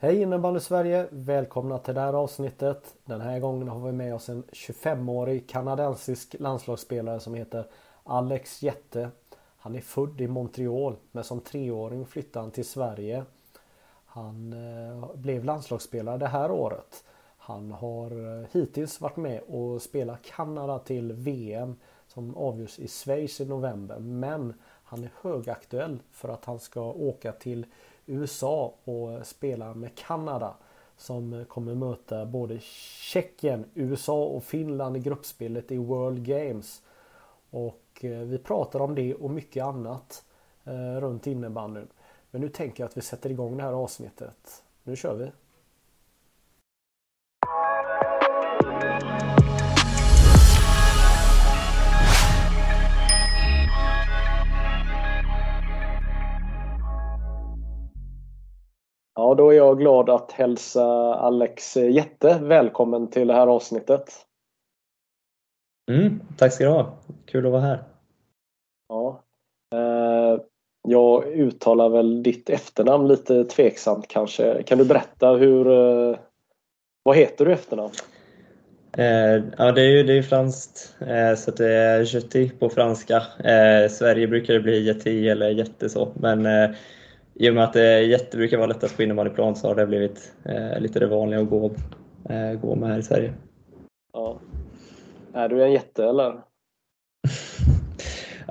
Hej 0.00 0.22
innebandy 0.22 0.60
Sverige! 0.60 1.06
Välkomna 1.10 1.78
till 1.78 1.94
det 1.94 2.00
här 2.00 2.12
avsnittet. 2.12 2.94
Den 3.04 3.20
här 3.20 3.38
gången 3.38 3.68
har 3.68 3.86
vi 3.86 3.92
med 3.92 4.14
oss 4.14 4.28
en 4.28 4.42
25-årig 4.42 5.48
kanadensisk 5.48 6.36
landslagsspelare 6.38 7.20
som 7.20 7.34
heter 7.34 7.66
Alex 8.04 8.62
Jette. 8.62 9.10
Han 9.56 9.74
är 9.74 9.80
född 9.80 10.20
i 10.20 10.28
Montreal 10.28 10.96
men 11.12 11.24
som 11.24 11.40
treåring 11.40 12.06
flyttade 12.06 12.42
han 12.42 12.50
till 12.50 12.64
Sverige. 12.64 13.24
Han 14.04 14.52
eh, 14.52 15.16
blev 15.16 15.44
landslagsspelare 15.44 16.18
det 16.18 16.26
här 16.26 16.50
året. 16.50 17.04
Han 17.38 17.70
har 17.70 18.40
eh, 18.40 18.46
hittills 18.52 19.00
varit 19.00 19.16
med 19.16 19.40
och 19.40 19.82
spelat 19.82 20.22
Kanada 20.22 20.78
till 20.78 21.12
VM 21.12 21.76
som 22.08 22.36
avgörs 22.36 22.78
i 22.78 22.88
Schweiz 22.88 23.40
i 23.40 23.46
november. 23.46 23.98
Men 23.98 24.54
han 24.84 25.04
är 25.04 25.10
högaktuell 25.22 25.98
för 26.12 26.28
att 26.28 26.44
han 26.44 26.60
ska 26.60 26.80
åka 26.82 27.32
till 27.32 27.66
USA 28.08 28.74
och 28.84 29.26
spela 29.26 29.74
med 29.74 29.94
Kanada 29.94 30.54
som 30.96 31.44
kommer 31.48 31.74
möta 31.74 32.26
både 32.26 32.58
Tjeckien, 32.60 33.64
USA 33.74 34.24
och 34.24 34.44
Finland 34.44 34.96
i 34.96 35.00
gruppspelet 35.00 35.72
i 35.72 35.76
World 35.76 36.26
Games. 36.26 36.82
Och 37.50 37.84
eh, 38.00 38.18
vi 38.18 38.38
pratar 38.38 38.80
om 38.80 38.94
det 38.94 39.14
och 39.14 39.30
mycket 39.30 39.64
annat 39.64 40.24
eh, 40.64 41.00
runt 41.00 41.26
innebandyn. 41.26 41.88
Men 42.30 42.40
nu 42.40 42.48
tänker 42.48 42.82
jag 42.82 42.88
att 42.88 42.96
vi 42.96 43.00
sätter 43.00 43.30
igång 43.30 43.56
det 43.56 43.62
här 43.62 43.72
avsnittet. 43.72 44.62
Nu 44.82 44.96
kör 44.96 45.14
vi! 45.14 45.30
Då 59.38 59.50
är 59.50 59.56
jag 59.56 59.78
glad 59.78 60.10
att 60.10 60.32
hälsa 60.32 60.84
Alex 61.14 61.76
Jätte 61.76 62.38
välkommen 62.42 63.10
till 63.10 63.28
det 63.28 63.34
här 63.34 63.46
avsnittet. 63.46 64.12
Mm, 65.90 66.20
tack 66.36 66.52
ska 66.52 66.64
du 66.64 66.70
ha. 66.70 66.92
Kul 67.26 67.46
att 67.46 67.52
vara 67.52 67.62
här. 67.62 67.82
Ja. 68.88 69.22
Eh, 69.74 70.40
jag 70.88 71.26
uttalar 71.26 71.88
väl 71.88 72.22
ditt 72.22 72.50
efternamn 72.50 73.08
lite 73.08 73.44
tveksamt 73.44 74.08
kanske. 74.08 74.62
Kan 74.62 74.78
du 74.78 74.84
berätta 74.84 75.30
hur... 75.30 75.70
Eh, 75.70 76.18
vad 77.02 77.16
heter 77.16 77.44
du 77.44 77.52
efternamn? 77.52 77.92
Eh, 78.96 79.42
ja, 79.58 79.72
det 79.72 79.82
är 79.82 79.90
ju 79.90 80.02
det 80.02 80.18
är 80.18 80.22
franskt, 80.22 80.96
eh, 81.00 81.34
så 81.36 81.50
det 81.50 81.74
är 81.74 82.14
Jetti 82.14 82.50
på 82.58 82.68
franska. 82.68 83.16
Eh, 83.44 83.90
Sverige 83.90 84.28
brukar 84.28 84.54
det 84.54 84.60
bli 84.60 84.86
Jetti 84.86 85.28
eller 85.28 85.50
Jätte 85.50 85.88
så, 85.88 86.12
men 86.14 86.46
eh, 86.46 86.70
i 87.38 87.50
och 87.50 87.54
med 87.54 87.64
att 87.64 87.72
det 87.72 88.00
jätte 88.02 88.36
brukar 88.36 88.56
vara 88.56 88.66
lättast 88.66 88.96
på 88.96 89.02
innebandyplan 89.02 89.56
så 89.56 89.68
har 89.68 89.74
det 89.74 89.86
blivit 89.86 90.32
eh, 90.44 90.80
lite 90.80 91.00
det 91.00 91.06
vanliga 91.06 91.40
att 91.40 91.50
gå, 91.50 91.70
eh, 92.28 92.52
gå 92.52 92.74
med 92.74 92.88
här 92.88 92.98
i 92.98 93.02
Sverige. 93.02 93.34
Ja. 94.12 94.38
Är 95.32 95.48
du 95.48 95.64
en 95.64 95.72
jätte 95.72 96.04
eller? 96.04 96.30
uh, 96.30 96.42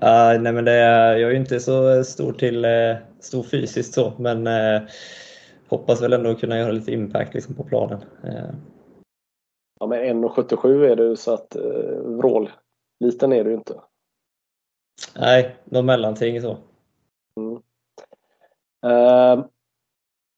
nej 0.42 0.53
men 0.53 0.66
det 0.66 0.75
jag 1.20 1.22
är 1.22 1.30
ju 1.30 1.38
inte 1.38 1.59
så 1.59 2.03
stor 2.03 2.34
till 2.34 2.66
uh, 2.66 2.96
stor 3.20 3.44
fysiskt 3.44 3.94
så, 3.94 4.14
men 4.18 4.48
uh, 4.48 4.81
hoppas 5.68 6.02
väl 6.02 6.14
ändå 6.14 6.36
kunna 6.36 6.58
göra 6.58 6.72
lite 6.72 6.92
impact 6.92 7.34
liksom, 7.34 7.56
på 7.56 7.64
planen. 7.64 8.00
Ja 9.80 9.88
men 9.88 10.24
1,77 10.24 10.84
är 10.84 10.96
du 10.96 11.16
så 11.16 11.34
att 11.34 11.56
uh, 11.56 12.18
vrål. 12.18 12.50
Liten 13.00 13.34
är 13.34 13.44
du 13.44 13.54
inte. 13.54 13.74
Nej, 15.16 15.56
någon 15.66 15.86
mellanting 15.86 16.42
så. 16.42 16.58
Mm. 17.40 17.62
Eh, 18.88 19.46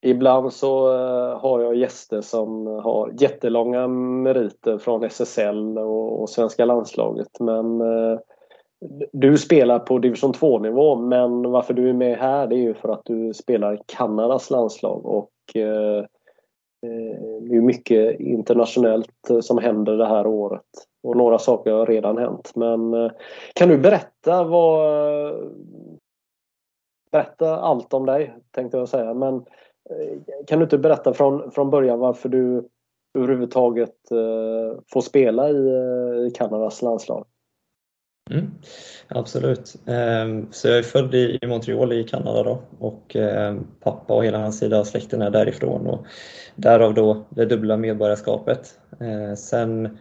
ibland 0.01 0.53
så 0.53 0.93
eh, 0.93 1.39
har 1.39 1.59
jag 1.61 1.75
gäster 1.75 2.21
som 2.21 2.67
har 2.67 3.13
jättelånga 3.19 3.87
meriter 3.87 4.77
från 4.77 5.03
SSL 5.03 5.77
och, 5.77 6.21
och 6.21 6.29
svenska 6.29 6.65
landslaget. 6.65 7.39
Men 7.39 7.81
eh, 7.81 8.19
du 9.11 9.37
spelar 9.37 9.79
på 9.79 9.99
division 9.99 10.33
2 10.33 10.59
nivå 10.59 10.95
men 10.95 11.51
varför 11.51 11.73
du 11.73 11.89
är 11.89 11.93
med 11.93 12.17
här 12.17 12.47
det 12.47 12.55
är 12.55 12.61
ju 12.61 12.73
för 12.73 12.89
att 12.89 13.01
du 13.05 13.33
spelar 13.33 13.73
i 13.73 13.79
Kanadas 13.85 14.49
landslag 14.49 15.05
och 15.05 15.31
eh, 15.55 15.97
eh, 16.85 17.41
det 17.41 17.55
är 17.55 17.61
mycket 17.61 18.19
internationellt 18.19 19.31
som 19.41 19.57
händer 19.57 19.97
det 19.97 20.07
här 20.07 20.27
året. 20.27 20.65
Och 21.03 21.17
några 21.17 21.39
saker 21.39 21.71
har 21.71 21.85
redan 21.85 22.17
hänt. 22.17 22.51
Men 22.55 23.09
kan 23.55 23.69
du 23.69 23.77
berätta 23.77 24.43
vad 24.43 25.33
berätta 27.11 27.55
allt 27.55 27.93
om 27.93 28.05
dig 28.05 28.35
tänkte 28.51 28.77
jag 28.77 28.89
säga. 28.89 29.13
Men 29.13 29.35
eh, 29.35 30.43
kan 30.47 30.59
du 30.59 30.63
inte 30.63 30.77
berätta 30.77 31.13
från, 31.13 31.51
från 31.51 31.69
början 31.69 31.99
varför 31.99 32.29
du 32.29 32.69
överhuvudtaget 33.17 34.11
eh, 34.11 34.79
får 34.93 35.01
spela 35.01 35.49
i, 35.49 35.67
eh, 35.67 36.27
i 36.27 36.31
Kanadas 36.35 36.81
landslag? 36.81 37.25
Mm, 38.31 38.51
absolut. 39.07 39.75
Ehm, 39.85 40.47
så 40.51 40.67
jag 40.67 40.77
är 40.77 40.83
född 40.83 41.15
i 41.15 41.39
Montreal 41.47 41.93
i 41.93 42.03
Kanada 42.03 42.43
då 42.43 42.61
och 42.79 43.15
ehm, 43.15 43.67
pappa 43.79 44.13
och 44.13 44.25
hela 44.25 44.37
hans 44.37 44.59
sida 44.59 44.79
av 44.79 44.83
släkten 44.83 45.21
är 45.21 45.29
därifrån 45.29 45.87
och 45.87 46.05
därav 46.55 46.93
då 46.93 47.25
det 47.29 47.45
dubbla 47.45 47.77
medborgarskapet. 47.77 48.79
Ehm, 48.99 49.35
sen 49.35 49.97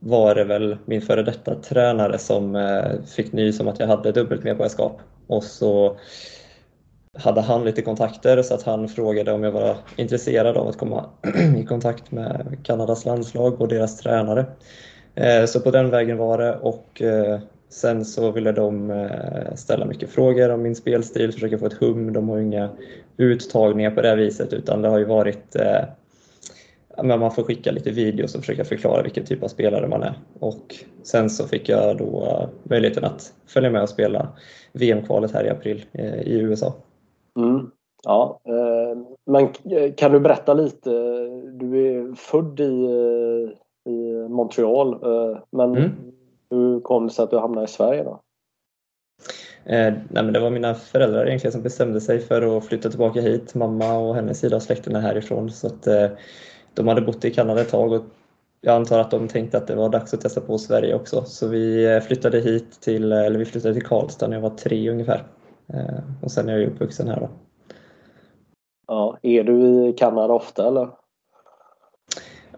var 0.00 0.34
det 0.34 0.44
väl 0.44 0.76
min 0.84 1.02
före 1.02 1.22
detta 1.22 1.54
tränare 1.54 2.18
som 2.18 2.56
eh, 2.56 3.02
fick 3.16 3.32
nys 3.32 3.60
om 3.60 3.68
att 3.68 3.80
jag 3.80 3.86
hade 3.86 4.12
dubbelt 4.12 4.44
medborgarskap 4.44 5.00
och 5.30 5.44
så 5.44 5.96
hade 7.18 7.40
han 7.40 7.64
lite 7.64 7.82
kontakter 7.82 8.42
så 8.42 8.54
att 8.54 8.62
han 8.62 8.88
frågade 8.88 9.32
om 9.32 9.44
jag 9.44 9.52
var 9.52 9.76
intresserad 9.96 10.56
av 10.56 10.68
att 10.68 10.78
komma 10.78 11.10
i 11.58 11.64
kontakt 11.64 12.10
med 12.12 12.56
Kanadas 12.62 13.04
landslag 13.04 13.60
och 13.60 13.68
deras 13.68 13.98
tränare. 13.98 14.46
Eh, 15.14 15.44
så 15.44 15.60
på 15.60 15.70
den 15.70 15.90
vägen 15.90 16.16
var 16.16 16.38
det 16.38 16.56
och 16.56 17.02
eh, 17.02 17.40
sen 17.68 18.04
så 18.04 18.30
ville 18.30 18.52
de 18.52 18.90
eh, 18.90 19.54
ställa 19.54 19.84
mycket 19.86 20.10
frågor 20.10 20.50
om 20.50 20.62
min 20.62 20.76
spelstil, 20.76 21.32
försöka 21.32 21.58
få 21.58 21.66
ett 21.66 21.80
hum. 21.80 22.12
De 22.12 22.28
har 22.28 22.36
ju 22.36 22.42
inga 22.42 22.68
uttagningar 23.16 23.90
på 23.90 24.02
det 24.02 24.16
viset 24.16 24.52
utan 24.52 24.82
det 24.82 24.88
har 24.88 24.98
ju 24.98 25.04
varit 25.04 25.56
man 27.02 27.30
får 27.30 27.42
skicka 27.42 27.70
lite 27.70 27.90
videos 27.90 28.34
och 28.34 28.40
försöka 28.40 28.64
förklara 28.64 29.02
vilken 29.02 29.24
typ 29.24 29.42
av 29.42 29.48
spelare 29.48 29.88
man 29.88 30.02
är. 30.02 30.14
Och 30.38 30.74
sen 31.02 31.30
så 31.30 31.46
fick 31.46 31.68
jag 31.68 31.98
då 31.98 32.48
möjligheten 32.62 33.04
att 33.04 33.34
följa 33.46 33.70
med 33.70 33.82
och 33.82 33.88
spela 33.88 34.28
VM-kvalet 34.72 35.32
här 35.32 35.44
i 35.44 35.50
april 35.50 35.84
i 36.24 36.38
USA. 36.38 36.74
Mm. 37.38 37.70
Ja, 38.04 38.40
eh, 38.44 38.98
men 39.26 39.48
kan 39.92 40.12
du 40.12 40.20
berätta 40.20 40.54
lite? 40.54 40.90
Du 41.52 41.86
är 41.86 42.14
född 42.14 42.60
i, 42.60 42.84
eh, 42.84 43.92
i 43.92 44.28
Montreal, 44.28 44.92
eh, 44.92 45.38
men 45.50 45.76
mm. 45.76 45.90
hur 46.50 46.80
kom 46.80 47.06
det 47.06 47.12
sig 47.12 47.22
att 47.22 47.30
du 47.30 47.38
hamnade 47.38 47.64
i 47.64 47.68
Sverige 47.68 48.04
då? 48.04 48.20
Eh, 49.64 49.92
nej 50.08 50.22
men 50.24 50.32
det 50.32 50.40
var 50.40 50.50
mina 50.50 50.74
föräldrar 50.74 51.26
egentligen 51.26 51.52
som 51.52 51.62
bestämde 51.62 52.00
sig 52.00 52.20
för 52.20 52.56
att 52.56 52.64
flytta 52.64 52.90
tillbaka 52.90 53.20
hit. 53.20 53.54
Mamma 53.54 53.98
och 53.98 54.14
hennes 54.14 54.38
sida 54.40 54.56
av 54.56 54.60
släkten 54.60 54.96
är 54.96 55.00
härifrån 55.00 55.50
så 55.50 55.66
att 55.66 55.86
eh, 55.86 56.06
de 56.74 56.88
hade 56.88 57.00
bott 57.00 57.24
i 57.24 57.30
Kanada 57.30 57.60
ett 57.60 57.70
tag 57.70 57.92
och 57.92 58.04
jag 58.60 58.76
antar 58.76 58.98
att 58.98 59.10
de 59.10 59.28
tänkte 59.28 59.58
att 59.58 59.66
det 59.66 59.74
var 59.74 59.88
dags 59.88 60.14
att 60.14 60.20
testa 60.20 60.40
på 60.40 60.58
Sverige 60.58 60.94
också. 60.94 61.24
Så 61.24 61.48
vi 61.48 62.00
flyttade 62.06 62.40
hit 62.40 62.80
till, 62.80 63.12
eller 63.12 63.38
vi 63.38 63.44
flyttade 63.44 63.74
till 63.74 63.86
Karlstad 63.86 64.28
när 64.28 64.36
jag 64.36 64.42
var 64.42 64.50
tre 64.50 64.90
ungefär. 64.90 65.22
Eh, 65.72 65.98
och 66.22 66.30
sen 66.30 66.48
är 66.48 66.52
jag 66.52 66.60
ju 66.60 66.66
uppvuxen 66.66 67.08
här 67.08 67.20
då. 67.20 67.28
Ja, 68.86 69.18
är 69.22 69.44
du 69.44 69.88
i 69.88 69.92
Kanada 69.92 70.34
ofta 70.34 70.68
eller? 70.68 70.88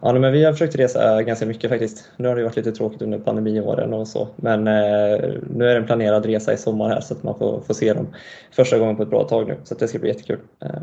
Ja, 0.01 0.13
men 0.13 0.33
vi 0.33 0.43
har 0.43 0.51
försökt 0.51 0.75
resa 0.75 1.23
ganska 1.23 1.45
mycket 1.45 1.69
faktiskt. 1.69 2.11
Nu 2.17 2.27
har 2.27 2.35
det 2.35 2.43
varit 2.43 2.55
lite 2.55 2.71
tråkigt 2.71 3.01
under 3.01 3.19
pandemiåren 3.19 3.93
och 3.93 4.07
så, 4.07 4.27
men 4.35 4.67
eh, 4.67 5.33
nu 5.49 5.67
är 5.67 5.73
det 5.73 5.77
en 5.77 5.85
planerad 5.85 6.25
resa 6.25 6.53
i 6.53 6.57
sommar 6.57 6.89
här 6.89 7.01
så 7.01 7.13
att 7.13 7.23
man 7.23 7.37
får, 7.37 7.61
får 7.61 7.73
se 7.73 7.93
dem 7.93 8.07
första 8.51 8.79
gången 8.79 8.95
på 8.95 9.03
ett 9.03 9.09
bra 9.09 9.23
tag 9.23 9.47
nu, 9.47 9.57
så 9.63 9.75
det 9.75 9.87
ska 9.87 9.99
bli 9.99 10.09
jättekul. 10.09 10.39
Eh. 10.61 10.81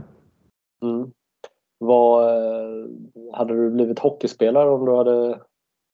Mm. 0.83 1.11
Vad, 1.83 2.29
hade 3.33 3.55
du 3.55 3.71
blivit 3.71 3.99
hockeyspelare 3.99 4.71
om 4.71 4.85
du 4.85 4.97
hade 4.97 5.41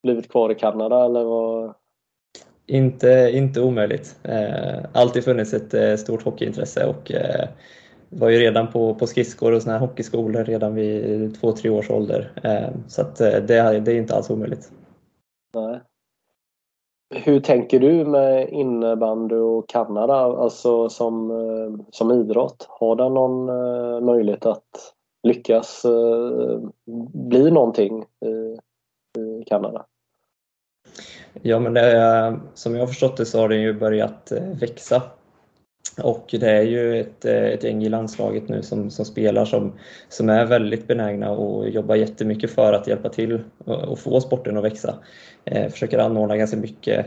blivit 0.03 0.31
kvar 0.31 0.51
i 0.51 0.55
Kanada 0.55 1.05
eller 1.05 1.23
vad? 1.23 1.73
Inte, 2.65 3.31
inte 3.33 3.61
omöjligt. 3.61 4.19
Eh, 4.23 4.85
alltid 4.93 5.23
funnits 5.23 5.53
ett 5.53 5.73
eh, 5.73 5.95
stort 5.95 6.23
hockeyintresse 6.23 6.85
och 6.85 7.11
eh, 7.11 7.47
var 8.09 8.29
ju 8.29 8.39
redan 8.39 8.71
på, 8.71 8.95
på 8.95 9.07
skridskor 9.07 9.51
och 9.51 9.61
såna 9.61 9.73
här 9.77 9.87
hockeyskolor 9.87 10.43
redan 10.43 10.75
vid 10.75 11.41
två, 11.41 11.51
tre 11.51 11.69
års 11.69 11.89
ålder. 11.89 12.31
Eh, 12.43 12.69
så 12.87 13.01
att 13.01 13.15
det, 13.15 13.39
det 13.47 13.91
är 13.91 13.97
inte 13.97 14.15
alls 14.15 14.29
omöjligt. 14.29 14.71
Nej. 15.53 15.81
Hur 17.15 17.39
tänker 17.39 17.79
du 17.79 18.05
med 18.05 18.49
innebandy 18.49 19.35
och 19.35 19.69
Kanada, 19.69 20.13
alltså 20.13 20.89
som, 20.89 21.85
som 21.91 22.11
idrott? 22.11 22.65
Har 22.69 22.95
den 22.95 23.13
någon 23.13 23.45
möjlighet 24.05 24.45
att 24.45 24.93
lyckas 25.23 25.85
eh, 25.85 26.59
bli 27.13 27.51
någonting 27.51 28.03
i, 28.25 28.57
i 29.19 29.43
Kanada? 29.45 29.85
Ja, 31.41 31.59
men 31.59 31.73
det, 31.73 32.39
som 32.53 32.73
jag 32.73 32.81
har 32.81 32.87
förstått 32.87 33.17
det 33.17 33.25
så 33.25 33.39
har 33.39 33.49
den 33.49 33.61
ju 33.61 33.73
börjat 33.73 34.31
eh, 34.31 34.43
växa 34.59 35.01
och 36.03 36.27
det 36.31 36.51
är 36.51 36.61
ju 36.61 36.99
ett, 36.99 37.25
eh, 37.25 37.43
ett 37.43 37.63
gäng 37.63 37.83
i 37.83 37.89
landslaget 37.89 38.49
nu 38.49 38.61
som, 38.61 38.89
som 38.89 39.05
spelar 39.05 39.45
som, 39.45 39.73
som 40.09 40.29
är 40.29 40.45
väldigt 40.45 40.87
benägna 40.87 41.31
och 41.31 41.69
jobbar 41.69 41.95
jättemycket 41.95 42.51
för 42.51 42.73
att 42.73 42.87
hjälpa 42.87 43.09
till 43.09 43.43
och 43.65 43.99
få 43.99 44.21
sporten 44.21 44.57
att 44.57 44.63
växa. 44.63 44.95
Eh, 45.45 45.71
försöker 45.71 45.99
anordna 45.99 46.37
ganska 46.37 46.57
mycket 46.57 47.05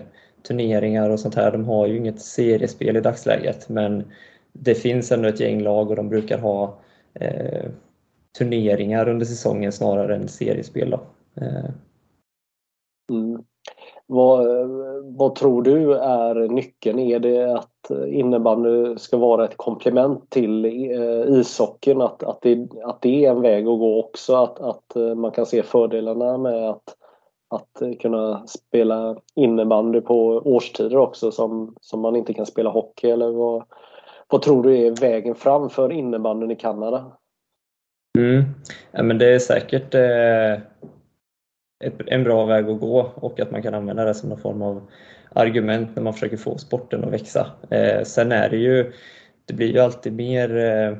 turneringar 0.48 1.10
och 1.10 1.20
sånt 1.20 1.34
här. 1.34 1.52
De 1.52 1.64
har 1.64 1.86
ju 1.86 1.96
inget 1.96 2.20
seriespel 2.20 2.96
i 2.96 3.00
dagsläget 3.00 3.68
men 3.68 4.04
det 4.52 4.74
finns 4.74 5.12
ändå 5.12 5.28
ett 5.28 5.40
gäng 5.40 5.62
lag 5.62 5.90
och 5.90 5.96
de 5.96 6.08
brukar 6.08 6.38
ha 6.38 6.78
eh, 7.14 7.70
turneringar 8.38 9.08
under 9.08 9.26
säsongen 9.26 9.72
snarare 9.72 10.16
än 10.16 10.28
seriespel. 10.28 10.90
Då. 10.90 11.00
Eh. 11.44 11.70
Mm. 13.10 13.44
Vad, 14.06 14.46
vad 15.04 15.34
tror 15.34 15.62
du 15.62 15.94
är 15.94 16.48
nyckeln? 16.48 16.98
Är 16.98 17.18
det 17.18 17.54
att 17.54 17.90
innebandy 18.08 18.98
ska 18.98 19.16
vara 19.16 19.44
ett 19.44 19.56
komplement 19.56 20.30
till 20.30 20.64
eh, 20.64 21.40
ishockeyn? 21.40 22.00
Att, 22.00 22.22
att, 22.22 22.42
det, 22.42 22.68
att 22.84 23.02
det 23.02 23.24
är 23.24 23.30
en 23.30 23.42
väg 23.42 23.66
att 23.66 23.78
gå 23.78 24.00
också? 24.00 24.34
Att, 24.34 24.60
att 24.60 24.96
eh, 24.96 25.14
man 25.14 25.30
kan 25.30 25.46
se 25.46 25.62
fördelarna 25.62 26.38
med 26.38 26.70
att, 26.70 26.96
att 27.48 28.00
kunna 28.00 28.46
spela 28.46 29.16
innebandy 29.34 30.00
på 30.00 30.42
årstider 30.44 30.96
också 30.96 31.30
som, 31.30 31.74
som 31.80 32.00
man 32.00 32.16
inte 32.16 32.34
kan 32.34 32.46
spela 32.46 32.70
hockey? 32.70 33.10
Eller 33.10 33.30
vad, 33.30 33.64
vad 34.28 34.42
tror 34.42 34.62
du 34.62 34.86
är 34.86 35.00
vägen 35.00 35.34
fram 35.34 35.70
för 35.70 35.92
innebandyn 35.92 36.50
i 36.50 36.56
Kanada? 36.56 37.12
Mm. 38.18 38.44
Ja, 38.92 39.02
men 39.02 39.18
det 39.18 39.34
är 39.34 39.38
säkert 39.38 39.94
eh 39.94 40.70
en 42.06 42.24
bra 42.24 42.44
väg 42.44 42.68
att 42.68 42.80
gå 42.80 43.12
och 43.14 43.40
att 43.40 43.50
man 43.50 43.62
kan 43.62 43.74
använda 43.74 44.04
det 44.04 44.14
som 44.14 44.28
någon 44.28 44.40
form 44.40 44.62
av 44.62 44.82
argument 45.32 45.96
när 45.96 46.02
man 46.02 46.14
försöker 46.14 46.36
få 46.36 46.58
sporten 46.58 47.04
att 47.04 47.12
växa. 47.12 47.46
Eh, 47.70 48.02
sen 48.04 48.32
är 48.32 48.50
det 48.50 48.56
ju, 48.56 48.92
det 49.44 49.54
blir 49.54 49.72
ju 49.72 49.78
alltid 49.78 50.12
mer 50.12 50.56
eh, 50.56 50.96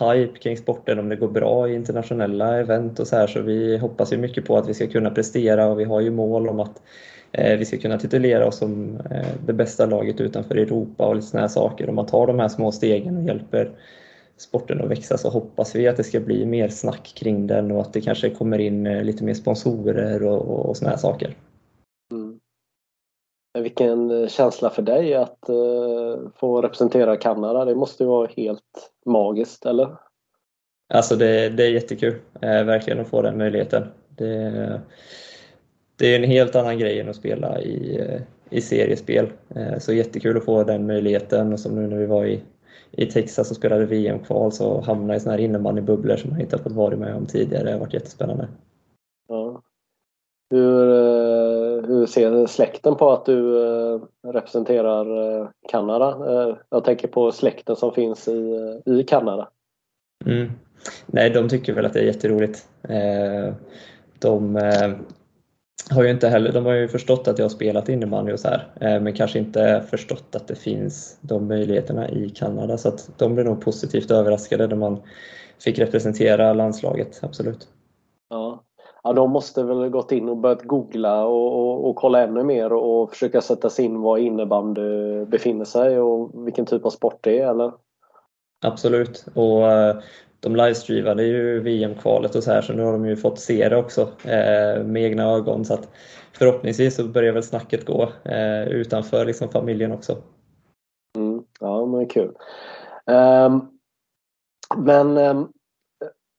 hype 0.00 0.38
kring 0.38 0.56
sporten 0.56 0.98
om 0.98 1.08
det 1.08 1.16
går 1.16 1.28
bra 1.28 1.68
i 1.68 1.74
internationella 1.74 2.58
event 2.58 3.00
och 3.00 3.06
så 3.06 3.16
här 3.16 3.26
så 3.26 3.40
vi 3.42 3.76
hoppas 3.76 4.12
ju 4.12 4.16
mycket 4.16 4.44
på 4.44 4.56
att 4.56 4.68
vi 4.68 4.74
ska 4.74 4.86
kunna 4.86 5.10
prestera 5.10 5.66
och 5.66 5.80
vi 5.80 5.84
har 5.84 6.00
ju 6.00 6.10
mål 6.10 6.48
om 6.48 6.60
att 6.60 6.82
eh, 7.32 7.58
vi 7.58 7.64
ska 7.64 7.78
kunna 7.78 7.98
titulera 7.98 8.46
oss 8.46 8.58
som 8.58 9.00
eh, 9.10 9.26
det 9.46 9.52
bästa 9.52 9.86
laget 9.86 10.20
utanför 10.20 10.54
Europa 10.54 11.06
och 11.06 11.14
lite 11.16 11.26
sådana 11.26 11.46
här 11.46 11.52
saker. 11.52 11.88
Om 11.88 11.94
man 11.94 12.06
tar 12.06 12.26
de 12.26 12.38
här 12.38 12.48
små 12.48 12.72
stegen 12.72 13.16
och 13.16 13.22
hjälper 13.22 13.70
sporten 14.40 14.80
att 14.80 14.90
växa 14.90 15.18
så 15.18 15.30
hoppas 15.30 15.74
vi 15.74 15.88
att 15.88 15.96
det 15.96 16.04
ska 16.04 16.20
bli 16.20 16.46
mer 16.46 16.68
snack 16.68 17.12
kring 17.16 17.46
den 17.46 17.70
och 17.70 17.80
att 17.80 17.92
det 17.92 18.00
kanske 18.00 18.30
kommer 18.30 18.58
in 18.58 18.86
eh, 18.86 19.04
lite 19.04 19.24
mer 19.24 19.34
sponsorer 19.34 20.22
och, 20.22 20.68
och 20.68 20.76
såna 20.76 20.90
här 20.90 20.96
saker. 20.96 21.36
Mm. 22.12 22.40
Vilken 23.58 24.10
eh, 24.10 24.28
känsla 24.28 24.70
för 24.70 24.82
dig 24.82 25.14
att 25.14 25.46
uh, 25.48 26.28
få 26.36 26.62
representera 26.62 27.16
Kanada. 27.16 27.64
Det 27.64 27.74
måste 27.74 28.02
ju 28.02 28.08
vara 28.08 28.28
helt 28.36 28.92
magiskt, 29.06 29.66
eller? 29.66 29.96
Alltså 30.94 31.16
det, 31.16 31.48
det 31.48 31.64
är 31.64 31.70
jättekul, 31.70 32.14
eh, 32.40 32.64
verkligen 32.64 33.00
att 33.00 33.08
få 33.08 33.22
den 33.22 33.38
möjligheten. 33.38 33.82
Det, 34.08 34.80
det 35.96 36.14
är 36.14 36.18
en 36.18 36.30
helt 36.30 36.56
annan 36.56 36.78
grej 36.78 37.00
än 37.00 37.08
att 37.08 37.16
spela 37.16 37.60
i, 37.60 38.00
i 38.50 38.60
seriespel. 38.60 39.32
Så 39.78 39.92
jättekul 39.92 40.36
att 40.36 40.44
få 40.44 40.64
den 40.64 40.86
möjligheten 40.86 41.52
och 41.52 41.60
som 41.60 41.74
nu 41.74 41.86
när 41.88 41.96
vi 41.96 42.06
var 42.06 42.24
i 42.24 42.40
i 42.92 43.06
Texas 43.06 43.50
och 43.50 43.56
spelade 43.56 43.86
VM-kval 43.86 44.52
så 44.52 44.80
hamnade 44.80 45.16
i 45.16 45.20
sådana 45.20 45.36
här 45.36 45.44
innebandybubblor 45.44 46.16
som 46.16 46.30
man 46.30 46.40
inte 46.40 46.56
har 46.56 46.62
fått 46.62 46.72
vara 46.72 46.96
med 46.96 47.14
om 47.14 47.26
tidigare. 47.26 47.64
Det 47.64 47.72
har 47.72 47.78
varit 47.78 47.94
jättespännande. 47.94 48.48
Ja. 49.28 49.62
Hur, 50.50 50.88
eh, 50.88 51.86
hur 51.88 52.06
ser 52.06 52.46
släkten 52.46 52.96
på 52.96 53.10
att 53.10 53.24
du 53.24 53.64
eh, 53.64 54.00
representerar 54.26 55.38
eh, 55.40 55.48
Kanada? 55.68 56.16
Jag 56.70 56.84
tänker 56.84 57.08
på 57.08 57.32
släkten 57.32 57.76
som 57.76 57.92
finns 57.92 58.28
i, 58.28 58.80
i 58.86 59.02
Kanada. 59.02 59.48
Mm. 60.26 60.50
Nej, 61.06 61.30
de 61.30 61.48
tycker 61.48 61.72
väl 61.72 61.86
att 61.86 61.92
det 61.92 62.00
är 62.00 62.04
jätteroligt. 62.04 62.68
De 64.18 64.56
har 65.90 66.02
ju 66.02 66.10
inte 66.10 66.28
heller, 66.28 66.52
de 66.52 66.66
har 66.66 66.72
ju 66.72 66.88
förstått 66.88 67.28
att 67.28 67.38
jag 67.38 67.44
har 67.44 67.50
spelat 67.50 67.88
innebandy 67.88 68.32
och 68.32 68.40
så 68.40 68.48
här, 68.48 68.68
eh, 68.80 69.02
men 69.02 69.12
kanske 69.14 69.38
inte 69.38 69.84
förstått 69.90 70.34
att 70.34 70.48
det 70.48 70.54
finns 70.54 71.18
de 71.20 71.48
möjligheterna 71.48 72.08
i 72.08 72.30
Kanada. 72.30 72.78
Så 72.78 72.88
att 72.88 73.10
de 73.16 73.34
blev 73.34 73.46
nog 73.46 73.60
positivt 73.60 74.10
överraskade 74.10 74.66
när 74.66 74.76
man 74.76 75.00
fick 75.64 75.78
representera 75.78 76.52
landslaget, 76.52 77.20
absolut. 77.22 77.68
Ja, 78.28 78.64
ja 79.02 79.12
de 79.12 79.30
måste 79.30 79.62
väl 79.62 79.88
gått 79.88 80.12
in 80.12 80.28
och 80.28 80.36
börjat 80.36 80.62
googla 80.62 81.24
och, 81.24 81.60
och, 81.60 81.88
och 81.88 81.96
kolla 81.96 82.22
ännu 82.22 82.44
mer 82.44 82.72
och 82.72 83.10
försöka 83.10 83.40
sätta 83.40 83.70
sig 83.70 83.84
in 83.84 84.00
var 84.00 84.18
innebandy 84.18 85.24
befinner 85.24 85.64
sig 85.64 86.00
och 86.00 86.46
vilken 86.46 86.66
typ 86.66 86.84
av 86.84 86.90
sport 86.90 87.18
det 87.20 87.38
är, 87.38 87.50
eller? 87.50 87.72
Absolut, 88.62 89.26
och 89.34 89.72
eh, 89.72 89.96
de 90.40 90.56
livestreamade 90.56 91.22
ju 91.22 91.60
VM-kvalet 91.60 92.34
och 92.34 92.42
så 92.42 92.52
här 92.52 92.62
så 92.62 92.72
nu 92.72 92.82
har 92.82 92.92
de 92.92 93.06
ju 93.06 93.16
fått 93.16 93.38
se 93.38 93.68
det 93.68 93.76
också 93.76 94.00
eh, 94.24 94.84
med 94.84 95.02
egna 95.02 95.24
ögon 95.24 95.64
så 95.64 95.74
att 95.74 95.88
förhoppningsvis 96.32 96.96
så 96.96 97.04
börjar 97.04 97.32
väl 97.32 97.42
snacket 97.42 97.86
gå 97.86 98.12
eh, 98.24 98.68
utanför 98.68 99.24
liksom 99.24 99.48
familjen 99.48 99.92
också. 99.92 100.16
Mm, 101.16 101.44
ja 101.60 101.86
men 101.86 102.06
kul. 102.06 102.34
Um, 103.06 103.78
men 104.76 105.18
um, 105.18 105.52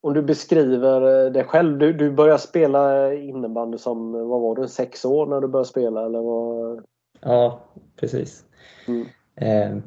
om 0.04 0.14
du 0.14 0.22
beskriver 0.22 1.30
dig 1.30 1.44
själv, 1.44 1.78
du, 1.78 1.94
du 1.94 2.12
började 2.12 2.40
spela 2.40 3.14
innebandy 3.14 3.78
som, 3.78 4.12
vad 4.12 4.42
var 4.42 4.56
du, 4.56 4.68
sex 4.68 5.06
år 5.06 5.26
när 5.26 5.42
du 5.42 5.48
började 5.48 5.70
spela 5.70 6.06
eller 6.06 6.20
vad? 6.20 6.84
Ja, 7.20 7.60
precis. 7.96 8.46
Mm. 8.88 9.06
Eh, 9.36 9.84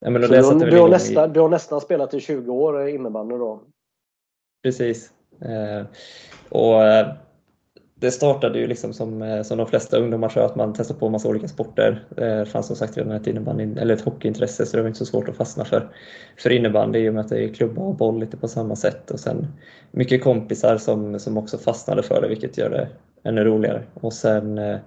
Ja, 0.00 0.10
men 0.10 0.22
du, 0.22 0.28
du, 0.28 0.80
har 0.80 0.88
nästan, 0.88 1.30
i... 1.30 1.32
du 1.32 1.40
har 1.40 1.48
nästan 1.48 1.80
spelat 1.80 2.14
i 2.14 2.20
20 2.20 2.52
år 2.52 2.88
innebandy 2.88 3.34
då? 3.34 3.62
Precis. 4.62 5.10
Eh, 5.40 5.86
och 6.48 6.84
eh, 6.84 7.06
det 8.00 8.10
startade 8.10 8.58
ju 8.58 8.66
liksom 8.66 8.92
som, 8.92 9.22
eh, 9.22 9.42
som 9.42 9.58
de 9.58 9.66
flesta 9.66 9.98
ungdomar 9.98 10.28
tror 10.28 10.44
att 10.44 10.56
man 10.56 10.74
testar 10.76 10.94
på 10.94 11.06
en 11.06 11.12
massa 11.12 11.28
olika 11.28 11.48
sporter. 11.48 12.04
Eh, 12.16 12.38
det 12.38 12.46
fanns 12.46 12.66
som 12.66 12.76
sagt 12.76 12.96
redan 12.96 13.12
ett, 13.12 13.26
innebandy, 13.26 13.80
eller 13.80 13.94
ett 13.94 14.00
hockeyintresse 14.00 14.66
så 14.66 14.76
det 14.76 14.82
var 14.82 14.88
inte 14.88 14.98
så 14.98 15.06
svårt 15.06 15.28
att 15.28 15.36
fastna 15.36 15.64
för, 15.64 15.88
för 16.38 16.50
innebandy 16.50 16.98
i 16.98 17.08
och 17.08 17.14
med 17.14 17.20
att 17.20 17.28
det 17.28 17.44
är 17.44 17.54
klubba 17.54 17.82
och 17.82 17.94
boll 17.94 18.20
lite 18.20 18.36
på 18.36 18.48
samma 18.48 18.76
sätt. 18.76 19.10
Och 19.10 19.20
sen 19.20 19.46
mycket 19.90 20.22
kompisar 20.22 20.76
som, 20.76 21.18
som 21.18 21.36
också 21.36 21.58
fastnade 21.58 22.02
för 22.02 22.22
det 22.22 22.28
vilket 22.28 22.58
gör 22.58 22.70
det 22.70 22.88
ännu 23.22 23.44
roligare. 23.44 23.82
Och 23.94 24.12
sen 24.12 24.58
eh, 24.58 24.78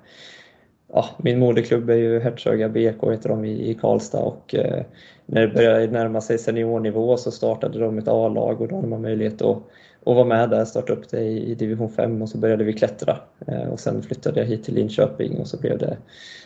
ja, 0.87 1.05
min 1.17 1.39
moderklubb 1.39 1.89
är 1.89 1.95
ju 1.95 2.19
Hertsöga 2.19 2.69
BK 2.69 3.03
heter 3.03 3.29
de 3.29 3.45
i, 3.45 3.69
i 3.69 3.73
Karlstad 3.73 4.23
och 4.23 4.55
eh, 4.55 4.83
när 5.25 5.41
det 5.41 5.53
började 5.53 5.87
närma 5.87 6.21
sig 6.21 6.37
seniornivå 6.37 7.17
så 7.17 7.31
startade 7.31 7.79
de 7.79 7.97
ett 7.97 8.07
A-lag 8.07 8.61
och 8.61 8.67
då 8.67 8.75
hade 8.75 8.87
man 8.87 9.01
möjlighet 9.01 9.41
att, 9.41 9.57
att 10.05 10.15
vara 10.15 10.25
med 10.25 10.49
där, 10.49 10.65
starta 10.65 10.93
upp 10.93 11.09
det 11.09 11.21
i, 11.21 11.51
i 11.51 11.55
division 11.55 11.89
5 11.89 12.21
och 12.21 12.29
så 12.29 12.37
började 12.37 12.63
vi 12.63 12.73
klättra 12.73 13.17
eh, 13.47 13.67
och 13.67 13.79
sen 13.79 14.03
flyttade 14.03 14.39
jag 14.39 14.47
hit 14.47 14.63
till 14.63 14.73
Linköping 14.73 15.39
och 15.39 15.47
så 15.47 15.59
blev 15.59 15.77
det 15.77 15.97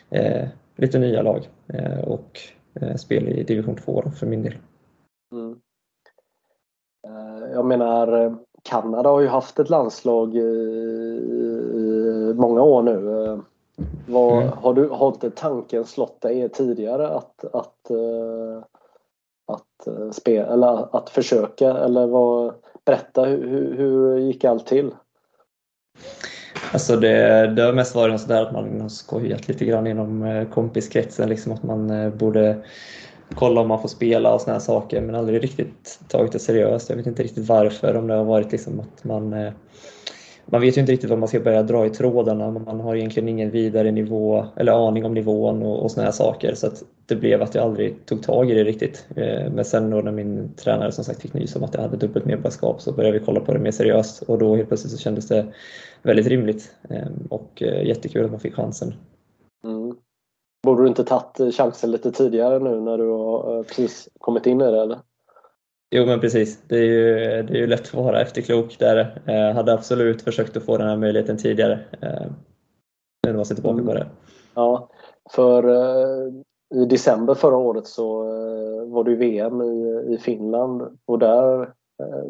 eh, 0.09 0.47
lite 0.75 0.99
nya 0.99 1.21
lag 1.21 1.49
eh, 1.73 1.99
och 1.99 2.39
eh, 2.81 2.95
spel 2.95 3.27
i 3.27 3.43
division 3.43 3.75
2 3.75 4.03
för 4.19 4.25
min 4.25 4.43
del. 4.43 4.55
Mm. 5.31 5.55
Eh, 7.07 7.51
jag 7.53 7.65
menar 7.65 8.25
eh, 8.25 8.33
Kanada 8.63 9.09
har 9.09 9.21
ju 9.21 9.27
haft 9.27 9.59
ett 9.59 9.69
landslag 9.69 10.35
i, 10.35 10.39
i 11.73 12.33
många 12.35 12.61
år 12.61 12.83
nu 12.83 13.25
eh, 13.25 13.39
vad, 14.07 14.43
mm. 14.43 14.57
har, 14.57 14.73
du, 14.73 14.89
har 14.89 15.07
inte 15.07 15.29
tanken 15.29 15.85
slått 15.85 16.21
dig 16.21 16.49
tidigare 16.49 17.07
att, 17.07 17.45
att, 17.53 17.91
uh, 17.91 18.63
att, 19.47 19.87
uh, 19.87 20.11
spela, 20.11 20.47
eller 20.53 20.95
att 20.97 21.09
försöka? 21.09 21.77
Eller 21.77 22.07
vad, 22.07 22.53
berätta, 22.85 23.23
hur, 23.25 23.77
hur 23.77 24.17
gick 24.17 24.43
allt 24.43 24.67
till? 24.67 24.91
Alltså 26.73 26.95
det, 26.95 27.47
det 27.47 27.61
har 27.61 27.73
mest 27.73 27.95
varit 27.95 28.21
sådär 28.21 28.41
att 28.41 28.53
man 28.53 28.81
har 28.81 28.89
skojat 28.89 29.47
lite 29.47 29.65
grann 29.65 29.87
inom 29.87 30.23
eh, 30.23 30.49
kompiskretsen, 30.49 31.29
liksom 31.29 31.51
att 31.51 31.63
man 31.63 32.17
borde 32.17 32.63
kolla 33.35 33.61
om 33.61 33.67
man 33.67 33.81
får 33.81 33.89
spela 33.89 34.33
och 34.33 34.41
sådana 34.41 34.59
saker 34.59 35.01
men 35.01 35.15
aldrig 35.15 35.43
riktigt 35.43 35.99
tagit 36.07 36.31
det 36.31 36.39
seriöst. 36.39 36.89
Jag 36.89 36.97
vet 36.97 37.07
inte 37.07 37.23
riktigt 37.23 37.47
varför, 37.47 37.95
om 37.95 38.07
det 38.07 38.13
har 38.13 38.23
varit 38.23 38.51
liksom 38.51 38.79
att 38.79 39.03
man 39.03 39.33
man 40.51 40.61
vet 40.61 40.77
ju 40.77 40.81
inte 40.81 40.91
riktigt 40.91 41.09
vad 41.09 41.19
man 41.19 41.27
ska 41.27 41.39
börja 41.39 41.63
dra 41.63 41.85
i 41.85 41.89
trådarna. 41.89 42.51
Man 42.51 42.79
har 42.79 42.95
egentligen 42.95 43.29
ingen 43.29 43.51
vidare 43.51 43.91
nivå 43.91 44.45
eller 44.55 44.87
aning 44.87 45.05
om 45.05 45.13
nivån 45.13 45.63
och, 45.63 45.83
och 45.83 45.91
såna 45.91 46.05
här 46.05 46.11
saker. 46.11 46.53
Så 46.53 46.67
att 46.67 46.83
det 47.05 47.15
blev 47.15 47.41
att 47.41 47.55
jag 47.55 47.63
aldrig 47.63 48.05
tog 48.05 48.23
tag 48.23 48.51
i 48.51 48.53
det 48.53 48.63
riktigt. 48.63 49.07
Eh, 49.15 49.51
men 49.51 49.65
sen 49.65 49.89
då 49.89 50.01
när 50.01 50.11
min 50.11 50.53
tränare 50.53 50.91
som 50.91 51.03
sagt 51.03 51.21
fick 51.21 51.33
nys 51.33 51.55
om 51.55 51.63
att 51.63 51.73
jag 51.73 51.81
hade 51.81 51.97
dubbelt 51.97 52.25
medborgarskap 52.25 52.81
så 52.81 52.91
började 52.91 53.19
vi 53.19 53.25
kolla 53.25 53.39
på 53.39 53.53
det 53.53 53.59
mer 53.59 53.71
seriöst 53.71 54.21
och 54.21 54.37
då 54.37 54.55
helt 54.55 54.67
plötsligt 54.67 54.93
så 54.93 54.97
kändes 54.97 55.27
det 55.27 55.45
väldigt 56.01 56.27
rimligt 56.27 56.75
eh, 56.89 57.07
och 57.29 57.61
eh, 57.61 57.87
jättekul 57.87 58.25
att 58.25 58.31
man 58.31 58.39
fick 58.39 58.55
chansen. 58.55 58.93
Mm. 59.63 59.95
Borde 60.63 60.83
du 60.83 60.87
inte 60.87 61.03
tagit 61.03 61.55
chansen 61.55 61.91
lite 61.91 62.11
tidigare 62.11 62.59
nu 62.59 62.81
när 62.81 62.97
du 62.97 63.09
har 63.09 63.57
eh, 63.57 63.63
precis 63.63 64.09
kommit 64.19 64.45
in 64.45 64.61
i 64.61 64.71
det 64.71 64.81
eller? 64.81 64.99
Jo 65.89 66.05
men 66.05 66.19
precis, 66.19 66.61
det 66.67 66.77
är 66.77 66.83
ju, 66.83 67.15
det 67.43 67.53
är 67.53 67.57
ju 67.57 67.67
lätt 67.67 67.81
att 67.81 67.93
vara 67.93 68.21
efterklok 68.21 68.79
där. 68.79 69.21
Jag 69.25 69.53
hade 69.53 69.73
absolut 69.73 70.21
försökt 70.21 70.57
att 70.57 70.63
få 70.63 70.77
den 70.77 70.87
här 70.87 70.97
möjligheten 70.97 71.37
tidigare. 71.37 71.79
Nu 73.23 73.31
när 73.31 73.33
man 73.33 73.45
ser 73.45 73.55
tillbaka 73.55 73.83
på 73.83 73.93
det. 73.93 74.07
Ja, 74.55 74.89
för 75.31 75.67
eh, 75.67 76.33
i 76.75 76.85
december 76.85 77.33
förra 77.33 77.57
året 77.57 77.87
så 77.87 78.21
eh, 78.21 78.87
var 78.87 79.03
det 79.03 79.11
ju 79.11 79.17
VM 79.17 79.61
i, 79.61 80.05
i 80.13 80.17
Finland 80.17 80.99
och 81.05 81.19
där 81.19 81.61
eh, 82.03 82.23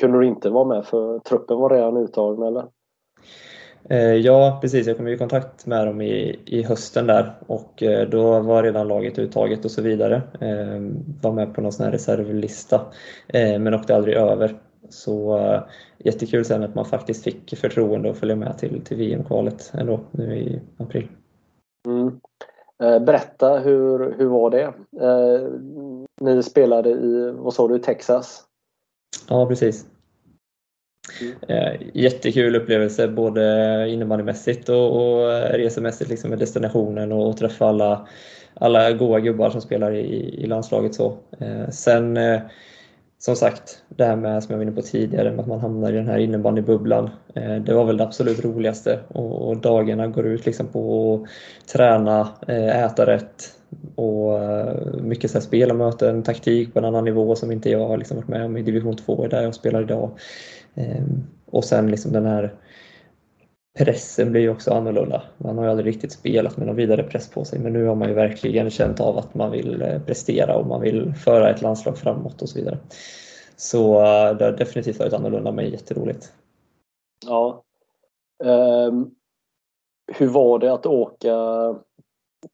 kunde 0.00 0.18
du 0.18 0.26
inte 0.26 0.50
vara 0.50 0.64
med 0.64 0.84
för 0.84 1.18
truppen 1.18 1.58
var 1.58 1.70
redan 1.70 1.96
uttagen 1.96 2.42
eller? 2.42 2.68
Eh, 3.88 4.14
ja, 4.14 4.58
precis. 4.60 4.86
Jag 4.86 4.96
kom 4.96 5.08
i 5.08 5.18
kontakt 5.18 5.66
med 5.66 5.86
dem 5.86 6.00
i, 6.00 6.40
i 6.44 6.62
hösten 6.62 7.06
där 7.06 7.34
och 7.46 7.82
eh, 7.82 8.08
då 8.08 8.40
var 8.40 8.62
redan 8.62 8.88
laget 8.88 9.18
uttaget 9.18 9.64
och 9.64 9.70
så 9.70 9.82
vidare. 9.82 10.22
Eh, 10.40 10.80
var 11.22 11.32
med 11.32 11.54
på 11.54 11.60
någon 11.60 11.72
sån 11.72 11.84
här 11.84 11.92
reservlista 11.92 12.80
men 13.32 13.74
åkte 13.74 13.96
aldrig 13.96 14.16
över. 14.16 14.56
Så 14.88 15.40
jättekul 15.98 16.44
sen 16.44 16.62
att 16.62 16.74
man 16.74 16.84
faktiskt 16.84 17.24
fick 17.24 17.56
förtroende 17.56 18.10
att 18.10 18.16
följa 18.16 18.36
med 18.36 18.58
till, 18.58 18.84
till 18.84 18.96
VM-kvalet 18.96 19.72
ändå 19.74 20.00
nu 20.10 20.36
i 20.38 20.60
april. 20.76 21.08
Mm. 21.86 22.20
Berätta, 22.78 23.58
hur, 23.58 24.14
hur 24.18 24.26
var 24.26 24.50
det? 24.50 24.72
Ni 26.20 26.42
spelade 26.42 26.90
i, 26.90 27.30
vad 27.36 27.54
sa 27.54 27.68
du, 27.68 27.78
Texas? 27.78 28.44
Ja, 29.28 29.46
precis. 29.46 29.86
Mm. 31.20 31.90
Jättekul 31.94 32.56
upplevelse 32.56 33.08
både 33.08 33.42
innebandymässigt 33.88 34.68
och, 34.68 34.96
och 34.96 35.30
resemässigt 35.50 36.10
liksom 36.10 36.30
med 36.30 36.38
destinationen 36.38 37.12
och 37.12 37.36
träffa 37.36 37.66
alla, 37.66 38.08
alla 38.54 38.92
goa 38.92 39.20
gubbar 39.20 39.50
som 39.50 39.60
spelar 39.60 39.94
i, 39.94 40.42
i 40.42 40.46
landslaget. 40.46 40.94
Så. 40.94 41.16
Eh, 41.40 41.68
sen 41.70 42.16
eh, 42.16 42.40
som 43.18 43.36
sagt, 43.36 43.82
det 43.88 44.04
här 44.04 44.16
med, 44.16 44.42
som 44.42 44.52
jag 44.52 44.58
var 44.58 44.62
inne 44.62 44.72
på 44.72 44.82
tidigare, 44.82 45.30
med 45.30 45.40
att 45.40 45.46
man 45.46 45.60
hamnar 45.60 45.92
i 45.92 45.96
den 45.96 46.08
här 46.08 46.18
innebandybubblan. 46.18 47.10
Eh, 47.34 47.56
det 47.56 47.74
var 47.74 47.84
väl 47.84 47.96
det 47.96 48.04
absolut 48.04 48.44
roligaste 48.44 49.00
och, 49.08 49.48
och 49.48 49.56
dagarna 49.56 50.06
går 50.06 50.26
ut 50.26 50.46
liksom 50.46 50.66
på 50.66 51.14
att 51.14 51.72
träna, 51.72 52.28
eh, 52.48 52.84
äta 52.84 53.06
rätt 53.06 53.52
och 53.94 54.40
mycket 55.02 55.30
så 55.30 55.38
här 55.38 55.42
spelarmöten, 55.42 56.22
taktik 56.22 56.72
på 56.72 56.78
en 56.78 56.84
annan 56.84 57.04
nivå 57.04 57.36
som 57.36 57.52
inte 57.52 57.70
jag 57.70 57.88
har 57.88 57.96
liksom 57.96 58.16
varit 58.16 58.28
med 58.28 58.44
om 58.44 58.56
i 58.56 58.62
division 58.62 58.96
2, 58.96 59.26
där 59.26 59.42
jag 59.42 59.54
spelar 59.54 59.82
idag. 59.82 60.10
Ehm, 60.76 61.26
och 61.46 61.64
sen 61.64 61.90
liksom 61.90 62.12
den 62.12 62.26
här 62.26 62.54
pressen 63.78 64.30
blir 64.30 64.40
ju 64.40 64.50
också 64.50 64.70
annorlunda. 64.70 65.22
Man 65.38 65.58
har 65.58 65.64
ju 65.64 65.70
aldrig 65.70 65.86
riktigt 65.86 66.12
spelat 66.12 66.56
med 66.56 66.66
någon 66.66 66.76
vidare 66.76 67.02
press 67.02 67.30
på 67.30 67.44
sig 67.44 67.58
men 67.58 67.72
nu 67.72 67.84
har 67.84 67.94
man 67.94 68.08
ju 68.08 68.14
verkligen 68.14 68.70
känt 68.70 69.00
av 69.00 69.18
att 69.18 69.34
man 69.34 69.50
vill 69.50 69.82
eh, 69.82 70.02
prestera 70.02 70.56
och 70.56 70.66
man 70.66 70.80
vill 70.80 71.14
föra 71.14 71.50
ett 71.50 71.62
landslag 71.62 71.98
framåt 71.98 72.42
och 72.42 72.48
så 72.48 72.58
vidare. 72.58 72.78
Så 73.56 74.00
eh, 74.00 74.36
det 74.36 74.44
har 74.44 74.52
definitivt 74.52 74.98
varit 74.98 75.12
annorlunda 75.12 75.52
men 75.52 75.70
jätteroligt. 75.70 76.32
Ja. 77.26 77.62
Um, 78.44 79.10
hur 80.12 80.28
var 80.28 80.58
det 80.58 80.72
att 80.72 80.86
åka 80.86 81.36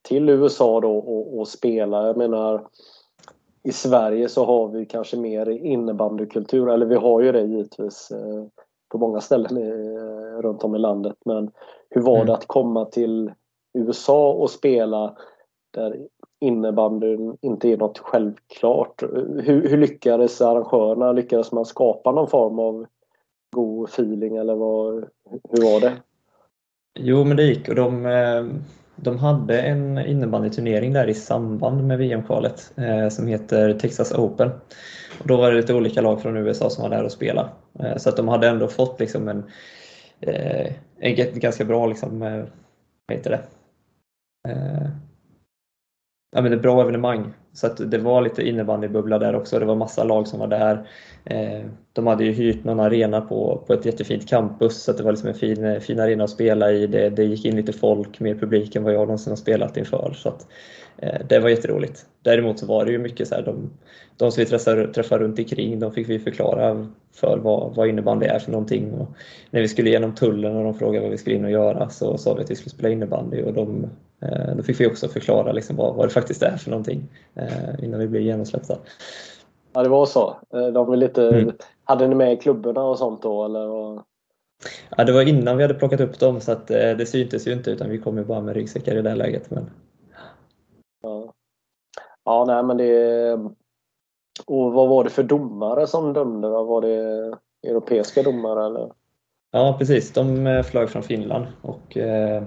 till 0.03 0.29
USA 0.29 0.81
då 0.81 0.99
och, 0.99 1.39
och 1.39 1.49
spela? 1.49 2.07
Jag 2.07 2.17
menar 2.17 2.67
i 3.65 3.73
Sverige 3.73 4.29
så 4.29 4.45
har 4.45 4.69
vi 4.69 4.87
kanske 4.87 5.17
mer 5.17 5.49
innebandykultur, 5.49 6.69
eller 6.69 6.87
vi 6.87 6.95
har 6.95 7.21
ju 7.21 7.33
det 7.33 7.43
givetvis 7.43 8.11
eh, 8.11 8.45
på 8.89 8.99
många 8.99 9.21
ställen 9.21 9.59
runt 10.43 10.65
om 10.65 10.75
i 10.75 10.79
landet. 10.79 11.17
Men 11.25 11.51
hur 11.91 12.01
var 12.01 12.17
mm. 12.17 12.27
det 12.27 12.35
att 12.35 12.47
komma 12.47 12.85
till 12.85 13.33
USA 13.79 14.33
och 14.33 14.51
spela 14.51 15.17
där 15.75 16.07
innebandyn 16.41 17.37
inte 17.41 17.69
är 17.69 17.77
något 17.77 17.99
självklart? 17.99 19.03
Hur, 19.43 19.69
hur 19.69 19.79
lyckades 19.79 20.41
arrangörerna? 20.41 21.13
Lyckades 21.13 21.53
man 21.53 21.65
skapa 21.65 22.13
någon 22.13 22.29
form 22.29 22.59
av 22.59 22.87
god 23.57 23.89
feeling 23.89 24.37
eller 24.37 24.55
vad, 24.55 24.95
hur 25.51 25.73
var 25.73 25.81
det? 25.81 25.93
Jo 26.99 27.25
men 27.25 27.37
det 27.37 27.43
gick 27.43 27.69
och 27.69 27.75
de 27.75 28.07
eh, 28.07 28.45
de 28.97 29.19
hade 29.19 29.61
en 29.61 29.99
innebandyturnering 29.99 30.93
där 30.93 31.09
i 31.09 31.15
samband 31.15 31.85
med 31.85 31.99
VM-kvalet 31.99 32.73
eh, 32.77 33.09
som 33.09 33.27
heter 33.27 33.75
Texas 33.75 34.13
Open. 34.13 34.51
Och 35.21 35.27
då 35.27 35.37
var 35.37 35.51
det 35.51 35.57
lite 35.57 35.75
olika 35.75 36.01
lag 36.01 36.23
från 36.23 36.37
USA 36.37 36.71
som 36.71 36.83
var 36.83 36.91
där 36.91 37.05
och 37.05 37.13
spelade. 37.13 37.49
Eh, 37.79 37.97
så 37.97 38.09
att 38.09 38.17
de 38.17 38.29
hade 38.29 38.49
ändå 38.49 38.69
fått 38.69 39.01
liksom 39.01 39.29
en, 39.29 39.45
eh, 40.21 40.73
en 40.99 41.31
ganska 41.41 41.65
bra 41.65 41.87
liksom, 41.87 42.23
eh, 42.23 42.45
vad 43.07 43.17
heter 43.17 43.31
det? 43.31 43.41
Eh, 44.49 44.89
ja, 46.37 46.43
men 46.43 46.53
ett 46.53 46.63
bra 46.63 46.83
evenemang. 46.83 47.33
Så 47.53 47.67
att 47.67 47.91
det 47.91 47.99
var 47.99 48.23
lite 48.23 48.49
innebandybubbla 48.49 49.19
där 49.19 49.35
också. 49.35 49.59
Det 49.59 49.65
var 49.65 49.75
massa 49.75 50.05
lag 50.05 50.29
som 50.29 50.39
var 50.39 50.47
där. 50.47 50.89
Eh, 51.25 51.67
Eh, 51.93 51.95
de 51.95 52.07
hade 52.07 52.25
ju 52.25 52.33
hyrt 52.33 52.65
någon 52.65 52.81
arena 52.81 53.21
på, 53.21 53.63
på 53.67 53.73
ett 53.73 53.87
jättefint 53.87 54.29
campus 54.29 54.83
så 54.83 54.93
det 54.93 55.03
var 55.03 55.13
liksom 55.13 55.29
en 55.29 55.35
fin, 55.35 55.81
fin 55.81 56.01
arena 56.01 56.25
att 56.25 56.31
spela 56.31 56.73
i. 56.73 56.87
Det, 56.87 57.11
det 57.11 57.25
gick 57.25 57.45
in 57.45 57.57
lite 57.57 57.73
folk, 57.73 58.21
mer 58.21 58.35
publik 58.35 58.77
än 58.77 58.85
vad 58.85 58.95
jag 58.95 59.01
någonsin 59.01 59.31
har 59.31 59.37
spelat 59.37 59.77
inför. 59.77 60.13
Så 60.17 60.29
att, 60.29 60.47
eh, 60.99 61.21
det 61.29 61.39
var 61.39 61.49
jätteroligt. 61.49 62.07
Däremot 62.23 62.59
så 62.59 62.67
var 62.67 62.85
det 62.85 62.93
ju 62.93 62.99
mycket 62.99 63.29
så 63.29 63.35
här, 63.35 63.43
de, 63.43 63.71
de 64.17 64.33
som 64.33 64.41
vi 64.41 64.47
träffade, 64.47 64.93
träffade 64.93 65.25
runt 65.25 65.39
omkring, 65.39 65.81
de 65.81 65.93
fick 65.93 66.09
vi 66.09 66.19
förklara 66.19 66.87
för 67.15 67.39
vad, 67.39 67.75
vad 67.75 67.89
innebandy 67.89 68.27
är 68.27 68.39
för 68.39 68.53
någonting. 68.53 68.93
Och 68.93 69.09
när 69.51 69.61
vi 69.61 69.69
skulle 69.69 69.91
igenom 69.91 70.15
tullen 70.15 70.57
och 70.57 70.65
de 70.65 70.75
frågade 70.75 71.01
vad 71.01 71.11
vi 71.11 71.19
skulle 71.19 71.37
in 71.37 71.45
och 71.45 71.51
göra 71.51 71.89
så 71.89 72.19
sa 72.19 72.35
vi 72.35 72.43
att 72.43 72.51
vi 72.51 72.55
skulle 72.57 72.71
spela 72.71 72.89
innebandy 72.89 73.43
och 73.43 73.53
de, 73.53 73.91
eh, 74.23 74.57
då 74.57 74.63
fick 74.63 74.81
vi 74.81 74.87
också 74.87 75.09
förklara 75.09 75.53
liksom 75.53 75.77
vad, 75.77 75.95
vad 75.95 76.09
det 76.09 76.13
faktiskt 76.13 76.43
är 76.43 76.57
för 76.57 76.71
någonting 76.71 77.09
innan 77.83 78.01
vi 78.01 78.09
blev 78.09 78.23
genomsläppta. 78.23 78.79
Ja, 79.73 79.83
det 79.83 79.89
var 79.89 80.07
så. 80.07 80.37
Eh, 80.55 80.67
de 80.67 80.87
var 80.87 80.97
lite, 80.97 81.29
mm. 81.29 81.53
Hade 81.85 82.09
ni 82.09 82.15
med 82.15 82.43
klubborna 82.43 82.85
och 82.85 82.99
sånt 82.99 83.23
då? 83.23 83.45
Eller? 83.45 84.03
Ja, 84.97 85.05
det 85.05 85.13
var 85.13 85.29
innan 85.29 85.57
vi 85.57 85.63
hade 85.63 85.75
plockat 85.75 86.01
upp 86.01 86.19
dem 86.19 86.41
så 86.41 86.53
att 86.53 86.71
eh, 86.71 86.91
det 86.91 87.07
syntes 87.07 87.47
ju 87.47 87.53
inte 87.53 87.71
utan 87.71 87.91
vi 87.91 87.99
kom 87.99 88.19
ju 88.19 88.25
bara 88.25 88.41
med 88.41 88.55
ryggsäckar 88.55 88.97
i 88.97 89.03
det 89.03 89.15
läget. 89.15 89.51
Men... 89.51 89.71
Ja. 91.03 91.35
ja, 92.25 92.45
nej 92.45 92.63
men 92.63 92.77
det... 92.77 93.33
Och 94.47 94.73
vad 94.73 94.89
var 94.89 95.05
det 95.05 95.11
för 95.11 95.23
domare 95.23 95.87
som 95.87 96.13
dömde 96.13 96.49
då? 96.49 96.65
Var 96.65 96.81
det 96.81 97.37
europeiska 97.63 98.23
domare 98.23 98.67
eller? 98.67 98.93
Ja, 99.51 99.77
precis. 99.79 100.13
De 100.13 100.47
eh, 100.47 100.63
flög 100.63 100.91
från 100.91 101.03
Finland 101.03 101.47
och 101.63 101.97
eh, 101.97 102.43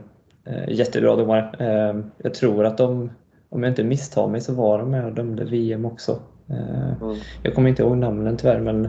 jättebra 0.67 1.15
domare. 1.15 1.51
Eh, 1.59 2.01
jag 2.17 2.33
tror 2.33 2.65
att 2.65 2.77
de, 2.77 3.11
om 3.49 3.63
jag 3.63 3.71
inte 3.71 3.83
misstar 3.83 4.27
mig, 4.27 4.41
så 4.41 4.53
var 4.53 4.79
de 4.79 4.91
med 4.91 5.05
och 5.05 5.13
dömde 5.13 5.45
VM 5.45 5.85
också. 5.85 6.19
Eh, 6.49 7.01
mm. 7.01 7.15
Jag 7.43 7.55
kommer 7.55 7.69
inte 7.69 7.83
ihåg 7.83 7.97
namnen 7.97 8.37
tyvärr 8.37 8.59
men 8.59 8.85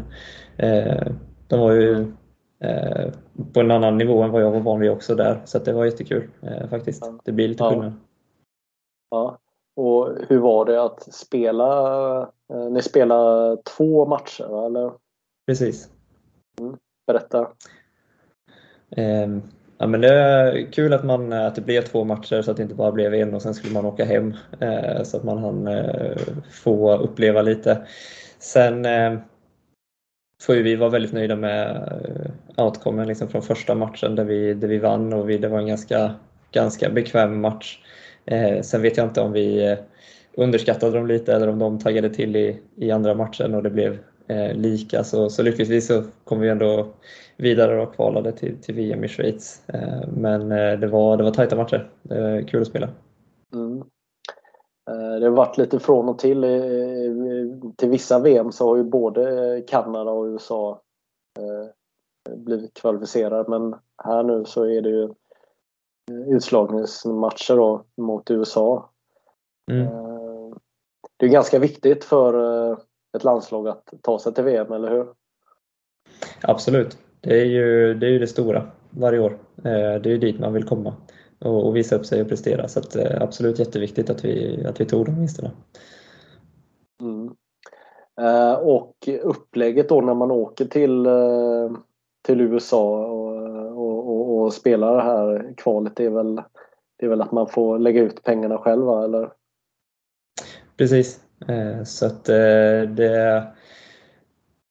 eh, 0.57 1.13
de 1.49 1.61
var 1.61 1.73
ju 1.73 2.13
eh, 2.61 3.13
på 3.53 3.61
en 3.61 3.71
annan 3.71 3.99
nivå 3.99 4.23
än 4.23 4.31
vad 4.31 4.43
jag 4.43 4.51
var 4.51 4.61
van 4.61 4.81
vid 4.81 4.91
också 4.91 5.15
där 5.15 5.43
så 5.45 5.59
det 5.59 5.73
var 5.73 5.85
jättekul 5.85 6.31
faktiskt. 6.71 7.11
Det 7.25 7.33
blir 7.33 7.49
lite 7.49 7.65
skillnad. 7.65 7.93
Ja. 9.11 9.39
Och 9.77 10.11
hur 10.29 10.39
var 10.39 10.65
det 10.65 10.83
att 10.83 11.15
spela? 11.15 12.31
Ni 12.71 12.83
spelade 12.83 13.63
två 13.63 14.07
matcher 14.07 14.67
eller? 14.67 14.93
Precis. 15.47 15.91
Mm. 16.61 16.77
Berätta. 17.07 17.49
Ja, 19.79 19.87
men 19.87 20.01
det 20.01 20.15
är 20.15 20.73
kul 20.73 20.93
att, 20.93 21.05
man, 21.05 21.33
att 21.33 21.55
det 21.55 21.61
blev 21.61 21.83
två 21.83 22.05
matcher 22.05 22.43
så 22.43 22.51
att 22.51 22.57
det 22.57 22.63
inte 22.63 22.75
bara 22.75 22.93
blev 22.93 23.15
en 23.15 23.35
och 23.35 23.43
sen 23.43 23.55
skulle 23.55 23.73
man 23.73 23.87
åka 23.87 24.05
hem. 24.05 24.35
Eh, 24.61 25.03
så 25.03 25.17
att 25.17 25.25
man 25.25 25.39
hann 25.39 25.67
eh, 25.69 26.17
få 26.51 26.97
uppleva 26.97 27.43
lite. 27.43 27.87
Sen 28.39 28.85
eh, 28.85 29.19
får 30.43 30.55
ju 30.55 30.63
vi 30.63 30.77
vara 30.77 30.91
väldigt 30.91 31.13
nöjda 31.13 31.37
med 31.37 31.77
eh, 32.57 32.65
outcomen 32.65 33.09
liksom 33.09 33.29
från 33.29 33.43
första 33.43 33.75
matchen 33.75 34.15
där 34.15 34.25
vi, 34.25 34.55
där 34.55 34.69
vi 34.69 34.79
vann 34.79 35.13
och 35.13 35.31
vi, 35.31 35.39
det 35.39 35.49
var 35.49 35.59
en 35.59 35.67
ganska, 35.67 36.15
ganska 36.53 36.91
bekväm 36.91 37.41
match. 37.41 37.79
Eh, 38.25 38.63
sen 38.63 38.83
vet 38.83 38.97
jag 38.97 39.07
inte 39.07 39.21
om 39.21 39.33
vi 39.33 39.71
eh, 39.71 39.79
underskattade 40.35 40.99
dem 40.99 41.07
lite 41.07 41.35
eller 41.35 41.49
om 41.49 41.59
de 41.59 41.79
taggade 41.79 42.11
till 42.11 42.37
i, 42.37 42.61
i 42.77 42.91
andra 42.91 43.15
matchen 43.15 43.55
och 43.55 43.63
det 43.63 43.71
blev 43.71 43.99
eh, 44.27 44.55
lika. 44.55 45.05
Så, 45.05 45.31
så 45.31 45.43
lyckligtvis 45.43 45.87
så 45.87 46.03
kom 46.25 46.41
vi 46.41 46.49
ändå 46.49 46.87
vidare 47.37 47.83
och 47.83 47.95
kvalade 47.95 48.33
till, 48.33 48.57
till 48.63 48.75
VM 48.75 49.05
i 49.05 49.09
Schweiz. 49.09 49.63
Eh, 49.67 50.09
men 50.09 50.53
eh, 50.53 50.79
det 50.79 50.87
var, 50.87 51.17
det 51.17 51.25
var 51.25 51.31
tajta 51.31 51.57
matcher. 51.57 51.91
Kul 52.49 52.63
att 52.63 52.69
spela. 52.69 52.89
Mm. 53.55 53.79
Eh, 54.91 55.21
det 55.21 55.27
har 55.27 55.37
varit 55.37 55.59
lite 55.59 55.79
från 55.79 56.09
och 56.09 56.19
till. 56.19 56.45
Till 57.77 57.91
vissa 57.91 58.19
VM 58.19 58.53
så 58.53 58.69
har 58.69 58.77
ju 58.77 58.85
både 58.85 59.63
Kanada 59.67 60.11
och 60.11 60.25
USA 60.25 60.81
blivit 62.37 62.75
kvalificerad. 62.75 63.49
Men 63.49 63.75
här 64.05 64.23
nu 64.23 64.45
så 64.45 64.65
är 64.65 64.83
det 64.83 64.89
ju 64.89 65.09
utslagningsmatcher 66.09 67.57
då 67.57 67.85
mot 67.97 68.31
USA. 68.31 68.91
Mm. 69.71 69.87
Det 71.17 71.27
är 71.27 71.31
ganska 71.31 71.59
viktigt 71.59 72.05
för 72.05 72.33
ett 73.17 73.25
landslag 73.25 73.69
att 73.69 73.93
ta 74.03 74.19
sig 74.19 74.35
till 74.35 74.45
VM, 74.45 74.73
eller 74.73 74.91
hur? 74.91 75.07
Absolut. 76.43 76.99
Det 77.21 77.41
är 77.41 77.45
ju 77.45 77.95
det, 77.95 78.07
är 78.07 78.11
ju 78.11 78.19
det 78.19 78.27
stora 78.27 78.67
varje 78.91 79.19
år. 79.19 79.39
Det 79.63 79.71
är 79.71 80.07
ju 80.07 80.19
dit 80.19 80.41
man 80.41 80.53
vill 80.53 80.65
komma 80.65 80.95
och, 81.39 81.77
visa 81.77 81.97
upp 81.97 82.07
sig 82.07 82.23
och 82.23 82.29
prestera. 82.29 82.69
Så 82.69 82.79
att, 82.79 82.97
absolut 82.97 83.59
jätteviktigt 83.59 84.11
att 84.11 84.25
vi, 84.25 84.65
att 84.67 84.81
vi 84.81 84.85
tog 84.85 85.07
de 85.07 85.19
vinsterna. 85.19 85.51
Mm. 87.01 87.31
Eh, 88.21 88.55
och 88.55 89.09
upplägget 89.23 89.89
då 89.89 90.01
när 90.01 90.15
man 90.15 90.31
åker 90.31 90.65
till, 90.65 91.07
eh, 91.07 91.71
till 92.23 92.41
USA 92.41 93.07
och, 93.07 93.37
och, 93.79 94.09
och, 94.09 94.39
och, 94.39 94.53
spelar 94.53 94.97
det 94.97 95.03
här 95.03 95.55
kvalet 95.57 96.01
är 96.01 96.11
väl, 96.11 96.43
det 96.97 97.07
är 97.07 97.11
väl 97.11 97.23
att 97.23 97.33
man 97.33 97.49
får 97.49 97.79
lägga 97.79 98.03
ut 98.03 98.23
pengarna 98.23 98.59
själv 98.59 98.89
eller? 98.89 99.33
Precis. 100.77 101.26
Eh, 101.49 101.85
så 101.85 102.07
att 102.07 102.29
eh, 102.29 102.83
det 102.83 103.47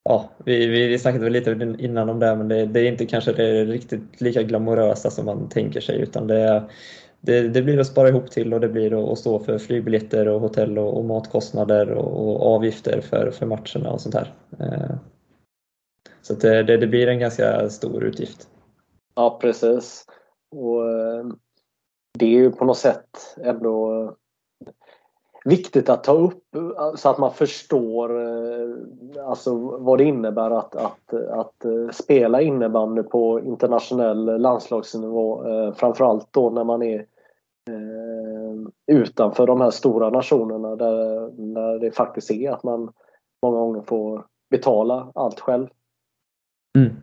Ja, 0.09 0.29
vi, 0.45 0.67
vi 0.67 0.99
snackade 0.99 1.23
väl 1.23 1.33
lite 1.33 1.75
innan 1.79 2.09
om 2.09 2.19
det, 2.19 2.35
men 2.35 2.47
det, 2.47 2.65
det 2.65 2.79
är 2.79 2.91
inte 2.91 3.05
kanske 3.05 3.33
det 3.33 3.65
riktigt 3.65 4.21
lika 4.21 4.43
glamorösa 4.43 5.09
som 5.09 5.25
man 5.25 5.49
tänker 5.49 5.81
sig, 5.81 6.01
utan 6.01 6.27
det, 6.27 6.69
det, 7.21 7.47
det, 7.47 7.61
blir 7.61 7.79
att 7.79 7.87
spara 7.87 8.09
ihop 8.09 8.31
till 8.31 8.53
och 8.53 8.59
det 8.59 8.67
blir 8.67 9.11
att 9.11 9.19
stå 9.19 9.39
för 9.39 9.57
flygbiljetter 9.57 10.27
och 10.27 10.41
hotell 10.41 10.77
och, 10.77 10.97
och 10.97 11.05
matkostnader 11.05 11.91
och, 11.91 12.27
och, 12.27 12.55
avgifter 12.55 13.01
för, 13.01 13.31
för 13.31 13.45
matcherna 13.45 13.91
och 13.91 14.01
sånt 14.01 14.15
här. 14.15 14.33
Eh, 14.59 14.95
så 16.21 16.33
det, 16.33 16.63
det, 16.63 16.77
det, 16.77 16.87
blir 16.87 17.07
en 17.07 17.19
ganska 17.19 17.69
stor 17.69 18.03
utgift. 18.03 18.47
Ja, 19.15 19.39
precis. 19.41 20.05
Och 20.51 20.83
Det 22.19 22.25
är 22.25 22.29
ju 22.29 22.51
på 22.51 22.65
något 22.65 22.77
sätt 22.77 23.35
ändå 23.43 24.15
viktigt 25.45 25.89
att 25.89 26.03
ta 26.03 26.11
upp 26.11 26.43
så 26.95 27.09
att 27.09 27.17
man 27.17 27.33
förstår 27.33 28.21
eh, 28.21 28.75
alltså, 29.27 29.55
vad 29.77 29.97
det 29.97 30.03
innebär 30.03 30.51
att, 30.51 30.75
att, 30.75 31.13
att 31.13 31.65
eh, 31.65 31.89
spela 31.91 32.41
innebandy 32.41 33.03
på 33.03 33.39
internationell 33.39 34.41
landslagsnivå. 34.41 35.47
Eh, 35.47 35.73
framförallt 35.73 36.27
då 36.31 36.49
när 36.49 36.63
man 36.63 36.83
är 36.83 37.05
utanför 38.87 39.47
de 39.47 39.61
här 39.61 39.71
stora 39.71 40.09
nationerna 40.09 40.75
där, 40.75 41.29
där 41.53 41.79
det 41.79 41.91
faktiskt 41.91 42.31
är 42.31 42.51
att 42.51 42.63
man 42.63 42.91
många 43.41 43.57
gånger 43.57 43.81
får 43.81 44.25
betala 44.49 45.11
allt 45.15 45.39
själv. 45.39 45.67
Mm. 46.77 46.95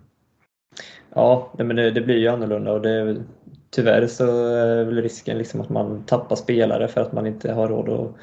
Ja, 1.15 1.49
men 1.57 1.77
det, 1.77 1.91
det, 1.91 2.01
blir 2.01 2.17
ju 2.17 2.29
annorlunda 2.29 2.73
och 2.73 2.81
det, 2.81 3.25
tyvärr 3.73 4.07
så 4.07 4.47
är 4.47 4.85
väl 4.85 5.03
risken 5.03 5.39
liksom 5.39 5.61
att 5.61 5.69
man 5.69 6.05
tappar 6.07 6.37
spelare 6.37 6.89
för 6.89 7.01
att 7.01 7.13
man 7.13 7.27
inte 7.27 7.53
har 7.53 7.69
råd 7.69 7.89
att, 7.89 8.15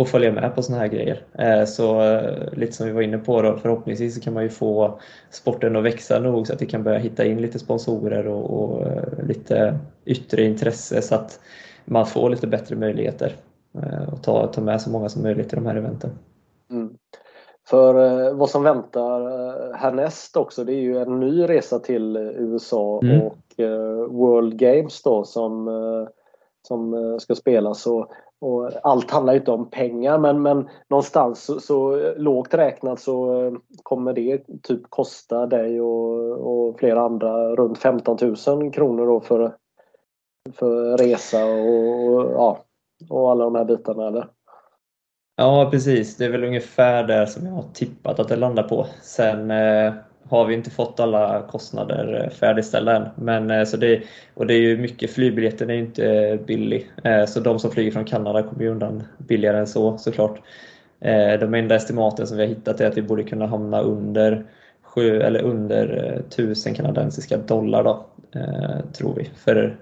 att 0.00 0.08
följa 0.08 0.32
med 0.32 0.54
på 0.54 0.62
såna 0.62 0.78
här 0.78 0.88
grejer. 0.88 1.22
Eh, 1.38 1.64
så 1.64 2.02
eh, 2.02 2.52
lite 2.52 2.72
som 2.72 2.86
vi 2.86 2.92
var 2.92 3.02
inne 3.02 3.18
på 3.18 3.42
då, 3.42 3.56
förhoppningsvis 3.56 4.14
så 4.14 4.20
kan 4.20 4.34
man 4.34 4.42
ju 4.42 4.48
få 4.48 5.00
sporten 5.30 5.76
att 5.76 5.84
växa 5.84 6.18
nog 6.18 6.46
så 6.46 6.52
att 6.52 6.62
vi 6.62 6.66
kan 6.66 6.82
börja 6.82 6.98
hitta 6.98 7.24
in 7.24 7.42
lite 7.42 7.58
sponsorer 7.58 8.26
och, 8.26 8.62
och 8.62 8.86
eh, 8.86 9.26
lite 9.26 9.78
yttre 10.04 10.44
intresse 10.44 11.02
så 11.02 11.14
att 11.14 11.40
man 11.84 12.06
får 12.06 12.30
lite 12.30 12.46
bättre 12.46 12.76
möjligheter 12.76 13.32
och 14.12 14.22
ta, 14.22 14.46
ta 14.46 14.60
med 14.60 14.80
så 14.80 14.90
många 14.90 15.08
som 15.08 15.22
möjligt 15.22 15.52
i 15.52 15.56
de 15.56 15.66
här 15.66 15.76
eventen. 15.76 16.10
Mm. 16.70 16.90
För 17.68 17.94
vad 18.34 18.50
som 18.50 18.62
väntar 18.62 19.20
härnäst 19.74 20.36
också 20.36 20.64
det 20.64 20.72
är 20.72 20.80
ju 20.80 20.98
en 20.98 21.20
ny 21.20 21.48
resa 21.48 21.78
till 21.78 22.16
USA 22.16 23.00
mm. 23.02 23.20
och 23.20 23.36
Eh, 23.58 24.06
World 24.10 24.58
Games 24.58 25.02
då 25.02 25.24
som, 25.24 25.68
eh, 25.68 26.08
som 26.68 26.94
eh, 26.94 27.18
ska 27.18 27.34
spelas. 27.34 27.86
Och, 27.86 28.10
och 28.40 28.70
allt 28.82 29.10
handlar 29.10 29.32
ju 29.32 29.38
inte 29.38 29.50
om 29.50 29.70
pengar 29.70 30.18
men, 30.18 30.42
men 30.42 30.68
någonstans 30.88 31.44
så, 31.44 31.60
så 31.60 32.12
lågt 32.16 32.54
räknat 32.54 33.00
så 33.00 33.56
kommer 33.82 34.12
det 34.12 34.42
typ 34.62 34.82
kosta 34.88 35.46
dig 35.46 35.80
och, 35.80 36.30
och 36.30 36.78
flera 36.78 37.00
andra 37.00 37.54
runt 37.56 37.78
15 37.78 38.18
000 38.46 38.72
kronor 38.72 39.06
då 39.06 39.20
för 39.20 39.52
för 40.52 40.96
resa 40.96 41.44
och, 41.44 42.32
ja, 42.32 42.64
och 43.08 43.30
alla 43.30 43.44
de 43.44 43.54
här 43.54 43.64
bitarna 43.64 44.06
eller? 44.06 44.28
Ja 45.36 45.68
precis, 45.70 46.16
det 46.16 46.24
är 46.24 46.30
väl 46.30 46.44
ungefär 46.44 47.04
där 47.04 47.26
som 47.26 47.46
jag 47.46 47.52
har 47.52 47.64
tippat 47.74 48.18
att 48.18 48.28
det 48.28 48.36
landar 48.36 48.62
på. 48.62 48.86
Sen 49.02 49.50
eh, 49.50 49.92
har 50.28 50.46
vi 50.46 50.54
inte 50.54 50.70
fått 50.70 51.00
alla 51.00 51.42
kostnader 51.50 52.24
eh, 52.24 52.30
färdigställda 52.30 52.96
än. 52.96 53.08
Men, 53.14 53.50
eh, 53.50 53.64
så 53.64 53.76
det, 53.76 54.02
och 54.34 54.46
det 54.46 54.54
är 54.54 54.60
ju 54.60 54.78
mycket, 54.78 55.10
flygbiljetten 55.10 55.70
är 55.70 55.74
ju 55.74 55.80
inte 55.80 56.38
billig. 56.46 56.90
Eh, 57.04 57.24
så 57.26 57.40
de 57.40 57.58
som 57.58 57.70
flyger 57.70 57.90
från 57.90 58.04
Kanada 58.04 58.42
kommer 58.42 58.62
ju 58.62 58.70
undan 58.70 59.02
billigare 59.18 59.58
än 59.58 59.66
så 59.66 59.98
såklart. 59.98 60.40
De 61.40 61.54
enda 61.54 61.74
estimaten 61.74 62.26
som 62.26 62.36
vi 62.36 62.42
har 62.42 62.48
hittat 62.48 62.80
är 62.80 62.86
att 62.86 62.96
vi 62.96 63.02
borde 63.02 63.22
kunna 63.22 63.46
hamna 63.46 63.80
under 63.80 64.44
sju, 64.82 65.20
eller 65.20 65.42
under 65.42 66.14
1000 66.28 66.74
kanadensiska 66.74 67.36
dollar 67.36 67.84
då, 67.84 68.06
tror 68.92 69.14
vi, 69.14 69.30
för 69.36 69.76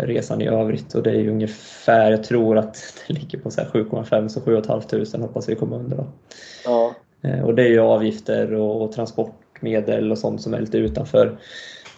resan 0.00 0.40
i 0.40 0.48
övrigt 0.48 0.94
och 0.94 1.02
det 1.02 1.10
är 1.10 1.28
ungefär, 1.28 2.10
jag 2.10 2.24
tror 2.24 2.58
att 2.58 2.94
det 3.08 3.14
ligger 3.14 3.38
på 3.38 3.48
7,5 3.48 4.28
så 4.28 4.40
7 4.40 4.62
500 4.62 5.18
hoppas 5.18 5.48
vi 5.48 5.54
kommer 5.54 5.76
under. 5.76 5.96
Då. 5.96 6.06
Ja. 6.64 6.94
Och 7.44 7.54
det 7.54 7.62
är 7.62 7.68
ju 7.68 7.80
avgifter 7.80 8.54
och 8.54 8.92
medel 9.60 10.10
och 10.10 10.18
sånt 10.18 10.42
som 10.42 10.54
är 10.54 10.60
lite 10.60 10.78
utanför 10.78 11.38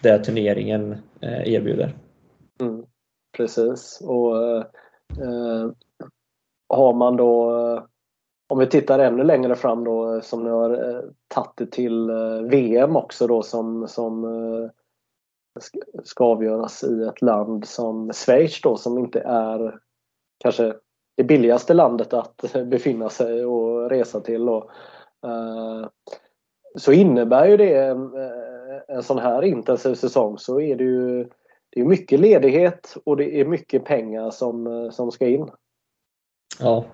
det 0.02 0.24
turneringen 0.24 0.96
eh, 1.20 1.52
erbjuder. 1.54 1.96
Mm, 2.60 2.84
precis 3.36 4.02
och 4.04 4.36
eh, 4.46 5.70
har 6.68 6.92
man 6.92 7.16
då 7.16 7.50
om 8.50 8.58
vi 8.58 8.66
tittar 8.66 8.98
ännu 8.98 9.24
längre 9.24 9.56
fram 9.56 9.84
då 9.84 10.20
som 10.20 10.44
ni 10.44 10.50
har 10.50 10.70
eh, 10.70 11.02
tagit 11.28 11.56
det 11.56 11.66
till 11.66 12.10
eh, 12.10 12.40
VM 12.50 12.96
också 12.96 13.26
då 13.26 13.42
som, 13.42 13.88
som 13.88 14.24
eh, 14.24 14.70
ska 16.04 16.24
avgöras 16.24 16.84
i 16.84 17.02
ett 17.02 17.22
land 17.22 17.68
som 17.68 18.12
Schweiz 18.12 18.60
då 18.60 18.76
som 18.76 18.98
inte 18.98 19.20
är 19.20 19.78
kanske 20.38 20.74
det 21.16 21.24
billigaste 21.24 21.74
landet 21.74 22.12
att 22.12 22.42
befinna 22.66 23.08
sig 23.08 23.44
och 23.44 23.90
resa 23.90 24.20
till. 24.20 24.46
Då 24.46 24.70
så 26.74 26.92
innebär 26.92 27.46
ju 27.46 27.56
det 27.56 27.74
en, 27.74 28.14
eh, 28.14 28.96
en 28.96 29.02
sån 29.02 29.18
här 29.18 29.42
intensiv 29.44 29.94
säsong 29.94 30.38
så 30.38 30.60
är 30.60 30.76
det 30.76 30.84
ju 30.84 31.28
det 31.70 31.80
är 31.80 31.84
mycket 31.84 32.20
ledighet 32.20 32.96
och 33.04 33.16
det 33.16 33.40
är 33.40 33.44
mycket 33.44 33.84
pengar 33.84 34.30
som, 34.30 34.66
eh, 34.66 34.90
som 34.90 35.12
ska 35.12 35.26
in. 35.26 35.50
Ja, 36.60 36.84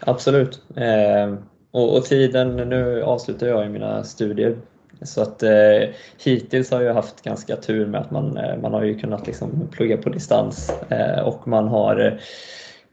absolut. 0.00 0.62
Eh, 0.76 1.34
och, 1.70 1.96
och, 1.96 2.04
tiden, 2.04 2.56
nu 2.56 3.02
avslutar 3.02 3.46
jag 3.46 3.64
ju 3.64 3.70
mina 3.70 4.04
studier 4.04 4.58
så 5.02 5.22
att 5.22 5.42
eh, 5.42 5.88
hittills 6.18 6.70
har 6.70 6.82
jag 6.82 6.94
haft 6.94 7.22
ganska 7.22 7.56
tur 7.56 7.86
med 7.86 8.00
att 8.00 8.10
man, 8.10 8.36
eh, 8.36 8.56
man 8.56 8.72
har 8.72 8.82
ju 8.82 8.98
kunnat 8.98 9.26
liksom 9.26 9.68
plugga 9.70 9.96
på 9.96 10.08
distans 10.08 10.70
eh, 10.88 11.20
och 11.20 11.48
man 11.48 11.68
har 11.68 12.06
eh, 12.06 12.12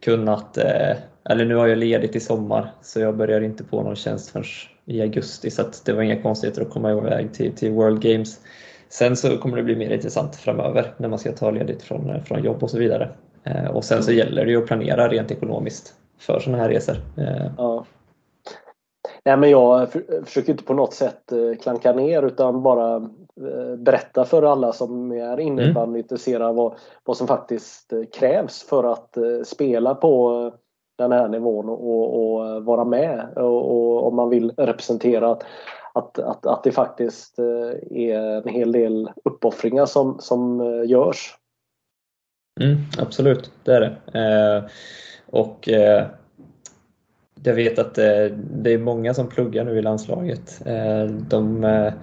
kunnat, 0.06 0.58
eh, 0.58 0.98
eller 1.30 1.46
nu 1.46 1.56
har 1.56 1.68
jag 1.68 1.78
ledigt 1.78 2.16
i 2.16 2.20
sommar 2.20 2.72
så 2.82 3.00
jag 3.00 3.18
börjar 3.18 3.42
inte 3.42 3.64
på 3.64 3.84
någon 3.84 3.96
tjänst 3.96 4.30
förrän 4.30 4.46
i 4.86 5.02
augusti 5.02 5.52
så 5.52 5.64
det 5.86 5.94
var 5.94 6.02
inga 6.02 6.22
konstigheter 6.22 6.62
att 6.62 6.70
komma 6.70 6.92
iväg 6.92 7.34
till, 7.34 7.52
till 7.56 7.72
World 7.72 8.02
Games. 8.02 8.40
Sen 8.90 9.16
så 9.16 9.38
kommer 9.38 9.58
det 9.58 9.64
bli 9.64 9.76
mer 9.76 9.90
intressant 9.90 10.36
framöver 10.36 10.94
när 10.98 11.10
man 11.10 11.20
ska 11.20 11.32
ta 11.32 11.52
ledigt 11.52 11.82
från, 11.82 12.10
eh, 12.10 12.22
från 12.24 12.44
jobb 12.44 12.64
och 12.64 12.70
så 12.70 12.78
vidare. 12.78 13.10
Och 13.74 13.84
sen 13.84 14.04
så 14.04 14.12
gäller 14.12 14.46
det 14.46 14.52
ju 14.52 14.58
att 14.58 14.68
planera 14.68 15.08
rent 15.08 15.32
ekonomiskt 15.32 15.94
för 16.20 16.40
sådana 16.40 16.64
här 16.64 16.70
resor. 16.70 16.96
Ja. 17.58 17.86
Nej, 19.26 19.38
men 19.38 19.50
jag 19.50 19.88
försöker 20.24 20.52
inte 20.52 20.64
på 20.64 20.74
något 20.74 20.94
sätt 20.94 21.32
eh, 21.32 21.56
klanka 21.62 21.94
ner 21.94 22.24
utan 22.24 22.64
bara 22.64 22.96
eh, 22.96 23.76
berätta 23.78 24.26
för 24.26 24.44
alla 24.44 24.74
som 24.74 25.12
är 25.12 25.40
innebandyintresserade 25.40 26.46
mm. 26.46 26.56
vad, 26.56 26.76
vad 27.04 27.18
som 27.18 27.28
faktiskt 27.28 27.94
eh, 27.94 28.04
krävs 28.14 28.64
för 28.64 28.84
att 28.84 29.18
spela 29.46 29.96
på 29.96 30.52
den 30.98 31.12
här 31.12 31.28
nivån 31.28 31.70
och, 31.70 32.36
och 32.36 32.66
vara 32.66 32.86
med 32.86 33.28
och, 33.36 33.72
och, 33.72 34.08
om 34.08 34.16
man 34.16 34.30
vill 34.30 34.54
representera 34.58 35.32
att, 35.32 35.44
att, 35.94 36.20
att, 36.20 36.46
att 36.46 36.64
det 36.64 36.72
faktiskt 36.72 37.40
är 37.40 38.20
en 38.20 38.48
hel 38.48 38.72
del 38.72 39.10
uppoffringar 39.24 39.86
som, 39.86 40.20
som 40.20 40.60
görs. 40.86 41.38
Mm, 42.62 42.78
absolut, 43.00 43.52
det 43.64 43.76
är 43.76 43.82
det. 43.82 44.20
Eh, 44.20 44.70
och 45.26 45.70
eh, 45.70 46.06
jag 47.44 47.54
vet 47.54 47.80
att 47.80 47.98
eh, 47.98 48.26
det 48.36 48.74
är 48.74 48.78
många 48.78 49.14
som 49.14 49.28
pluggar 49.28 49.64
nu 49.64 49.78
i 49.78 49.82
landslaget. 49.82 50.62
Eh, 50.66 51.06
de, 51.06 51.64
eh, 51.64 51.94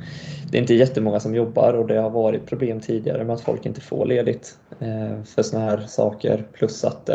det 0.51 0.59
är 0.59 0.61
inte 0.61 0.75
jättemånga 0.75 1.21
som 1.21 1.35
jobbar 1.35 1.73
och 1.73 1.87
det 1.87 1.99
har 1.99 2.11
varit 2.11 2.47
problem 2.47 2.81
tidigare 2.81 3.25
med 3.25 3.35
att 3.35 3.41
folk 3.41 3.67
inte 3.67 3.81
får 3.81 4.07
ledigt 4.07 4.59
för 5.35 5.43
sådana 5.43 5.71
här 5.71 5.79
saker. 5.87 6.45
Plus 6.53 6.85
att 6.85 7.11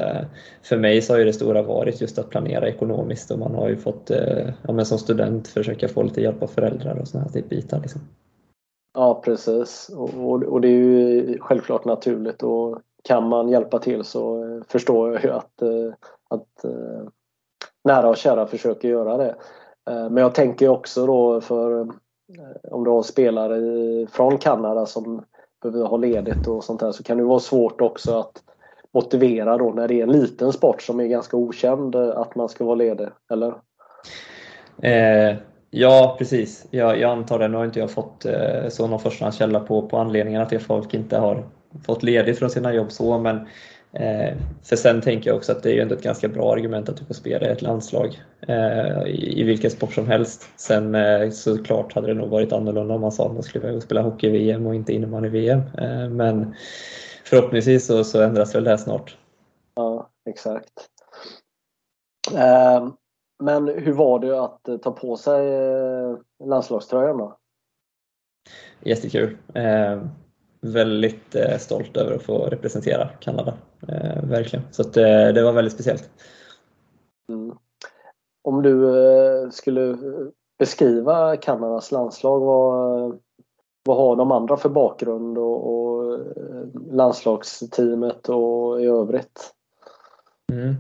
för 0.63 0.77
mig 0.77 1.01
så 1.01 1.13
har 1.13 1.19
ju 1.19 1.25
det 1.25 1.34
stora 1.34 1.62
varit 1.62 2.01
just 2.01 2.19
att 2.19 2.30
planera 2.30 2.67
ekonomiskt 2.67 3.32
och 3.32 3.39
man 3.39 3.56
har 3.56 3.69
ju 3.69 3.77
fått 3.77 4.12
ja, 4.67 4.73
men 4.73 4.86
som 4.86 4.97
student 4.97 5.47
försöka 5.47 5.88
få 5.88 6.03
lite 6.03 6.21
hjälp 6.21 6.43
av 6.43 6.47
föräldrar 6.47 6.99
och 6.99 7.08
sådana 7.08 7.25
här 7.25 7.34
typ 7.34 7.49
bitar. 7.49 7.80
Liksom. 7.80 8.01
Ja, 8.93 9.21
precis. 9.25 9.89
Och, 9.95 10.43
och, 10.43 10.62
det 10.62 10.67
är 10.67 10.71
ju 10.71 11.38
självklart 11.39 11.86
naturligt 11.86 12.43
och 12.43 12.80
kan 13.03 13.30
man 13.30 13.49
hjälpa 13.49 13.80
till 13.80 14.03
så 14.03 14.43
förstår 14.67 15.13
jag 15.13 15.23
ju 15.23 15.30
att, 15.30 15.62
att 16.30 16.46
nära 17.88 18.10
och 18.10 18.17
kära 18.17 18.47
försöker 18.47 18.88
göra 18.88 19.17
det. 19.17 19.36
Eh, 19.89 20.10
men 20.10 20.17
jag 20.17 20.36
tänker 20.36 20.69
också 20.69 21.06
då 21.06 21.41
för 21.41 21.80
eh, 21.80 21.88
om 22.71 22.84
du 22.84 22.89
har 22.89 23.04
spelare 23.04 24.08
från 24.08 24.38
Kanada 24.38 24.86
som 24.86 25.23
behöver 25.62 25.86
ha 25.86 25.97
ledigt 25.97 26.47
och 26.47 26.63
sånt 26.63 26.80
där 26.80 26.91
så 26.91 27.04
kan 27.04 27.17
det 27.17 27.23
vara 27.23 27.39
svårt 27.39 27.82
också 27.82 28.19
att 28.19 28.43
motivera 28.93 29.58
då 29.58 29.71
när 29.71 29.88
det 29.88 29.93
är 29.93 30.04
en 30.04 30.12
liten 30.12 30.54
sport 30.54 30.82
som 30.82 31.00
är 31.00 31.06
ganska 31.06 31.38
okänd 31.38 31.95
eh, 31.95 32.10
att 32.10 32.36
man 32.36 32.50
ska 32.50 32.65
vara 32.65 32.76
ledig, 32.76 33.08
eller? 33.32 33.54
Eh, 34.82 35.36
ja, 35.69 36.15
precis. 36.17 36.67
Jag, 36.71 37.00
jag 37.00 37.12
antar 37.12 37.39
det. 37.39 37.47
Nu 37.47 37.58
har 37.58 37.65
inte 37.65 37.80
jag 37.80 37.91
fått 37.91 38.26
eh, 38.26 38.67
så 38.69 38.88
någon 38.88 39.00
förstahandskälla 39.00 39.60
på, 39.60 39.88
på 39.88 39.97
anledningen 39.97 40.41
att 40.41 40.62
folk 40.62 40.93
inte 40.93 41.17
har 41.17 41.45
fått 41.86 42.04
ledigt 42.04 42.39
från 42.39 42.50
sina 42.50 42.73
jobb 42.73 42.91
så, 42.91 43.17
men 43.17 43.36
eh, 43.38 43.43
för 44.63 44.75
sen 44.75 45.01
tänker 45.01 45.29
jag 45.29 45.38
också 45.38 45.51
att 45.51 45.63
det 45.63 45.69
är 45.69 45.73
ju 45.73 45.81
ändå 45.81 45.95
ett 45.95 46.03
ganska 46.03 46.27
bra 46.27 46.53
argument 46.53 46.89
att 46.89 46.97
du 46.97 47.05
får 47.05 47.13
spela 47.13 47.47
i 47.47 47.49
ett 47.49 47.62
landslag 47.62 48.21
eh, 48.47 49.03
i, 49.07 49.43
vilken 49.43 49.71
sport 49.71 49.93
som 49.93 50.07
helst. 50.07 50.49
Sen 50.55 50.95
eh, 50.95 51.29
såklart 51.29 51.93
hade 51.93 52.07
det 52.07 52.13
nog 52.13 52.29
varit 52.29 52.53
annorlunda 52.53 52.93
om 52.93 53.01
man 53.01 53.12
sa 53.12 53.25
att 53.25 53.33
man 53.33 53.43
skulle 53.43 53.81
spela 53.81 54.01
hockey-VM 54.01 54.65
och 54.65 54.75
inte 54.75 54.93
innebandy-VM. 54.93 55.62
Eh, 55.77 56.10
men 56.10 56.55
förhoppningsvis 57.23 57.86
så, 57.86 58.03
så 58.03 58.21
ändras 58.21 58.55
väl 58.55 58.63
det 58.63 58.77
snart. 58.77 59.17
Ja, 59.75 60.10
exakt. 60.29 60.73
Eh, 62.36 62.88
men 63.43 63.67
hur 63.67 63.93
var 63.93 64.19
det 64.19 64.43
att 64.43 64.67
eh, 64.67 64.77
ta 64.77 64.91
på 64.91 65.17
sig 65.17 65.53
eh, 65.53 66.17
landslagströjan 66.43 67.17
då? 67.17 67.38
Jättekul. 68.81 69.38
Eh, 69.53 70.01
väldigt 70.62 71.36
eh, 71.36 71.57
stolt 71.57 71.97
över 71.97 72.15
att 72.15 72.23
få 72.23 72.45
representera 72.45 73.10
Kanada. 73.19 73.53
Eh, 73.88 74.23
verkligen. 74.23 74.65
Så 74.71 74.82
att, 74.82 74.97
eh, 74.97 75.28
det 75.28 75.43
var 75.43 75.52
väldigt 75.52 75.73
speciellt. 75.73 76.10
Mm. 77.30 77.56
Om 78.43 78.62
du 78.62 79.50
skulle 79.52 79.97
beskriva 80.60 81.38
Kanadas 81.38 81.91
landslag, 81.91 82.39
vad, 82.39 83.19
vad 83.86 83.97
har 83.97 84.15
de 84.15 84.32
andra 84.32 84.58
för 84.58 84.69
bakgrund 84.69 85.38
och, 85.38 85.73
och 85.73 86.19
landslagsteamet 86.91 88.30
och 88.30 88.82
i 88.82 88.86
övrigt? 88.86 89.54
Mm. 90.52 90.76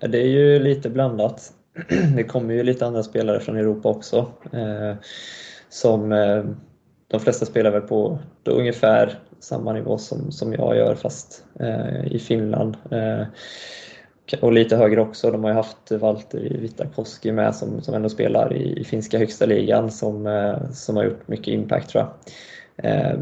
Det 0.00 0.18
är 0.18 0.28
ju 0.28 0.58
lite 0.58 0.90
blandat. 0.90 1.52
Det 2.16 2.24
kommer 2.24 2.54
ju 2.54 2.62
lite 2.62 2.86
andra 2.86 3.02
spelare 3.02 3.40
från 3.40 3.56
Europa 3.56 3.88
också. 3.88 4.26
Eh, 4.52 4.94
som 5.68 6.12
eh, 6.12 6.44
de 7.08 7.20
flesta 7.20 7.46
spelar 7.46 7.70
väl 7.70 7.80
på 7.80 8.18
ungefär 8.44 9.18
samma 9.42 9.72
nivå 9.72 9.98
som, 9.98 10.32
som 10.32 10.52
jag 10.52 10.76
gör 10.76 10.94
fast 10.94 11.44
eh, 11.60 12.06
i 12.06 12.18
Finland. 12.18 12.76
Eh, 12.90 13.22
och 14.40 14.52
lite 14.52 14.76
högre 14.76 15.00
också. 15.00 15.30
De 15.30 15.44
har 15.44 15.50
ju 15.50 15.56
haft 15.56 15.90
Valtteri 15.90 16.56
Vitakoski 16.56 17.32
med 17.32 17.54
som, 17.54 17.80
som 17.80 17.94
ändå 17.94 18.08
spelar 18.08 18.56
i, 18.56 18.80
i 18.80 18.84
finska 18.84 19.18
högsta 19.18 19.46
ligan 19.46 19.90
som, 19.90 20.26
eh, 20.26 20.70
som 20.70 20.96
har 20.96 21.04
gjort 21.04 21.28
mycket 21.28 21.48
impact 21.48 21.90
tror 21.90 22.04
jag. 22.04 22.10
Eh, 22.76 23.18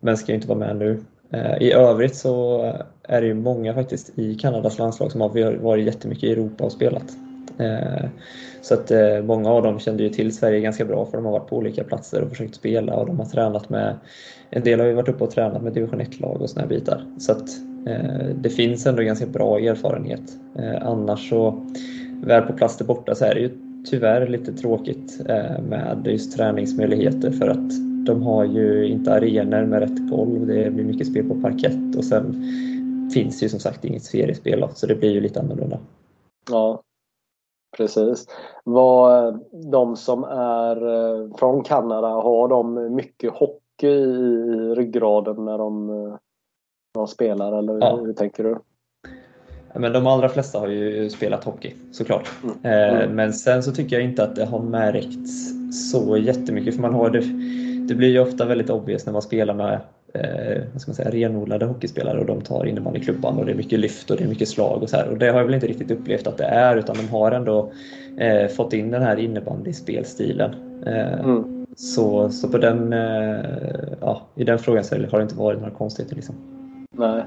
men 0.00 0.16
ska 0.16 0.32
ju 0.32 0.36
inte 0.36 0.48
vara 0.48 0.58
med 0.58 0.76
nu. 0.76 1.04
Eh, 1.32 1.62
I 1.62 1.72
övrigt 1.72 2.16
så 2.16 2.62
är 3.02 3.20
det 3.20 3.26
ju 3.26 3.34
många 3.34 3.74
faktiskt 3.74 4.18
i 4.18 4.34
Kanadas 4.34 4.78
landslag 4.78 5.12
som 5.12 5.20
har 5.20 5.56
varit 5.56 5.86
jättemycket 5.86 6.24
i 6.24 6.32
Europa 6.32 6.64
och 6.64 6.72
spelat. 6.72 7.06
Eh, 7.58 8.08
så 8.62 8.74
att 8.74 8.90
eh, 8.90 9.22
många 9.22 9.50
av 9.50 9.62
dem 9.62 9.78
kände 9.78 10.02
ju 10.02 10.08
till 10.08 10.36
Sverige 10.36 10.60
ganska 10.60 10.84
bra 10.84 11.06
för 11.06 11.16
de 11.16 11.24
har 11.24 11.32
varit 11.32 11.48
på 11.48 11.56
olika 11.56 11.84
platser 11.84 12.22
och 12.22 12.28
försökt 12.28 12.54
spela 12.54 12.96
och 12.96 13.06
de 13.06 13.18
har 13.18 13.26
tränat 13.26 13.68
med, 13.68 13.96
en 14.50 14.64
del 14.64 14.80
har 14.80 14.86
ju 14.86 14.94
varit 14.94 15.08
uppe 15.08 15.24
och 15.24 15.30
tränat 15.30 15.62
med 15.62 15.72
division 15.72 16.00
1-lag 16.00 16.42
och 16.42 16.50
såna 16.50 16.60
här 16.60 16.68
bitar. 16.68 17.04
Så 17.18 17.32
att 17.32 17.48
eh, 17.86 18.26
det 18.34 18.50
finns 18.50 18.86
ändå 18.86 19.02
ganska 19.02 19.26
bra 19.26 19.58
erfarenhet. 19.58 20.22
Eh, 20.58 20.86
annars 20.86 21.28
så, 21.28 21.66
väl 22.24 22.42
på 22.42 22.52
plats 22.52 22.76
där 22.76 22.84
borta 22.84 23.14
så 23.14 23.24
är 23.24 23.34
det 23.34 23.40
ju 23.40 23.50
tyvärr 23.90 24.28
lite 24.28 24.52
tråkigt 24.52 25.20
eh, 25.28 25.62
med 25.68 26.02
just 26.04 26.36
träningsmöjligheter 26.36 27.30
för 27.30 27.48
att 27.48 27.70
de 28.06 28.22
har 28.22 28.44
ju 28.44 28.86
inte 28.86 29.12
arenor 29.12 29.64
med 29.66 29.80
rätt 29.80 30.10
golv, 30.10 30.46
det 30.46 30.70
blir 30.70 30.84
mycket 30.84 31.06
spel 31.06 31.28
på 31.28 31.34
parkett 31.34 31.96
och 31.96 32.04
sen 32.04 32.44
finns 33.14 33.42
ju 33.42 33.48
som 33.48 33.60
sagt 33.60 33.84
inget 33.84 34.02
seriespel 34.02 34.64
så 34.74 34.86
det 34.86 34.94
blir 34.94 35.10
ju 35.10 35.20
lite 35.20 35.40
annorlunda. 35.40 35.78
Ja, 36.50 36.82
precis. 37.76 38.26
Vad 38.64 39.40
de 39.72 39.96
som 39.96 40.24
är 40.24 40.76
eh, 40.86 41.36
från 41.38 41.64
Kanada, 41.64 42.08
har 42.08 42.48
de 42.48 42.94
mycket 42.94 43.32
hockey 43.32 43.86
i 43.86 44.74
ryggraden 44.74 45.44
när 45.44 45.58
de, 45.58 45.86
när 45.86 46.18
de 46.94 47.06
spelar 47.06 47.58
eller 47.58 47.78
ja. 47.80 47.96
hur 47.96 48.12
tänker 48.12 48.44
du? 48.44 48.58
Men 49.74 49.92
de 49.92 50.06
allra 50.06 50.28
flesta 50.28 50.58
har 50.58 50.68
ju 50.68 51.10
spelat 51.10 51.44
hockey 51.44 51.74
såklart. 51.92 52.30
Mm. 52.42 52.56
Eh, 52.62 53.02
mm. 53.02 53.16
Men 53.16 53.32
sen 53.32 53.62
så 53.62 53.72
tycker 53.72 53.96
jag 53.96 54.04
inte 54.04 54.24
att 54.24 54.36
det 54.36 54.44
har 54.44 54.60
märkts 54.60 55.50
så 55.90 56.16
jättemycket 56.16 56.74
för 56.74 56.82
man 56.82 56.94
har 56.94 57.10
det 57.10 57.22
det 57.90 57.94
blir 57.94 58.08
ju 58.08 58.20
ofta 58.20 58.46
väldigt 58.46 58.70
obvious 58.70 59.06
när 59.06 59.12
man 59.12 59.22
spelar 59.22 59.54
med 59.54 59.80
eh, 60.14 60.62
vad 60.72 60.80
ska 60.80 60.90
man 60.90 60.94
säga, 60.94 61.10
renodlade 61.10 61.66
hockeyspelare 61.66 62.20
och 62.20 62.26
de 62.26 62.40
tar 62.40 62.66
innebandyklubban 62.66 63.38
och 63.38 63.46
det 63.46 63.52
är 63.52 63.56
mycket 63.56 63.78
lyft 63.78 64.10
och 64.10 64.16
det 64.16 64.24
är 64.24 64.28
mycket 64.28 64.48
slag 64.48 64.82
och 64.82 64.90
så 64.90 64.96
här. 64.96 65.08
Och 65.08 65.18
det 65.18 65.28
har 65.28 65.38
jag 65.38 65.44
väl 65.44 65.54
inte 65.54 65.66
riktigt 65.66 65.90
upplevt 65.90 66.26
att 66.26 66.38
det 66.38 66.44
är 66.44 66.76
utan 66.76 66.96
de 66.96 67.08
har 67.08 67.32
ändå 67.32 67.72
eh, 68.18 68.48
fått 68.48 68.72
in 68.72 68.90
den 68.90 69.02
här 69.02 69.16
innebandyspelstilen. 69.16 70.54
Eh, 70.86 71.20
mm. 71.20 71.66
så, 71.76 72.30
så 72.30 72.48
på 72.48 72.58
den, 72.58 72.92
eh, 72.92 73.44
ja, 74.00 74.22
i 74.34 74.44
den 74.44 74.58
frågan 74.58 74.84
så 74.84 74.94
har 74.94 75.18
det 75.18 75.22
inte 75.22 75.36
varit 75.36 75.60
några 75.60 75.74
konstigheter. 75.74 76.16
Liksom. 76.16 76.34
Nej. 76.90 77.24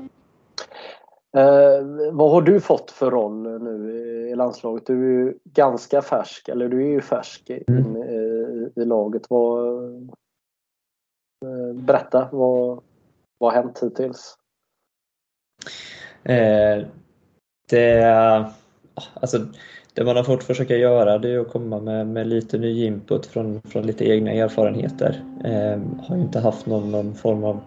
Eh, 1.37 1.85
vad 2.11 2.31
har 2.31 2.41
du 2.41 2.59
fått 2.59 2.91
för 2.91 3.11
roll 3.11 3.61
nu 3.61 3.91
i 4.31 4.35
landslaget? 4.35 4.87
Du 4.87 4.93
är 4.93 5.25
ju 5.25 5.33
ganska 5.43 6.01
färsk, 6.01 6.49
eller 6.49 6.69
du 6.69 6.83
är 6.83 6.91
ju 6.91 7.01
färsk 7.01 7.51
mm. 7.67 7.97
i, 7.97 8.69
i, 8.75 8.85
laget. 8.85 9.21
Vad, 9.29 9.83
Eh, 11.43 11.75
berätta, 11.75 12.29
vad, 12.31 12.81
vad 13.37 13.53
har 13.53 13.61
hänt 13.61 13.79
hittills? 13.83 14.37
Eh, 16.23 16.85
det, 17.69 18.05
alltså, 19.13 19.37
det 19.93 20.03
man 20.03 20.15
har 20.15 20.23
fått 20.23 20.43
försöka 20.43 20.77
göra 20.77 21.17
det 21.17 21.29
är 21.29 21.39
att 21.39 21.51
komma 21.51 21.79
med, 21.79 22.07
med 22.07 22.27
lite 22.27 22.57
ny 22.57 22.85
input 22.85 23.25
från, 23.25 23.61
från 23.61 23.87
lite 23.87 24.05
egna 24.05 24.31
erfarenheter. 24.31 25.23
Eh, 25.43 26.03
har 26.07 26.15
ju 26.15 26.21
inte 26.21 26.39
haft 26.39 26.65
någon, 26.65 26.91
någon 26.91 27.15
form 27.15 27.43
av 27.43 27.61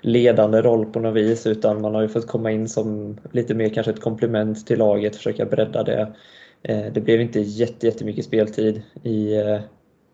ledande 0.00 0.62
roll 0.62 0.86
på 0.86 1.00
något 1.00 1.14
vis 1.14 1.46
utan 1.46 1.80
man 1.80 1.94
har 1.94 2.02
ju 2.02 2.08
fått 2.08 2.26
komma 2.26 2.50
in 2.50 2.68
som 2.68 3.18
lite 3.32 3.54
mer 3.54 3.68
kanske 3.68 3.92
ett 3.92 4.00
komplement 4.00 4.66
till 4.66 4.78
laget, 4.78 5.16
försöka 5.16 5.44
bredda 5.44 5.82
det. 5.82 6.12
Eh, 6.62 6.92
det 6.92 7.00
blev 7.00 7.20
inte 7.20 7.40
jätte 7.40 7.86
jättemycket 7.86 8.24
speltid 8.24 8.82
i, 9.02 9.36
eh, 9.36 9.60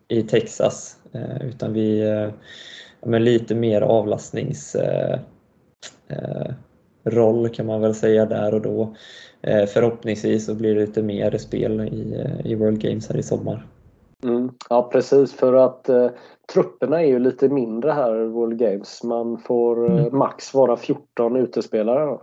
i 0.08 0.22
Texas 0.22 0.96
eh, 1.12 1.46
utan 1.46 1.72
vi 1.72 2.00
eh, 2.00 2.30
men 3.00 3.24
lite 3.24 3.54
mer 3.54 3.80
avlastningsroll 3.80 5.18
eh, 7.08 7.46
eh, 7.46 7.50
kan 7.52 7.66
man 7.66 7.80
väl 7.80 7.94
säga 7.94 8.26
där 8.26 8.54
och 8.54 8.60
då. 8.60 8.94
Eh, 9.42 9.66
förhoppningsvis 9.66 10.46
så 10.46 10.54
blir 10.54 10.74
det 10.74 10.80
lite 10.80 11.02
mer 11.02 11.38
spel 11.38 11.80
i, 11.80 12.26
i 12.44 12.54
World 12.54 12.80
Games 12.80 13.08
här 13.08 13.16
i 13.16 13.22
sommar. 13.22 13.66
Mm, 14.22 14.50
ja 14.70 14.88
precis 14.92 15.32
för 15.32 15.54
att 15.54 15.88
eh, 15.88 16.10
trupperna 16.52 17.02
är 17.02 17.06
ju 17.06 17.18
lite 17.18 17.48
mindre 17.48 17.92
här 17.92 18.22
i 18.22 18.26
World 18.26 18.58
Games. 18.58 19.02
Man 19.04 19.38
får 19.38 19.86
mm. 19.86 20.18
max 20.18 20.54
vara 20.54 20.76
14 20.76 21.36
utespelare. 21.36 22.04
Då. 22.04 22.22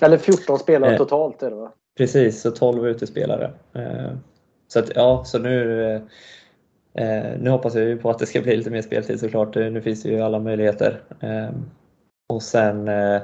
Eller 0.00 0.18
14 0.18 0.58
spelare 0.58 0.92
eh, 0.92 0.98
totalt 0.98 1.42
är 1.42 1.50
det 1.50 1.56
va? 1.56 1.72
Precis, 1.96 2.40
så 2.40 2.50
12 2.50 2.86
utespelare. 2.86 3.52
Eh, 3.74 4.10
så 4.68 4.78
att, 4.78 4.90
ja, 4.94 5.22
så 5.24 5.38
nu 5.38 5.82
Eh, 5.94 6.00
nu 7.38 7.50
hoppas 7.50 7.74
jag 7.74 7.84
ju 7.84 7.98
på 7.98 8.10
att 8.10 8.18
det 8.18 8.26
ska 8.26 8.40
bli 8.40 8.56
lite 8.56 8.70
mer 8.70 8.82
speltid 8.82 9.20
såklart. 9.20 9.56
Eh, 9.56 9.70
nu 9.70 9.82
finns 9.82 10.02
det 10.02 10.08
ju 10.08 10.20
alla 10.20 10.38
möjligheter. 10.38 11.02
Eh, 11.20 11.50
och 12.28 12.42
sen 12.42 12.88
eh, 12.88 13.20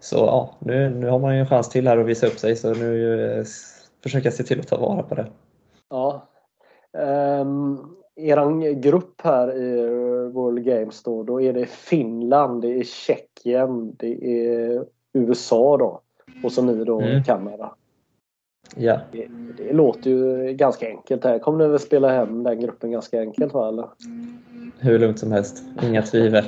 så 0.00 0.16
ja, 0.16 0.56
nu, 0.58 0.90
nu 0.90 1.08
har 1.08 1.18
man 1.18 1.34
ju 1.34 1.40
en 1.40 1.46
chans 1.46 1.68
till 1.68 1.88
här 1.88 1.98
att 1.98 2.06
visa 2.06 2.26
upp 2.26 2.38
sig 2.38 2.56
så 2.56 2.74
nu 2.74 3.24
eh, 3.30 3.44
försöker 4.02 4.26
jag 4.26 4.34
se 4.34 4.42
till 4.42 4.60
att 4.60 4.68
ta 4.68 4.76
vara 4.76 5.02
på 5.02 5.14
det. 5.14 5.26
Ja. 5.90 6.26
Um, 7.40 7.96
eran 8.16 8.80
grupp 8.80 9.20
här 9.24 9.56
i 9.56 9.80
World 10.32 10.64
Games 10.64 11.02
då, 11.02 11.22
då 11.22 11.42
är 11.42 11.52
det 11.52 11.66
Finland, 11.66 12.62
det 12.62 12.78
är 12.78 12.84
Tjeckien, 12.84 13.94
det 13.96 14.42
är 14.42 14.84
USA 15.12 15.76
då 15.76 16.00
och 16.44 16.52
så 16.52 16.62
ni 16.62 16.84
då 16.84 17.00
mm. 17.00 17.24
Kanada. 17.24 17.74
Ja. 18.76 19.00
Det, 19.12 19.26
det, 19.56 19.72
låter 19.72 20.10
ju 20.10 20.52
ganska 20.52 20.86
enkelt. 20.86 21.24
Här 21.24 21.38
kommer 21.38 21.64
ni 21.64 21.70
väl 21.70 21.78
spela 21.78 22.12
hem 22.12 22.42
den 22.42 22.60
gruppen 22.60 22.90
ganska 22.90 23.20
enkelt 23.20 23.54
va? 23.54 23.68
Eller? 23.68 23.86
Hur 24.78 24.98
lugnt 24.98 25.18
som 25.18 25.32
helst, 25.32 25.62
inga 25.82 26.02
tvivel. 26.02 26.44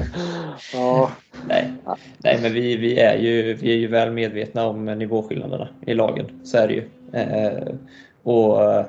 ja. 0.72 1.10
Nej. 1.48 1.72
Nej, 2.18 2.38
men 2.42 2.52
vi, 2.52 2.76
vi, 2.76 2.98
är 2.98 3.18
ju, 3.18 3.54
vi 3.54 3.72
är 3.72 3.76
ju 3.76 3.86
väl 3.86 4.12
medvetna 4.12 4.66
om 4.66 4.84
nivåskillnaderna 4.84 5.68
i 5.86 5.94
lagen. 5.94 6.26
Så 6.44 6.58
är 6.58 6.68
det 6.68 6.74
ju. 6.74 6.84
Eh, 7.12 7.74
och 8.22 8.84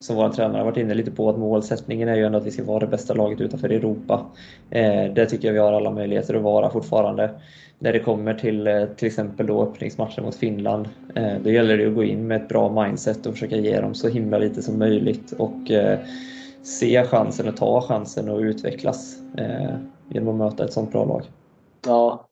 som 0.00 0.16
vår 0.16 0.28
tränare 0.28 0.58
har 0.58 0.64
varit 0.64 0.76
inne 0.76 0.94
lite 0.94 1.10
på, 1.10 1.30
att 1.30 1.38
målsättningen 1.38 2.08
är 2.08 2.16
ju 2.16 2.24
ändå 2.24 2.38
att 2.38 2.46
vi 2.46 2.50
ska 2.50 2.64
vara 2.64 2.80
det 2.80 2.86
bästa 2.86 3.14
laget 3.14 3.40
utanför 3.40 3.68
Europa. 3.70 4.26
Eh, 4.70 5.04
det 5.04 5.26
tycker 5.26 5.48
jag 5.48 5.52
vi 5.52 5.58
har 5.58 5.72
alla 5.72 5.90
möjligheter 5.90 6.34
att 6.34 6.42
vara 6.42 6.70
fortfarande. 6.70 7.40
När 7.78 7.92
det 7.92 7.98
kommer 7.98 8.34
till 8.34 8.66
eh, 8.66 8.84
till 8.84 9.06
exempel 9.06 9.46
då 9.46 9.62
öppningsmatchen 9.62 10.24
mot 10.24 10.34
Finland, 10.36 10.88
eh, 11.14 11.34
då 11.44 11.50
gäller 11.50 11.78
det 11.78 11.86
att 11.86 11.94
gå 11.94 12.04
in 12.04 12.26
med 12.26 12.42
ett 12.42 12.48
bra 12.48 12.84
mindset 12.84 13.26
och 13.26 13.32
försöka 13.32 13.56
ge 13.56 13.80
dem 13.80 13.94
så 13.94 14.08
himla 14.08 14.38
lite 14.38 14.62
som 14.62 14.78
möjligt 14.78 15.32
och 15.32 15.70
eh, 15.70 15.98
se 16.62 17.04
chansen 17.04 17.48
och 17.48 17.56
ta 17.56 17.80
chansen 17.80 18.28
och 18.28 18.38
utvecklas 18.38 19.16
eh, 19.38 19.76
genom 20.08 20.28
att 20.28 20.52
möta 20.52 20.64
ett 20.64 20.72
sånt 20.72 20.92
bra 20.92 21.04
lag. 21.04 21.22
Ja, 21.86 22.27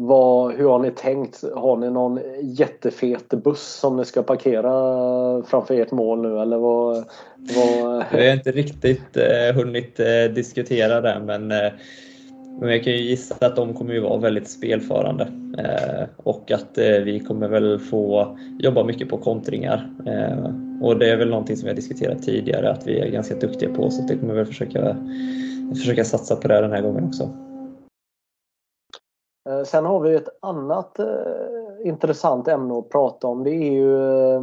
vad, 0.00 0.54
hur 0.54 0.68
har 0.68 0.78
ni 0.78 0.90
tänkt? 0.90 1.44
Har 1.54 1.76
ni 1.76 1.90
någon 1.90 2.20
jättefet 2.40 3.28
buss 3.28 3.78
som 3.80 3.96
ni 3.96 4.04
ska 4.04 4.22
parkera 4.22 4.72
framför 5.42 5.74
ert 5.74 5.90
mål 5.90 6.22
nu 6.22 6.40
eller 6.40 6.58
vad? 6.58 6.96
vad... 7.36 8.04
Vi 8.12 8.26
har 8.26 8.34
inte 8.34 8.52
riktigt 8.52 9.16
eh, 9.16 9.54
hunnit 9.54 10.00
eh, 10.00 10.34
diskutera 10.34 11.00
det 11.00 11.22
men, 11.26 11.50
eh, 11.50 11.72
men 12.60 12.70
jag 12.70 12.84
kan 12.84 12.92
ju 12.92 12.98
gissa 12.98 13.46
att 13.46 13.56
de 13.56 13.74
kommer 13.74 13.94
ju 13.94 14.00
vara 14.00 14.18
väldigt 14.18 14.50
spelförande 14.50 15.28
eh, 15.58 16.08
och 16.16 16.50
att 16.50 16.78
eh, 16.78 16.98
vi 17.04 17.20
kommer 17.20 17.48
väl 17.48 17.78
få 17.78 18.36
jobba 18.58 18.84
mycket 18.84 19.08
på 19.08 19.18
kontringar. 19.18 19.90
Eh, 20.06 20.54
och 20.82 20.98
det 20.98 21.10
är 21.10 21.16
väl 21.16 21.30
någonting 21.30 21.56
som 21.56 21.64
vi 21.64 21.70
har 21.70 21.76
diskuterat 21.76 22.22
tidigare 22.22 22.70
att 22.70 22.86
vi 22.86 23.00
är 23.00 23.10
ganska 23.10 23.34
duktiga 23.34 23.74
på 23.74 23.90
så 23.90 24.02
det 24.02 24.16
kommer 24.16 24.34
vi 24.34 24.38
väl 24.38 24.46
försöka, 24.46 24.96
försöka 25.76 26.04
satsa 26.04 26.36
på 26.36 26.48
det 26.48 26.60
den 26.60 26.72
här 26.72 26.82
gången 26.82 27.04
också. 27.04 27.47
Eh, 29.48 29.64
sen 29.64 29.84
har 29.84 30.00
vi 30.00 30.14
ett 30.14 30.28
annat 30.40 30.98
eh, 30.98 31.06
intressant 31.84 32.48
ämne 32.48 32.78
att 32.78 32.88
prata 32.88 33.26
om. 33.26 33.44
Det 33.44 33.50
är 33.50 33.72
ju 33.72 34.14
eh, 34.34 34.42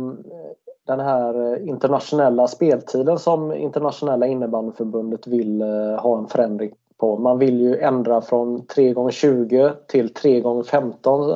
den 0.88 1.00
här 1.00 1.60
internationella 1.68 2.48
speltiden 2.48 3.20
som 3.20 3.54
Internationella 3.54 4.28
innebandyförbundet 4.28 5.28
vill 5.28 5.62
ha 6.00 6.18
en 6.18 6.28
förändring 6.28 6.72
på. 6.98 7.18
Man 7.18 7.40
vill 7.40 7.62
ju 7.62 7.80
ändra 7.80 8.22
från 8.22 8.66
3 8.66 8.96
x 9.08 9.16
20 9.16 9.74
till 9.88 10.14
3 10.14 10.38
x 10.38 10.70
15 10.70 11.32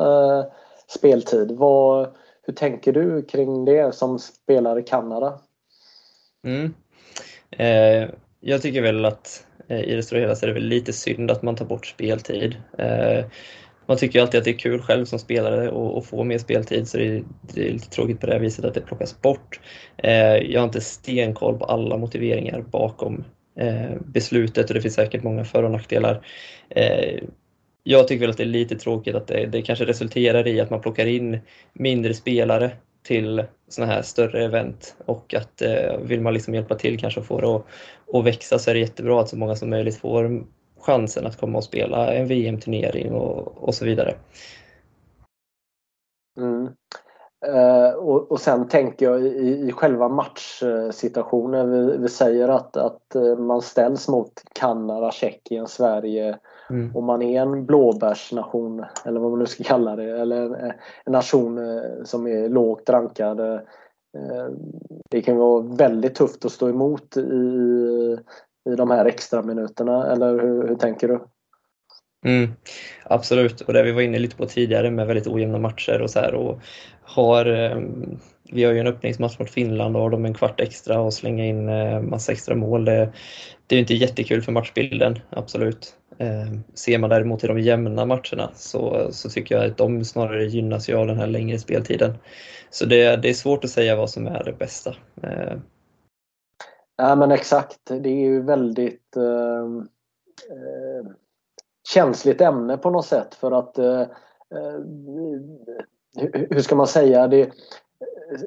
speltid. 0.87 1.51
Vad, 1.51 2.07
hur 2.41 2.53
tänker 2.53 2.93
du 2.93 3.21
kring 3.21 3.65
det 3.65 3.95
som 3.95 4.19
spelar 4.19 4.79
i 4.79 4.83
Kanada? 4.83 5.39
Mm. 6.43 6.73
Eh, 7.51 8.09
jag 8.39 8.61
tycker 8.61 8.81
väl 8.81 9.05
att 9.05 9.45
Eh, 9.69 9.79
i 9.79 9.95
det 9.95 10.03
stora 10.03 10.19
hela 10.19 10.35
så 10.35 10.45
är 10.45 10.47
det 10.47 10.53
väl 10.53 10.63
lite 10.63 10.93
synd 10.93 11.31
att 11.31 11.41
man 11.41 11.55
tar 11.55 11.65
bort 11.65 11.85
speltid. 11.85 12.55
Eh, 12.77 13.25
man 13.85 13.97
tycker 13.97 14.19
ju 14.19 14.23
alltid 14.23 14.37
att 14.37 14.45
det 14.45 14.51
är 14.51 14.57
kul 14.57 14.81
själv 14.81 15.05
som 15.05 15.19
spelare 15.19 15.97
att 15.97 16.05
få 16.05 16.23
mer 16.23 16.37
speltid 16.37 16.87
så 16.87 16.97
det 16.97 17.07
är, 17.07 17.23
det 17.41 17.67
är, 17.67 17.71
lite 17.71 17.89
tråkigt 17.89 18.19
på 18.19 18.27
det 18.27 18.39
viset 18.39 18.65
att 18.65 18.73
det 18.73 18.81
plockas 18.81 19.21
bort. 19.21 19.59
Eh, 19.97 20.35
jag 20.35 20.59
har 20.59 20.65
inte 20.65 20.81
stenkoll 20.81 21.57
på 21.57 21.65
alla 21.65 21.97
motiveringar 21.97 22.61
bakom 22.61 23.23
beslutet 24.05 24.69
och 24.69 24.73
det 24.73 24.81
finns 24.81 24.93
säkert 24.93 25.23
många 25.23 25.45
för 25.45 25.63
och 25.63 25.71
nackdelar. 25.71 26.25
Jag 27.83 28.07
tycker 28.07 28.19
väl 28.19 28.29
att 28.29 28.37
det 28.37 28.43
är 28.43 28.47
lite 28.47 28.75
tråkigt 28.75 29.15
att 29.15 29.27
det, 29.27 29.45
det 29.45 29.61
kanske 29.61 29.85
resulterar 29.85 30.47
i 30.47 30.61
att 30.61 30.69
man 30.69 30.81
plockar 30.81 31.05
in 31.05 31.39
mindre 31.73 32.13
spelare 32.13 32.71
till 33.09 33.43
sådana 33.67 33.93
här 33.93 34.01
större 34.01 34.45
event 34.45 34.95
och 35.05 35.33
att 35.33 35.61
eh, 35.61 35.97
vill 36.01 36.21
man 36.21 36.33
liksom 36.33 36.55
hjälpa 36.55 36.75
till 36.75 36.99
kanske 36.99 37.19
och 37.19 37.25
få 37.25 37.41
det 37.41 37.55
att, 37.55 37.65
att 38.13 38.25
växa 38.25 38.59
så 38.59 38.69
är 38.69 38.73
det 38.73 38.79
jättebra 38.79 39.21
att 39.21 39.29
så 39.29 39.37
många 39.37 39.55
som 39.55 39.69
möjligt 39.69 39.97
får 39.97 40.43
chansen 40.79 41.25
att 41.25 41.37
komma 41.37 41.57
och 41.57 41.63
spela 41.63 42.13
en 42.13 42.27
VM-turnering 42.27 43.11
och, 43.11 43.63
och 43.67 43.75
så 43.75 43.85
vidare. 43.85 44.15
Mm. 46.37 46.67
Eh, 47.45 47.91
och, 47.93 48.31
och 48.31 48.39
sen 48.39 48.67
tänker 48.67 49.05
jag 49.05 49.21
i, 49.21 49.67
i 49.67 49.71
själva 49.71 50.09
matchsituationen. 50.09 51.71
Vi, 51.71 51.97
vi 51.97 52.09
säger 52.09 52.49
att, 52.49 52.77
att 52.77 53.15
eh, 53.15 53.35
man 53.37 53.61
ställs 53.61 54.07
mot 54.07 54.33
Kanada, 54.53 55.11
Tjeckien, 55.11 55.67
Sverige 55.67 56.39
mm. 56.69 56.95
och 56.95 57.03
man 57.03 57.21
är 57.21 57.41
en 57.41 57.65
blåbärsnation 57.65 58.85
eller 59.05 59.19
vad 59.19 59.29
man 59.29 59.39
nu 59.39 59.45
ska 59.45 59.63
kalla 59.63 59.95
det. 59.95 60.19
Eller 60.19 60.41
en, 60.41 60.73
en 61.05 61.11
nation 61.11 61.57
eh, 61.57 62.03
som 62.03 62.27
är 62.27 62.49
lågt 62.49 62.89
rankad. 62.89 63.61
Det 65.11 65.21
kan 65.21 65.37
vara 65.37 65.61
väldigt 65.61 66.15
tufft 66.15 66.45
att 66.45 66.51
stå 66.51 66.69
emot 66.69 67.17
i, 67.17 67.21
i 68.69 68.75
de 68.75 68.91
här 68.91 69.05
extra 69.05 69.41
minuterna 69.41 70.11
eller 70.11 70.31
hur, 70.31 70.67
hur 70.67 70.75
tänker 70.75 71.07
du? 71.07 71.19
Mm, 72.25 72.49
absolut, 73.03 73.61
och 73.61 73.73
det 73.73 73.83
vi 73.83 73.91
var 73.91 74.01
inne 74.01 74.19
lite 74.19 74.35
på 74.35 74.45
tidigare 74.45 74.91
med 74.91 75.07
väldigt 75.07 75.27
ojämna 75.27 75.57
matcher 75.57 76.01
och 76.01 76.09
så 76.09 76.19
här 76.19 76.33
och 76.33 76.61
har 77.01 77.45
vi 78.51 78.63
har 78.63 78.73
ju 78.73 78.79
en 78.79 78.87
öppningsmatch 78.87 79.39
mot 79.39 79.49
Finland 79.49 79.95
och 79.95 80.01
har 80.01 80.09
de 80.09 80.25
en 80.25 80.33
kvart 80.33 80.59
extra 80.59 81.01
och 81.01 81.13
slänga 81.13 81.45
in 81.45 81.69
eh, 81.69 82.01
massa 82.01 82.31
extra 82.31 82.55
mål. 82.55 82.85
Det, 82.85 83.13
det 83.67 83.75
är 83.75 83.79
inte 83.79 83.93
jättekul 83.93 84.41
för 84.41 84.51
matchbilden, 84.51 85.19
absolut. 85.29 85.95
Eh, 86.17 86.59
ser 86.73 86.97
man 86.97 87.09
däremot 87.09 87.43
i 87.43 87.47
de 87.47 87.59
jämna 87.59 88.05
matcherna 88.05 88.51
så, 88.55 89.09
så 89.11 89.29
tycker 89.29 89.55
jag 89.55 89.65
att 89.65 89.77
de 89.77 90.05
snarare 90.05 90.45
gynnas 90.45 90.89
ju 90.89 90.95
av 90.95 91.07
den 91.07 91.17
här 91.17 91.27
längre 91.27 91.59
speltiden. 91.59 92.13
Så 92.69 92.85
det, 92.85 93.15
det 93.15 93.29
är 93.29 93.33
svårt 93.33 93.63
att 93.63 93.69
säga 93.69 93.95
vad 93.95 94.09
som 94.09 94.27
är 94.27 94.43
det 94.43 94.53
bästa. 94.53 94.95
Eh, 95.23 95.57
ja 96.97 97.15
men 97.15 97.31
exakt, 97.31 97.79
det 97.85 98.09
är 98.09 98.21
ju 98.21 98.41
väldigt 98.41 99.15
ehm, 99.15 99.79
eh, 100.49 101.11
känsligt 101.93 102.41
ämne 102.41 102.77
på 102.77 102.89
något 102.89 103.05
sätt 103.05 103.35
för 103.35 103.51
att 103.51 103.77
eh 103.77 104.05
hur 106.49 106.59
ska 106.59 106.75
man 106.75 106.87
säga? 106.87 107.27
Det, 107.27 107.51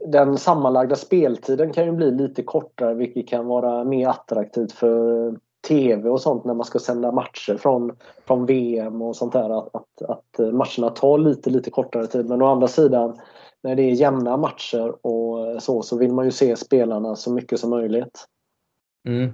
den 0.07 0.39
sammanlagda 0.39 0.97
speltiden 0.97 1.73
kan 1.73 1.85
ju 1.85 1.93
bli 1.93 2.11
lite 2.11 2.43
kortare 2.43 2.95
vilket 2.95 3.29
kan 3.29 3.47
vara 3.47 3.85
mer 3.85 4.09
attraktivt 4.09 4.73
för 4.73 5.35
TV 5.69 6.09
och 6.09 6.21
sånt 6.21 6.45
när 6.45 6.55
man 6.55 6.67
ska 6.67 6.79
sända 6.79 7.13
matcher 7.13 7.57
från, 7.57 7.97
från 8.27 8.47
VM 8.47 9.03
och 9.03 9.17
sånt 9.17 9.33
där. 9.33 9.59
Att, 9.59 9.75
att, 9.75 10.03
att 10.03 10.39
matcherna 10.39 10.91
tar 10.91 11.19
lite, 11.19 11.51
lite 11.51 11.71
kortare 11.71 12.07
tid. 12.07 12.29
Men 12.29 12.43
å 12.43 12.47
andra 12.47 12.69
sidan 12.69 13.21
när 13.63 13.77
det 13.77 13.83
är 13.83 13.93
jämna 13.93 14.37
matcher 14.37 15.07
och 15.07 15.63
så, 15.63 15.83
så 15.83 15.99
vill 15.99 16.13
man 16.13 16.25
ju 16.25 16.31
se 16.31 16.57
spelarna 16.57 17.17
så 17.17 17.33
mycket 17.33 17.61
som 17.61 17.71
möjligt. 17.71 18.27
Mm. 19.09 19.33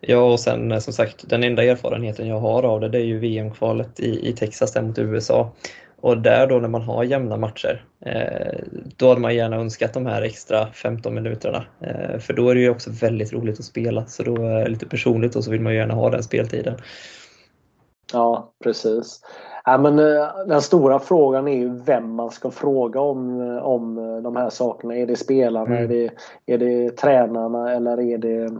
Ja, 0.00 0.32
och 0.32 0.40
sen 0.40 0.72
eh, 0.72 0.78
som 0.78 0.92
sagt, 0.92 1.28
den 1.28 1.44
enda 1.44 1.64
erfarenheten 1.64 2.28
jag 2.28 2.40
har 2.40 2.62
av 2.62 2.80
det, 2.80 2.88
det 2.88 2.98
är 2.98 3.04
ju 3.04 3.18
VM-kvalet 3.18 4.00
i, 4.00 4.28
i 4.28 4.32
Texas 4.32 4.72
där 4.72 4.82
mot 4.82 4.98
USA. 4.98 5.50
Och 6.00 6.18
där 6.18 6.46
då 6.46 6.58
när 6.58 6.68
man 6.68 6.82
har 6.82 7.04
jämna 7.04 7.36
matcher, 7.36 7.84
eh, 8.00 8.58
då 8.96 9.08
hade 9.08 9.20
man 9.20 9.34
gärna 9.34 9.56
önskat 9.56 9.94
de 9.94 10.06
här 10.06 10.22
extra 10.22 10.66
15 10.66 11.14
minuterna. 11.14 11.64
Eh, 11.80 12.18
för 12.18 12.32
då 12.32 12.48
är 12.48 12.54
det 12.54 12.60
ju 12.60 12.70
också 12.70 12.90
väldigt 12.90 13.32
roligt 13.32 13.58
att 13.58 13.64
spela, 13.64 14.06
så 14.06 14.22
då 14.22 14.36
är 14.36 14.64
det 14.64 14.68
lite 14.68 14.86
personligt 14.86 15.36
och 15.36 15.44
så 15.44 15.50
vill 15.50 15.60
man 15.60 15.74
gärna 15.74 15.94
ha 15.94 16.10
den 16.10 16.22
speltiden. 16.22 16.74
Ja, 18.12 18.52
precis. 18.64 19.20
Ja, 19.64 19.78
men, 19.78 19.98
eh, 19.98 20.46
den 20.46 20.62
stora 20.62 20.98
frågan 20.98 21.48
är 21.48 21.56
ju 21.56 21.82
vem 21.82 22.14
man 22.14 22.30
ska 22.30 22.50
fråga 22.50 23.00
om, 23.00 23.40
om 23.62 23.94
de 24.22 24.36
här 24.36 24.50
sakerna. 24.50 24.96
Är 24.96 25.06
det 25.06 25.16
spelarna, 25.16 25.76
mm. 25.76 25.84
är, 25.84 25.88
det, 25.88 26.10
är 26.46 26.58
det 26.58 26.96
tränarna 26.96 27.72
eller 27.72 28.00
är 28.00 28.18
det 28.18 28.52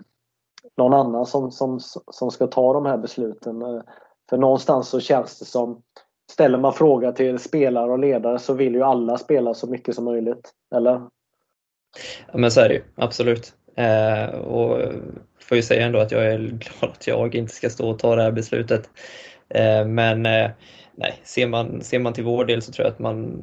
någon 0.76 0.94
annan 0.94 1.26
som, 1.26 1.50
som, 1.50 1.80
som 2.10 2.30
ska 2.30 2.46
ta 2.46 2.72
de 2.72 2.86
här 2.86 2.96
besluten? 2.96 3.82
För 4.30 4.36
någonstans 4.36 4.88
så 4.88 5.00
känns 5.00 5.38
det 5.38 5.44
som 5.44 5.82
ställer 6.30 6.58
man 6.58 6.72
fråga 6.72 7.12
till 7.12 7.38
spelare 7.38 7.90
och 7.90 7.98
ledare 7.98 8.38
så 8.38 8.54
vill 8.54 8.74
ju 8.74 8.82
alla 8.82 9.18
spela 9.18 9.54
så 9.54 9.66
mycket 9.66 9.94
som 9.94 10.04
möjligt. 10.04 10.52
Eller? 10.74 10.92
Ja 12.32 12.38
men 12.38 12.50
så 12.50 12.60
är 12.60 12.68
det 12.68 12.74
ju, 12.74 12.82
absolut. 12.94 13.54
Eh, 13.76 14.38
och 14.38 14.92
får 15.40 15.56
ju 15.56 15.62
säga 15.62 15.86
ändå 15.86 15.98
att 15.98 16.12
jag 16.12 16.26
är 16.26 16.38
glad 16.38 16.90
att 16.90 17.06
jag 17.06 17.34
inte 17.34 17.54
ska 17.54 17.70
stå 17.70 17.90
och 17.90 17.98
ta 17.98 18.16
det 18.16 18.22
här 18.22 18.32
beslutet. 18.32 18.90
Eh, 19.48 19.86
men 19.86 20.26
eh, 20.26 20.50
nej, 20.94 21.20
ser 21.24 21.46
man, 21.46 21.82
ser 21.82 21.98
man 21.98 22.12
till 22.12 22.24
vår 22.24 22.44
del 22.44 22.62
så 22.62 22.72
tror 22.72 22.86
jag 22.86 22.92
att 22.92 22.98
man 22.98 23.38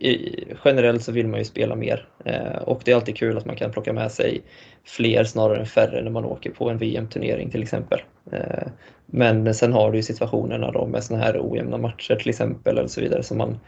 i, 0.00 0.44
generellt 0.64 1.02
så 1.02 1.12
vill 1.12 1.28
man 1.28 1.38
ju 1.38 1.44
spela 1.44 1.74
mer 1.74 2.08
eh, 2.24 2.56
och 2.62 2.82
det 2.84 2.90
är 2.90 2.96
alltid 2.96 3.16
kul 3.16 3.38
att 3.38 3.44
man 3.44 3.56
kan 3.56 3.70
plocka 3.70 3.92
med 3.92 4.12
sig 4.12 4.42
fler 4.84 5.24
snarare 5.24 5.60
än 5.60 5.66
färre 5.66 6.02
när 6.02 6.10
man 6.10 6.24
åker 6.24 6.50
på 6.50 6.70
en 6.70 6.78
VM-turnering 6.78 7.50
till 7.50 7.62
exempel. 7.62 8.00
Eh, 8.32 8.68
men 9.06 9.54
sen 9.54 9.72
har 9.72 9.90
du 9.90 9.96
ju 9.96 10.02
situationerna 10.02 10.70
då 10.70 10.86
med 10.86 11.04
såna 11.04 11.20
här 11.20 11.40
ojämna 11.42 11.78
matcher 11.78 12.16
till 12.16 12.28
exempel 12.28 12.78
eller 12.78 12.88
så 12.88 13.00
vidare 13.00 13.22
som 13.22 13.38
man 13.38 13.58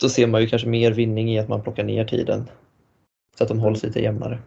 då 0.00 0.08
ser 0.08 0.26
man 0.26 0.40
ju 0.40 0.46
kanske 0.46 0.68
mer 0.68 0.92
vinning 0.92 1.30
i 1.30 1.38
att 1.38 1.48
man 1.48 1.62
plockar 1.62 1.84
ner 1.84 2.04
tiden 2.04 2.50
så 3.38 3.44
att 3.44 3.48
de 3.48 3.60
hålls 3.60 3.82
lite 3.82 4.00
jämnare. 4.00 4.38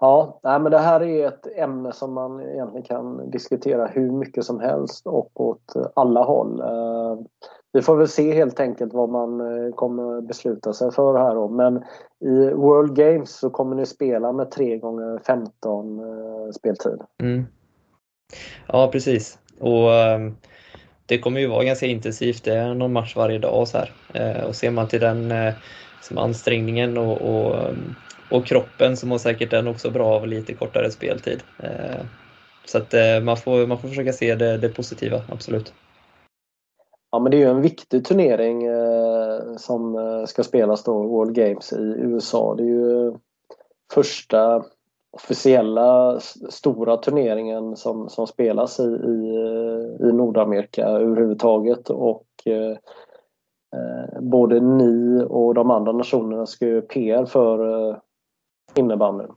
Ja, 0.00 0.40
nej, 0.42 0.60
men 0.60 0.72
det 0.72 0.78
här 0.78 1.02
är 1.02 1.28
ett 1.28 1.46
ämne 1.56 1.92
som 1.92 2.12
man 2.12 2.40
egentligen 2.40 2.82
kan 2.82 3.30
diskutera 3.30 3.86
hur 3.86 4.10
mycket 4.10 4.44
som 4.44 4.60
helst 4.60 5.06
och 5.06 5.40
åt 5.40 5.74
alla 5.94 6.22
håll. 6.22 6.60
Eh, 6.60 7.18
vi 7.72 7.82
får 7.82 7.96
väl 7.96 8.08
se 8.08 8.34
helt 8.34 8.60
enkelt 8.60 8.94
vad 8.94 9.08
man 9.08 9.40
eh, 9.40 9.72
kommer 9.74 10.20
besluta 10.20 10.72
sig 10.72 10.92
för 10.92 11.18
här 11.18 11.34
då. 11.34 11.48
Men 11.48 11.84
i 12.20 12.50
World 12.54 12.96
Games 12.96 13.38
så 13.38 13.50
kommer 13.50 13.76
ni 13.76 13.86
spela 13.86 14.32
med 14.32 14.50
3 14.50 14.78
gånger 14.78 15.18
15 15.18 15.98
eh, 15.98 16.50
speltid. 16.52 17.00
Mm. 17.22 17.46
Ja, 18.66 18.88
precis. 18.88 19.38
Och 19.58 19.94
ehm, 19.94 20.36
det 21.06 21.18
kommer 21.18 21.40
ju 21.40 21.46
vara 21.46 21.64
ganska 21.64 21.86
intensivt. 21.86 22.44
Det 22.44 22.54
är 22.54 22.74
någon 22.74 22.92
match 22.92 23.16
varje 23.16 23.38
dag 23.38 23.60
och 23.60 23.68
så 23.68 23.78
här. 23.78 23.92
Eh, 24.14 24.44
och 24.44 24.56
ser 24.56 24.70
man 24.70 24.88
till 24.88 25.00
den 25.00 25.30
eh, 25.30 25.54
som 26.00 26.18
ansträngningen 26.18 26.98
och, 26.98 27.20
och 27.20 27.56
ehm, 27.56 27.94
och 28.30 28.46
kroppen 28.46 28.96
så 28.96 29.06
mår 29.06 29.18
säkert 29.18 29.50
den 29.50 29.68
också 29.68 29.90
bra 29.90 30.06
av 30.06 30.26
lite 30.26 30.54
kortare 30.54 30.90
speltid. 30.90 31.42
Eh, 31.58 32.04
så 32.64 32.78
att 32.78 32.94
man 33.22 33.36
får, 33.36 33.66
man 33.66 33.78
får 33.78 33.88
försöka 33.88 34.12
se 34.12 34.34
det, 34.34 34.58
det 34.58 34.68
positiva, 34.68 35.22
absolut. 35.28 35.72
Ja 37.10 37.18
men 37.18 37.30
det 37.30 37.36
är 37.36 37.38
ju 37.38 37.50
en 37.50 37.62
viktig 37.62 38.04
turnering 38.04 38.64
eh, 38.64 39.56
som 39.56 39.96
ska 40.28 40.42
spelas 40.42 40.84
då, 40.84 41.02
World 41.02 41.34
Games 41.34 41.72
i 41.72 41.94
USA. 41.98 42.54
Det 42.54 42.62
är 42.62 42.66
ju 42.66 43.12
första 43.94 44.64
officiella 45.12 46.20
stora 46.50 46.96
turneringen 46.96 47.76
som, 47.76 48.08
som 48.08 48.26
spelas 48.26 48.80
i, 48.80 48.82
i, 48.82 49.36
i 50.00 50.12
Nordamerika 50.12 50.84
överhuvudtaget 50.84 51.90
och 51.90 52.26
eh, 52.44 52.70
eh 53.76 54.20
både 54.20 54.60
ni 54.60 55.24
och 55.28 55.54
de 55.54 55.70
andra 55.70 55.92
nationerna 55.92 56.46
ska 56.46 56.66
ju 56.66 56.82
PR 56.82 57.24
för 57.24 57.88
eh, 57.90 57.96
innebandyn. 58.74 59.30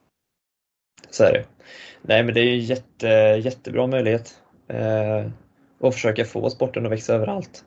Så 1.10 1.24
är 1.24 1.34
det. 1.34 1.46
Nej 2.02 2.24
men 2.24 2.34
det 2.34 2.40
är 2.40 2.44
ju 2.44 2.58
jätte, 2.58 3.08
jättebra 3.44 3.88
möjlighet 3.88 4.42
eh, 4.68 5.32
att 5.80 5.94
försöka 5.94 6.26
få 6.26 6.50
sporten 6.50 6.86
att 6.86 6.92
växa 6.92 7.14
överallt. 7.14 7.66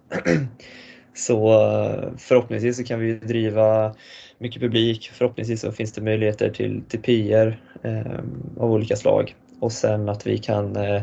så 1.15 1.53
eh, 1.53 2.17
förhoppningsvis 2.19 2.77
så 2.77 2.85
kan 2.85 3.01
vi 3.01 3.15
driva 3.15 3.95
mycket 4.39 4.63
publik. 4.63 5.11
Förhoppningsvis 5.13 5.61
så 5.61 5.73
finns 5.73 5.93
det 5.93 6.03
möjligheter 6.03 6.51
till, 6.51 6.83
till 6.89 7.03
PR 7.03 7.61
Ehm, 7.83 8.57
av 8.61 8.73
olika 8.73 8.97
slag 8.97 9.37
och 9.61 9.73
sen 9.73 10.09
att 10.09 10.27
vi 10.27 10.39
kan 10.39 10.77
eh, 10.77 11.03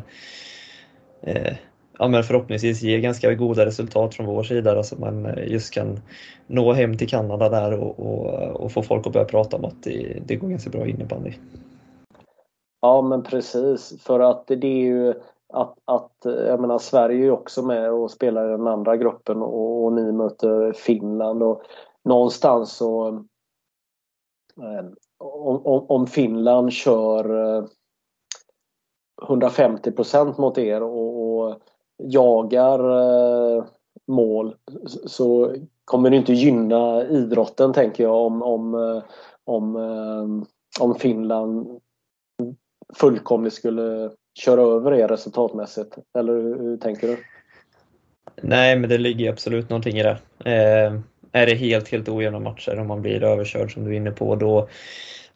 eh, 1.21 1.53
ja, 1.99 2.07
men 2.07 2.23
förhoppningsvis 2.23 2.81
ge 2.81 2.99
ganska 2.99 3.33
goda 3.33 3.65
resultat 3.65 4.15
från 4.15 4.25
vår 4.25 4.43
sida 4.43 4.71
så 4.71 4.77
alltså 4.77 4.99
man 4.99 5.25
eh, 5.25 5.51
just 5.51 5.73
kan 5.73 5.99
nå 6.47 6.73
hem 6.73 6.97
till 6.97 7.09
Kanada 7.09 7.49
där 7.49 7.79
och, 7.79 7.99
och, 7.99 8.61
och, 8.61 8.71
få 8.71 8.83
folk 8.83 9.07
att 9.07 9.13
börja 9.13 9.25
prata 9.25 9.57
om 9.57 9.65
att 9.65 9.83
det, 9.83 10.21
det 10.25 10.35
går 10.35 10.47
ganska 10.47 10.69
bra 10.69 10.88
innebandy. 10.88 11.33
Ja 12.81 13.01
men 13.01 13.23
precis 13.23 14.01
för 14.01 14.19
att 14.19 14.47
det 14.47 14.67
är 14.67 14.85
ju 14.85 15.13
att, 15.53 15.77
att 15.85 16.11
jag 16.23 16.61
menar 16.61 16.77
Sverige 16.77 17.25
är 17.25 17.31
också 17.31 17.63
med 17.63 17.91
och 17.91 18.11
spelar 18.11 18.47
i 18.47 18.51
den 18.51 18.67
andra 18.67 18.97
gruppen 18.97 19.41
och, 19.41 19.83
och 19.83 19.93
ni 19.93 20.11
möter 20.11 20.73
Finland 20.73 21.43
och 21.43 21.61
någonstans 22.03 22.71
så 22.71 23.07
eh, 24.61 24.85
om, 25.19 25.86
om 25.89 26.08
Finland 26.08 26.73
kör 26.73 27.56
eh, 27.58 27.65
150 29.28 29.91
procent 29.91 30.38
mot 30.38 30.58
er 30.58 30.84
och, 30.84 31.39
och 31.39 31.60
jagar 31.97 32.80
eh, 32.80 33.63
mål 34.08 34.56
så 35.06 35.56
kommer 35.86 36.10
det 36.10 36.15
inte 36.15 36.34
gynna 36.34 37.06
idrotten 37.06 37.73
tänker 37.73 38.04
jag 38.04 38.15
om, 38.15 38.43
om, 38.43 38.73
eh, 38.75 39.04
om, 39.43 39.75
om 40.80 40.95
Finland 40.95 41.80
fullkomligt 42.95 43.54
skulle 43.54 44.12
köra 44.39 44.62
över 44.62 44.93
er 44.93 45.08
resultatmässigt. 45.08 45.97
Eller 46.17 46.34
hur 46.34 46.78
tänker 46.78 47.08
du? 47.08 47.17
Nej, 48.41 48.80
men 48.80 48.89
det 48.89 48.97
ligger 48.97 49.30
absolut 49.30 49.69
någonting 49.69 49.97
i 49.97 50.04
det. 50.04 50.17
Eh, 50.51 50.99
är 51.36 51.45
det 51.45 51.56
helt, 51.56 51.89
helt 51.89 52.10
ojämna 52.10 52.39
matcher 52.39 52.80
och 52.80 52.86
man 52.86 53.02
blir 53.02 53.24
överkörd 53.24 53.74
som 53.74 53.86
du 53.86 53.91
är 53.91 53.98
inne 53.98 54.12
på, 54.12 54.36
då, 54.36 54.69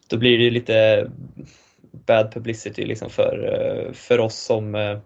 då 0.08 0.16
blir 0.16 0.38
det 0.38 0.50
lite 0.50 1.06
bad 2.06 2.32
publicity 2.32 2.86
liksom 2.86 3.10
för, 3.10 3.52
eh, 3.52 3.92
för 3.92 4.20
oss 4.20 4.34
som 4.34 4.74
eh, 4.74 4.98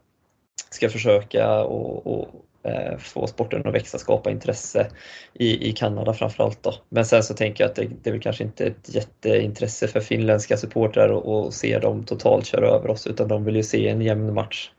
ska 0.71 0.89
försöka 0.89 1.61
och, 1.65 2.07
och 2.07 2.29
eh, 2.71 2.99
få 2.99 3.27
sporten 3.27 3.67
att 3.67 3.75
växa, 3.75 3.99
skapa 3.99 4.31
intresse 4.31 4.87
i, 5.35 5.69
i 5.69 5.73
Kanada 5.73 6.15
framförallt. 6.15 6.63
Då. 6.63 6.75
Men 6.89 7.05
sen 7.05 7.23
så 7.23 7.35
tänker 7.35 7.65
jag 7.65 7.71
att 7.71 7.77
det, 7.77 7.91
det 8.03 8.11
är 8.11 8.13
väl 8.13 8.23
kanske 8.23 8.45
inte 8.45 8.67
ett 8.67 8.95
jätteintresse 8.95 9.89
för 9.89 10.01
finländska 10.01 10.57
supportrar 10.57 11.47
att 11.47 11.55
se 11.55 11.79
dem 11.79 12.05
totalt 12.05 12.47
köra 12.47 12.69
över 12.69 12.91
oss, 12.91 13.07
utan 13.07 13.29
de 13.29 13.45
vill 13.45 13.57
ju 13.57 13.63
se 13.63 13.89
en 13.89 14.03
jämn 14.03 14.35
match 14.35 14.71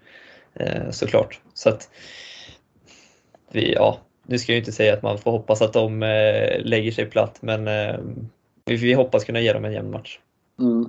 såklart. 0.89 1.39
Så 1.53 1.69
att 1.69 1.89
vi, 3.51 3.73
ja, 3.73 3.99
nu 4.25 4.37
ska 4.37 4.51
jag 4.51 4.59
inte 4.59 4.71
säga 4.71 4.93
att 4.93 5.03
man 5.03 5.17
får 5.17 5.31
hoppas 5.31 5.61
att 5.61 5.73
de 5.73 6.03
eh, 6.03 6.61
lägger 6.63 6.91
sig 6.91 7.05
platt, 7.05 7.37
men 7.41 7.67
eh, 7.67 7.95
vi, 8.65 8.93
hoppas 8.93 9.23
kunna 9.23 9.39
ge 9.39 9.53
dem 9.53 9.65
en 9.65 9.73
jämn 9.73 9.91
match. 9.91 10.19
Mm. 10.59 10.85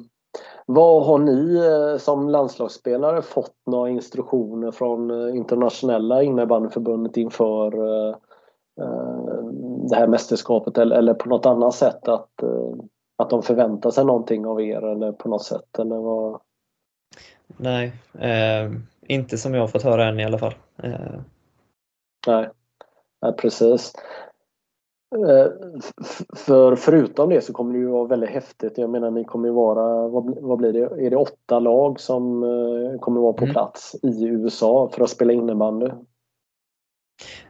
Vad 0.67 1.07
har 1.07 1.19
ni 1.19 1.57
eh, 1.57 1.99
som 1.99 2.29
landslagsspelare 2.29 3.23
fått 3.23 3.55
några 3.67 3.91
instruktioner 3.91 4.71
från 4.71 5.11
eh, 5.11 5.37
internationella 5.37 6.23
innebandyförbundet 6.23 7.17
inför 7.17 7.67
eh, 7.87 8.15
eh, 8.81 9.45
det 9.91 9.97
här 9.97 10.07
mästerskapet 10.07 10.79
eller, 10.79 11.15
på 11.15 11.29
något 11.29 11.47
annat 11.47 11.75
sätt 11.75 12.09
att, 12.09 12.31
att 13.17 13.31
de 13.31 13.43
förväntar 13.43 13.91
sig 13.91 14.05
någonting 14.05 14.47
av 14.47 14.61
er 14.61 14.83
eller 14.83 15.13
på 15.13 15.29
något 15.29 15.45
sätt? 15.45 15.79
Eller 15.79 15.97
vad? 15.97 16.41
Nej, 17.57 17.93
inte 19.07 19.39
som 19.39 19.55
jag 19.55 19.61
har 19.61 19.69
fått 19.69 19.83
höra 19.83 20.09
än 20.09 20.21
i 20.21 20.25
alla 20.25 20.39
fall. 20.39 20.55
Nej. 22.27 22.49
Ja, 23.21 23.33
precis. 23.33 23.93
Eh, 25.15 25.47
för 26.37 26.77
förutom 26.77 27.31
det 27.31 27.41
så 27.41 27.53
kommer 27.53 27.73
det 27.73 27.79
ju 27.79 27.87
vara 27.87 28.07
väldigt 28.07 28.31
häftigt. 28.31 28.79
Jag 28.79 28.91
menar 28.91 29.11
ni 29.11 29.25
kommer 29.25 29.49
ju 29.49 29.55
vara, 29.55 30.09
vad, 30.09 30.59
blir 30.59 30.73
det, 30.73 31.07
är 31.07 31.11
det 31.11 31.17
åtta 31.17 31.59
lag 31.59 32.01
som 32.01 32.43
eh, 32.43 32.99
kommer 33.01 33.21
vara 33.21 33.33
på 33.33 33.45
mm. 33.45 33.53
plats 33.53 33.97
i 34.03 34.25
USA 34.25 34.91
för 34.93 35.05
att 35.05 35.11
spela 35.11 35.33
innebandy? 35.33 35.89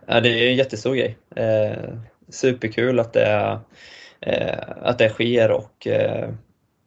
Ja 0.07 0.21
det 0.21 0.29
är 0.29 0.51
en 0.51 0.57
jättestor 0.57 0.95
grej. 0.95 1.19
Eh, 1.37 1.95
superkul 2.29 2.99
att 2.99 3.13
det, 3.13 3.59
eh, 4.21 4.59
att 4.83 4.99
det 4.99 5.09
sker 5.09 5.51
och 5.51 5.87
eh, 5.87 6.31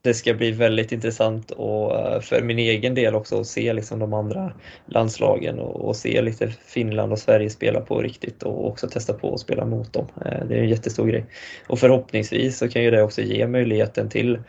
det 0.02 0.14
ska 0.14 0.34
bli 0.34 0.52
väldigt 0.52 0.92
intressant 0.92 1.52
och 1.52 2.00
eh, 2.00 2.22
för 2.22 2.42
min 2.42 2.60
egen 2.60 2.96
del 2.96 3.16
också 3.16 3.40
att 3.40 3.48
se 3.48 3.74
liksom 3.74 4.00
de 4.00 4.14
andra 4.14 4.54
landslagen 4.86 5.60
och, 5.60 5.76
och, 5.76 5.96
se 5.96 6.22
lite 6.22 6.48
Finland 6.48 7.12
och 7.12 7.20
Sverige 7.20 7.50
spela 7.50 7.82
på 7.82 8.02
riktigt 8.02 8.44
och 8.44 8.68
också 8.68 8.88
testa 8.88 9.14
på 9.14 9.34
att 9.34 9.40
spela 9.40 9.66
mot 9.66 9.94
dem. 9.94 10.08
Eh, 10.26 10.46
det 10.48 10.56
är 10.56 10.60
en 10.60 10.70
jättestor 10.70 11.08
grej. 11.08 11.26
Och 11.68 11.80
förhoppningsvis 11.80 12.58
så 12.58 12.70
kan 12.70 12.84
ju 12.84 12.92
det 12.92 13.04
också 13.04 13.22
ge 13.22 13.48
möjligheten 13.48 14.10
till, 14.10 14.40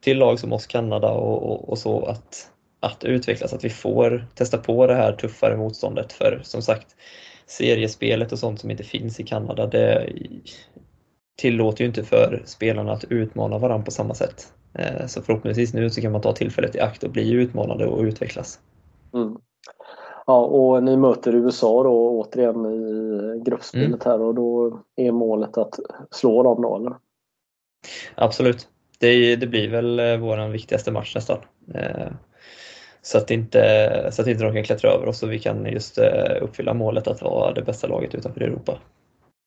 till 0.00 0.18
lag 0.18 0.38
som 0.38 0.52
oss, 0.52 0.66
Kanada 0.66 1.10
och, 1.10 1.42
och, 1.42 1.68
och 1.68 1.78
så 1.78 2.06
att, 2.06 2.50
att 2.80 3.04
utvecklas, 3.04 3.52
att 3.52 3.64
vi 3.64 3.70
får 3.70 4.26
testa 4.34 4.58
på 4.58 4.86
det 4.86 4.94
här 4.94 5.12
tuffare 5.12 5.56
motståndet. 5.56 6.12
För 6.12 6.40
som 6.42 6.62
sagt, 6.62 6.86
seriespelet 7.46 8.32
och 8.32 8.38
sånt 8.38 8.60
som 8.60 8.70
inte 8.70 8.84
finns 8.84 9.20
i 9.20 9.22
Kanada, 9.22 9.66
det 9.66 10.12
tillåter 11.36 11.80
ju 11.84 11.88
inte 11.88 12.04
för 12.04 12.42
spelarna 12.44 12.92
att 12.92 13.04
utmana 13.04 13.58
varandra 13.58 13.84
på 13.84 13.90
samma 13.90 14.14
sätt. 14.14 14.52
Eh, 14.74 15.06
så 15.06 15.22
förhoppningsvis 15.22 15.74
nu 15.74 15.90
så 15.90 16.00
kan 16.00 16.12
man 16.12 16.20
ta 16.20 16.32
tillfället 16.32 16.74
i 16.74 16.80
akt 16.80 17.02
och 17.02 17.10
bli 17.10 17.30
utmanande 17.30 17.86
och 17.86 18.02
utvecklas. 18.02 18.60
Mm. 19.14 19.36
Ja, 20.26 20.44
och 20.44 20.82
ni 20.82 20.96
möter 20.96 21.34
USA 21.34 21.82
då 21.82 22.20
återigen 22.20 22.66
i 22.66 23.42
gruppspelet 23.44 23.86
mm. 23.86 24.00
här 24.04 24.20
och 24.20 24.34
då 24.34 24.80
är 24.96 25.12
målet 25.12 25.58
att 25.58 25.78
slå 26.10 26.42
dem 26.42 26.62
då 26.62 26.76
eller? 26.76 26.96
Absolut. 28.14 28.68
Det, 28.98 29.36
det 29.36 29.46
blir 29.46 29.70
väl 29.70 30.00
eh, 30.00 30.16
vår 30.16 30.48
viktigaste 30.48 30.92
match 30.92 31.14
nästan. 31.14 31.38
Eh, 31.74 32.12
så 33.02 33.18
att, 33.18 33.30
inte, 33.30 34.08
så 34.12 34.22
att 34.22 34.28
inte 34.28 34.44
de 34.44 34.54
kan 34.54 34.64
klättra 34.64 34.90
över 34.90 35.08
oss 35.08 35.22
och 35.22 35.32
vi 35.32 35.38
kan 35.38 35.66
just 35.66 35.98
uppfylla 36.40 36.74
målet 36.74 37.08
att 37.08 37.22
vara 37.22 37.52
det 37.52 37.62
bästa 37.62 37.86
laget 37.86 38.14
utanför 38.14 38.40
Europa. 38.40 38.78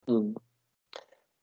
Mm. 0.08 0.36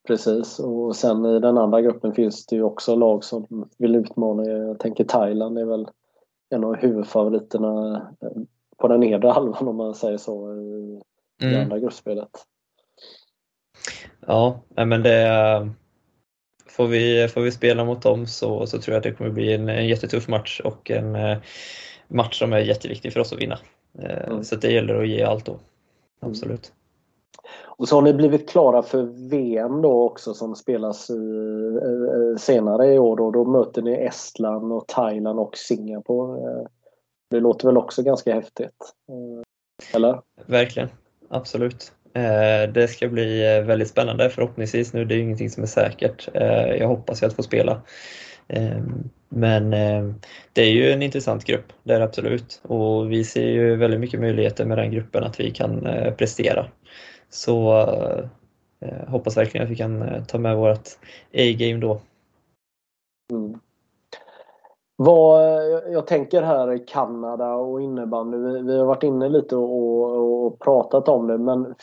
Precis 0.06 0.58
och 0.58 0.96
sen 0.96 1.26
i 1.26 1.40
den 1.40 1.58
andra 1.58 1.80
gruppen 1.80 2.14
finns 2.14 2.46
det 2.46 2.56
ju 2.56 2.62
också 2.62 2.96
lag 2.96 3.24
som 3.24 3.68
vill 3.78 3.94
utmana. 3.94 4.44
Jag 4.44 4.78
tänker 4.78 5.04
Thailand 5.04 5.58
är 5.58 5.64
väl 5.64 5.88
en 6.50 6.64
av 6.64 6.76
huvudfavoriterna 6.76 7.96
eh, 8.22 8.42
på 8.76 8.88
den 8.88 9.00
nedre 9.00 9.28
halvan 9.32 9.68
om 9.68 9.76
man 9.76 9.94
säger 9.94 10.18
så 10.18 10.54
i 10.54 11.00
det 11.38 11.46
mm. 11.46 11.62
andra 11.62 11.78
gruppspelet. 11.78 12.30
Ja, 14.26 14.60
men 14.76 15.02
det 15.02 15.68
får 16.66 16.86
vi, 16.86 17.28
får 17.28 17.40
vi 17.40 17.52
spela 17.52 17.84
mot 17.84 18.02
dem 18.02 18.26
så, 18.26 18.66
så 18.66 18.78
tror 18.78 18.92
jag 18.92 18.98
att 18.98 19.04
det 19.04 19.12
kommer 19.12 19.30
bli 19.30 19.52
en, 19.52 19.68
en 19.68 19.88
jättetuff 19.88 20.28
match 20.28 20.60
och 20.64 20.90
en 20.90 21.14
eh, 21.14 21.38
match 22.08 22.38
som 22.38 22.52
är 22.52 22.58
jätteviktig 22.58 23.12
för 23.12 23.20
oss 23.20 23.32
att 23.32 23.40
vinna. 23.40 23.58
Eh, 23.98 24.28
mm. 24.28 24.44
Så 24.44 24.56
det 24.56 24.72
gäller 24.72 24.94
att 24.94 25.08
ge 25.08 25.22
allt 25.22 25.46
då. 25.46 25.58
Absolut. 26.20 26.72
Mm. 26.72 26.83
Och 27.76 27.88
så 27.88 27.96
har 27.96 28.02
ni 28.02 28.14
blivit 28.14 28.48
klara 28.48 28.82
för 28.82 29.02
VM 29.30 29.82
då 29.82 30.02
också 30.02 30.34
som 30.34 30.56
spelas 30.56 31.10
i, 31.10 31.14
eh, 31.14 32.36
senare 32.38 32.94
i 32.94 32.98
år. 32.98 33.16
Då. 33.16 33.30
då 33.30 33.44
möter 33.44 33.82
ni 33.82 33.92
Estland, 33.92 34.72
och 34.72 34.86
Thailand 34.88 35.38
och 35.38 35.56
Singapore. 35.56 36.40
Eh, 36.40 36.66
det 37.34 37.40
låter 37.40 37.68
väl 37.68 37.76
också 37.76 38.02
ganska 38.02 38.34
häftigt? 38.34 38.94
Eh, 39.08 39.96
eller? 39.96 40.20
Verkligen, 40.46 40.88
absolut. 41.28 41.92
Eh, 42.14 42.72
det 42.72 42.88
ska 42.88 43.08
bli 43.08 43.56
eh, 43.56 43.64
väldigt 43.64 43.88
spännande 43.88 44.30
förhoppningsvis 44.30 44.92
nu. 44.92 45.04
Det 45.04 45.14
är 45.14 45.18
ingenting 45.18 45.50
som 45.50 45.62
är 45.62 45.66
säkert. 45.66 46.28
Jag 46.78 46.88
hoppas 46.88 47.22
ju 47.22 47.26
att 47.26 47.36
få 47.36 47.42
spela. 47.42 47.82
Men 49.28 49.70
det 50.52 50.62
är 50.62 50.70
ju 50.70 50.92
en 50.92 51.02
intressant 51.02 51.44
grupp, 51.44 51.72
det 51.82 51.94
är 51.94 51.98
det 51.98 52.04
absolut. 52.04 52.60
Och 52.62 53.12
vi 53.12 53.24
ser 53.24 53.48
ju 53.48 53.76
väldigt 53.76 54.00
mycket 54.00 54.20
möjligheter 54.20 54.64
med 54.64 54.78
den 54.78 54.90
gruppen 54.90 55.24
att 55.24 55.40
vi 55.40 55.50
kan 55.50 55.88
prestera. 56.18 56.66
Så 57.28 57.80
eh, 58.80 59.08
hoppas 59.08 59.36
verkligen 59.36 59.64
att 59.64 59.70
vi 59.70 59.76
kan 59.76 60.02
eh, 60.02 60.24
ta 60.24 60.38
med 60.38 60.56
vårt 60.56 60.88
A-game 61.32 61.80
då. 61.80 62.00
Mm. 63.32 63.58
Vad, 64.96 65.42
jag 65.92 66.06
tänker 66.06 66.42
här 66.42 66.86
Kanada 66.86 67.54
och 67.54 67.82
innebandy. 67.82 68.36
Vi, 68.36 68.62
vi 68.62 68.78
har 68.78 68.84
varit 68.84 69.02
inne 69.02 69.28
lite 69.28 69.56
och, 69.56 70.46
och, 70.46 70.60
pratat 70.60 71.08
om 71.08 71.26
det 71.26 71.38
men 71.38 71.74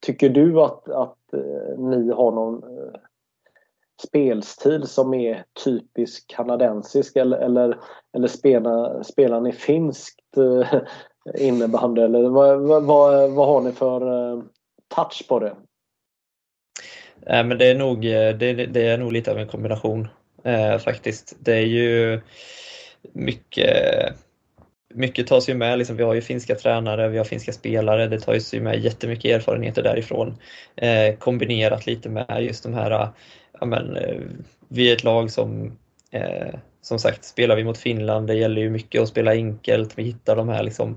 tycker 0.00 0.28
du 0.28 0.60
att, 0.60 0.88
att 0.88 1.32
eh, 1.32 1.78
ni 1.78 2.10
har 2.10 2.32
någon 2.32 2.78
eh, 2.78 3.00
spelstil 4.08 4.86
som 4.86 5.14
är 5.14 5.44
typisk 5.64 6.30
kanadensisk 6.30 7.16
eller, 7.16 7.38
eller, 7.38 7.78
eller 8.12 8.28
spelar, 8.28 9.02
spelar 9.02 9.40
ni 9.40 9.52
finskt 9.52 10.36
eh, 10.36 10.80
innebandy 11.34 12.02
eller 12.02 12.28
vad, 12.28 12.60
vad, 12.60 12.84
vad, 13.30 13.46
har 13.46 13.60
ni 13.60 13.72
för 13.72 14.32
eh, 14.32 14.42
touch 14.94 15.28
på 15.28 15.38
det? 15.38 15.52
Äh, 17.26 17.44
men 17.44 17.58
det, 17.58 17.66
är 17.66 17.74
nog, 17.74 18.04
eh, 18.04 18.36
det, 18.36 18.52
det 18.52 18.86
är 18.86 18.98
nog 18.98 19.12
lite 19.12 19.30
av 19.30 19.38
en 19.38 19.48
kombination 19.48 20.08
eh, 20.44 20.78
faktiskt. 20.78 21.36
Det 21.38 21.52
är 21.52 21.66
ju 21.66 22.20
mycket 23.12 24.14
mycket 24.94 25.26
tas 25.26 25.48
ju 25.48 25.54
med, 25.54 25.78
liksom, 25.78 25.96
vi 25.96 26.02
har 26.02 26.14
ju 26.14 26.20
finska 26.20 26.54
tränare, 26.54 27.08
vi 27.08 27.18
har 27.18 27.24
finska 27.24 27.52
spelare, 27.52 28.06
det 28.06 28.20
tas 28.20 28.54
ju 28.54 28.60
med 28.60 28.80
jättemycket 28.80 29.30
erfarenheter 29.30 29.82
därifrån. 29.82 30.36
Eh, 30.76 31.14
kombinerat 31.14 31.86
lite 31.86 32.08
med 32.08 32.36
just 32.40 32.62
de 32.62 32.74
här 32.74 33.10
ja, 33.60 33.66
men, 33.66 33.96
eh, 33.96 34.20
vi 34.68 34.90
är 34.90 34.96
ett 34.96 35.04
lag 35.04 35.30
som 35.30 35.78
eh, 36.10 36.54
som 36.82 36.98
sagt, 36.98 37.24
spelar 37.24 37.56
vi 37.56 37.64
mot 37.64 37.78
Finland, 37.78 38.26
det 38.26 38.34
gäller 38.34 38.62
ju 38.62 38.70
mycket 38.70 39.02
att 39.02 39.08
spela 39.08 39.30
enkelt. 39.30 39.98
Vi 39.98 40.02
hittar 40.02 40.36
de 40.36 40.48
här 40.48 40.62
liksom, 40.62 40.96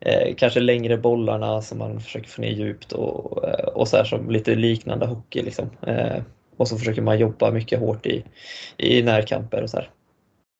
eh, 0.00 0.34
kanske 0.36 0.60
längre 0.60 0.96
bollarna 0.96 1.62
som 1.62 1.78
man 1.78 2.00
försöker 2.00 2.28
få 2.28 2.40
ner 2.40 2.50
djupt 2.50 2.92
och, 2.92 3.48
eh, 3.48 3.66
och 3.66 3.88
så 3.88 3.96
här 3.96 4.04
som 4.04 4.30
lite 4.30 4.54
liknande 4.54 5.06
hockey. 5.06 5.42
Liksom. 5.42 5.70
Eh, 5.86 6.22
och 6.56 6.68
så 6.68 6.76
försöker 6.76 7.02
man 7.02 7.18
jobba 7.18 7.50
mycket 7.50 7.80
hårt 7.80 8.06
i, 8.06 8.24
i 8.76 9.02
närkamper 9.02 9.62
och 9.62 9.70
så 9.70 9.76
här. 9.76 9.90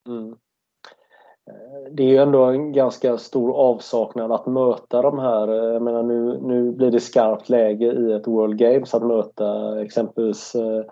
Mm. 0.09 0.37
Eh, 1.51 1.93
det 1.93 2.03
är 2.03 2.09
ju 2.09 2.17
ändå 2.17 2.45
en 2.45 2.73
ganska 2.73 3.19
stor 3.19 3.55
avsaknad 3.57 4.33
att 4.33 4.47
möta 4.47 5.03
de 5.03 5.19
här. 5.19 5.49
Eh, 5.49 5.73
jag 5.73 5.83
menar 5.83 6.03
nu, 6.03 6.41
nu 6.43 6.73
blir 6.73 6.91
det 6.91 7.01
skarpt 7.01 7.49
läge 7.49 7.87
i 7.87 8.13
ett 8.13 8.27
World 8.27 8.59
Games 8.59 8.95
att 8.95 9.07
möta 9.07 9.81
exempelvis 9.83 10.55
eh, 10.55 10.85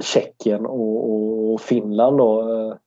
Tjeckien 0.00 0.66
och, 0.66 1.52
och, 1.52 1.60
Finland 1.60 2.18
då. 2.18 2.78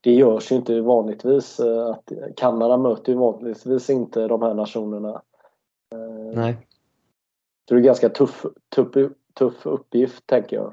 Det 0.00 0.12
görs 0.12 0.52
ju 0.52 0.56
inte 0.56 0.80
vanligtvis. 0.80 1.60
Eh, 1.60 1.86
att 1.86 2.12
Kanada 2.36 2.76
möter 2.76 3.12
ju 3.12 3.18
vanligtvis 3.18 3.90
inte 3.90 4.28
de 4.28 4.42
här 4.42 4.54
nationerna. 4.54 5.22
Ehm, 5.94 6.30
Nej. 6.30 6.66
Så 7.68 7.74
det 7.74 7.78
är 7.78 7.80
en 7.80 7.84
ganska 7.84 8.08
tuff, 8.08 8.46
tuff, 8.74 9.12
tuff 9.34 9.66
uppgift 9.66 10.26
tänker 10.26 10.56
jag. 10.56 10.72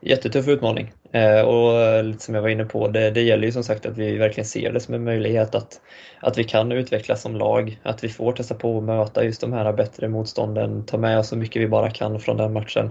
Jättetuff 0.00 0.48
utmaning. 0.48 0.92
Eh, 1.12 1.40
och 1.40 2.04
lite 2.04 2.24
som 2.24 2.34
jag 2.34 2.42
var 2.42 2.48
inne 2.48 2.64
på, 2.64 2.88
det, 2.88 3.10
det 3.10 3.22
gäller 3.22 3.44
ju 3.44 3.52
som 3.52 3.64
sagt 3.64 3.86
att 3.86 3.98
vi 3.98 4.16
verkligen 4.16 4.46
ser 4.46 4.72
det 4.72 4.80
som 4.80 4.94
en 4.94 5.04
möjlighet 5.04 5.54
att, 5.54 5.80
att 6.20 6.38
vi 6.38 6.44
kan 6.44 6.72
utvecklas 6.72 7.22
som 7.22 7.36
lag, 7.36 7.80
att 7.82 8.04
vi 8.04 8.08
får 8.08 8.32
testa 8.32 8.54
på 8.54 8.78
att 8.78 8.84
möta 8.84 9.24
just 9.24 9.40
de 9.40 9.52
här 9.52 9.72
bättre 9.72 10.08
motstånden, 10.08 10.86
ta 10.86 10.98
med 10.98 11.18
oss 11.18 11.28
så 11.28 11.36
mycket 11.36 11.62
vi 11.62 11.68
bara 11.68 11.90
kan 11.90 12.20
från 12.20 12.36
den 12.36 12.52
matchen 12.52 12.90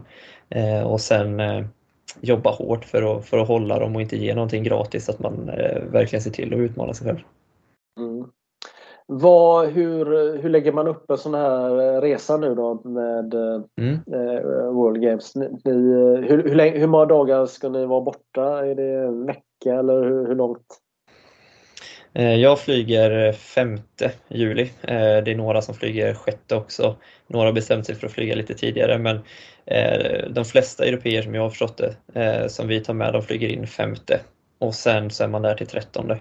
eh, 0.49 0.81
och 0.81 1.01
sen 1.01 1.39
eh, 1.39 1.65
jobba 2.21 2.51
hårt 2.51 2.85
för 2.85 3.17
att, 3.17 3.25
för 3.25 3.37
att 3.37 3.47
hålla 3.47 3.79
dem 3.79 3.95
och 3.95 4.01
inte 4.01 4.17
ge 4.17 4.35
någonting 4.35 4.63
gratis, 4.63 5.09
att 5.09 5.19
man 5.19 5.45
verkligen 5.91 6.23
ser 6.23 6.31
till 6.31 6.53
att 6.53 6.59
utmana 6.59 6.93
sig 6.93 7.07
själv. 7.07 7.19
Mm. 7.99 8.29
Vad, 9.12 9.68
hur, 9.68 10.05
hur 10.38 10.49
lägger 10.49 10.72
man 10.72 10.88
upp 10.88 11.12
en 11.12 11.18
sån 11.18 11.34
här 11.34 12.01
resa 12.01 12.38
nu 12.38 12.55
då 12.55 12.82
med 12.84 13.34
mm. 13.34 13.99
eh, 14.14 14.72
World 14.72 15.01
Games? 15.01 15.36
Ni, 15.36 15.49
hur, 15.66 16.43
hur, 16.43 16.55
länge, 16.55 16.80
hur 16.80 16.88
många 16.88 17.05
dagar 17.05 17.45
ska 17.45 17.70
ni 17.70 17.86
vara 17.86 18.01
borta? 18.01 18.66
Är 18.66 18.76
det 18.76 19.07
en 19.07 19.26
vecka 19.26 19.80
eller 19.80 20.03
hur, 20.03 20.28
hur 20.28 20.36
långt? 20.36 20.66
Eh, 22.14 22.36
jag 22.36 22.60
flyger 22.60 23.32
5 23.32 23.78
juli. 24.28 24.64
Eh, 24.82 25.24
det 25.24 25.32
är 25.32 25.36
några 25.36 25.62
som 25.62 25.76
flyger 25.76 26.18
6 26.26 26.38
också. 26.51 26.95
Några 27.28 27.45
har 27.45 27.53
bestämt 27.53 27.86
sig 27.86 27.95
för 27.95 28.07
att 28.07 28.14
flyga 28.14 28.36
lite 28.36 28.53
tidigare 28.53 28.97
men 28.97 29.20
eh, 29.66 30.30
de 30.30 30.45
flesta 30.45 30.86
europeer 30.86 31.22
som 31.22 31.36
jag 31.36 31.41
har 31.41 31.49
förstått 31.49 31.82
det, 32.14 32.49
som 32.49 32.68
vi 32.68 32.80
tar 32.80 32.93
med, 32.93 33.14
de 33.14 33.22
flyger 33.22 33.47
in 33.47 33.68
5 33.68 33.95
och 34.60 34.76
sen 34.76 35.10
så 35.10 35.24
är 35.24 35.28
man 35.28 35.41
där 35.41 35.55
till 35.55 35.68
13. 35.68 36.12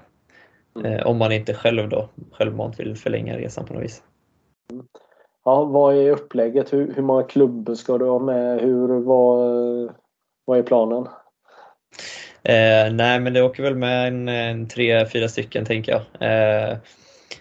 Mm. 0.84 1.06
Om 1.06 1.16
man 1.16 1.32
inte 1.32 1.54
själv 1.54 1.88
då 1.88 2.08
självmant 2.32 2.80
vill 2.80 2.96
förlänga 2.96 3.36
resan 3.36 3.64
på 3.66 3.74
något 3.74 3.82
vis. 3.82 4.02
Ja, 5.44 5.64
vad 5.64 5.96
är 5.96 6.10
upplägget? 6.10 6.72
Hur, 6.72 6.94
hur 6.94 7.02
många 7.02 7.22
klubbar 7.22 7.74
ska 7.74 7.98
du 7.98 8.04
ha 8.04 8.18
med? 8.18 8.60
Hur, 8.60 8.88
vad, 9.00 9.92
vad 10.44 10.58
är 10.58 10.62
planen? 10.62 11.06
Eh, 12.42 12.92
nej, 12.92 13.20
men 13.20 13.32
det 13.32 13.42
åker 13.42 13.62
väl 13.62 13.74
med 13.74 14.08
en, 14.08 14.28
en 14.28 14.68
tre, 14.68 15.06
fyra 15.06 15.28
stycken 15.28 15.64
tänker 15.64 15.92
jag. 15.92 16.00
Eh, 16.00 16.76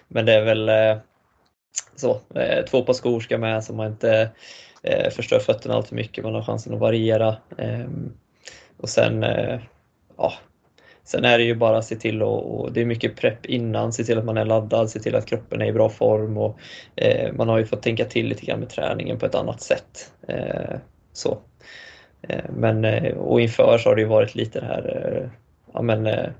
men 0.08 0.26
det 0.26 0.32
är 0.32 0.44
väl 0.44 0.68
eh, 0.68 0.96
så, 1.96 2.20
eh, 2.34 2.64
två 2.64 2.82
par 2.82 2.92
skor 2.92 3.20
ska 3.20 3.38
med 3.38 3.64
så 3.64 3.72
man 3.74 3.86
inte 3.86 4.30
eh, 4.82 5.10
förstör 5.10 5.38
fötterna 5.38 5.74
allt 5.74 5.88
för 5.88 5.94
mycket. 5.94 6.24
Man 6.24 6.34
har 6.34 6.42
chansen 6.42 6.74
att 6.74 6.80
variera. 6.80 7.36
Ehm, 7.58 8.12
och 8.76 8.88
sen, 8.88 9.22
eh, 9.22 9.60
ja, 10.16 10.32
Sen 11.08 11.24
är 11.24 11.38
det 11.38 11.44
ju 11.44 11.54
bara 11.54 11.78
att 11.78 11.84
se 11.84 11.96
till 11.96 12.22
och, 12.22 12.60
och, 12.60 12.72
det 12.72 12.80
är 12.80 12.84
mycket 12.84 13.16
prepp 13.16 13.46
innan, 13.46 13.92
se 13.92 14.04
till 14.04 14.18
att 14.18 14.24
man 14.24 14.36
är 14.36 14.44
laddad, 14.44 14.90
se 14.90 15.00
till 15.00 15.14
att 15.14 15.26
kroppen 15.26 15.62
är 15.62 15.66
i 15.66 15.72
bra 15.72 15.88
form 15.88 16.38
och 16.38 16.58
eh, 16.96 17.32
man 17.32 17.48
har 17.48 17.58
ju 17.58 17.66
fått 17.66 17.82
tänka 17.82 18.04
till 18.04 18.28
lite 18.28 18.46
grann 18.46 18.60
med 18.60 18.68
träningen 18.68 19.18
på 19.18 19.26
ett 19.26 19.34
annat 19.34 19.60
sätt. 19.60 20.12
Eh, 20.28 20.76
så. 21.12 21.38
Eh, 22.22 22.44
men, 22.56 22.84
eh, 22.84 23.16
och 23.16 23.40
inför 23.40 23.78
så 23.78 23.88
har 23.88 23.96
det 23.96 24.02
ju 24.02 24.08
varit 24.08 24.34
lite 24.34 24.60
det 24.60 24.66
här 24.66 25.12
eh, 25.22 25.30
ja, 25.72 25.82
men, 25.82 26.06
eh, 26.06 26.30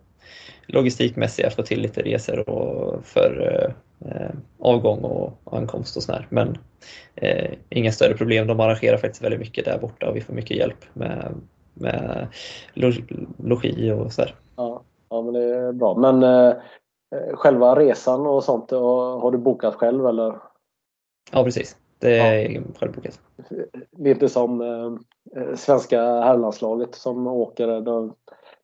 logistikmässiga, 0.66 1.50
få 1.50 1.62
till 1.62 1.80
lite 1.80 2.02
resor 2.02 2.48
och 2.48 3.06
för 3.06 3.62
eh, 4.04 4.30
avgång 4.58 4.98
och 4.98 5.38
ankomst 5.44 5.96
och 5.96 6.02
sådär. 6.02 6.26
Men 6.30 6.58
eh, 7.14 7.50
inga 7.68 7.92
större 7.92 8.14
problem. 8.14 8.46
De 8.46 8.60
arrangerar 8.60 8.96
faktiskt 8.96 9.24
väldigt 9.24 9.40
mycket 9.40 9.64
där 9.64 9.78
borta 9.78 10.08
och 10.08 10.16
vi 10.16 10.20
får 10.20 10.34
mycket 10.34 10.56
hjälp 10.56 10.84
med, 10.92 11.34
med 11.80 12.28
logi 13.38 13.92
och 13.92 14.12
sådär. 14.12 14.34
Ja, 14.56 14.82
ja 15.08 15.22
men 15.22 15.32
det 15.34 15.44
är 15.44 15.72
bra. 15.72 15.94
Men 15.94 16.22
eh, 16.22 16.54
själva 17.32 17.74
resan 17.74 18.26
och 18.26 18.44
sånt, 18.44 18.70
har 18.70 19.30
du 19.30 19.38
bokat 19.38 19.74
själv 19.74 20.06
eller? 20.06 20.34
Ja 21.32 21.44
precis. 21.44 21.76
Det 21.98 22.18
är 22.18 22.50
ja. 22.50 22.60
självbokat. 22.78 23.20
Det 23.90 24.10
är 24.10 24.14
inte 24.14 24.28
som 24.28 24.60
eh, 24.60 25.54
svenska 25.56 26.02
herrlandslaget 26.02 26.94
som 26.94 27.26
åker 27.26 27.66
där, 27.66 28.10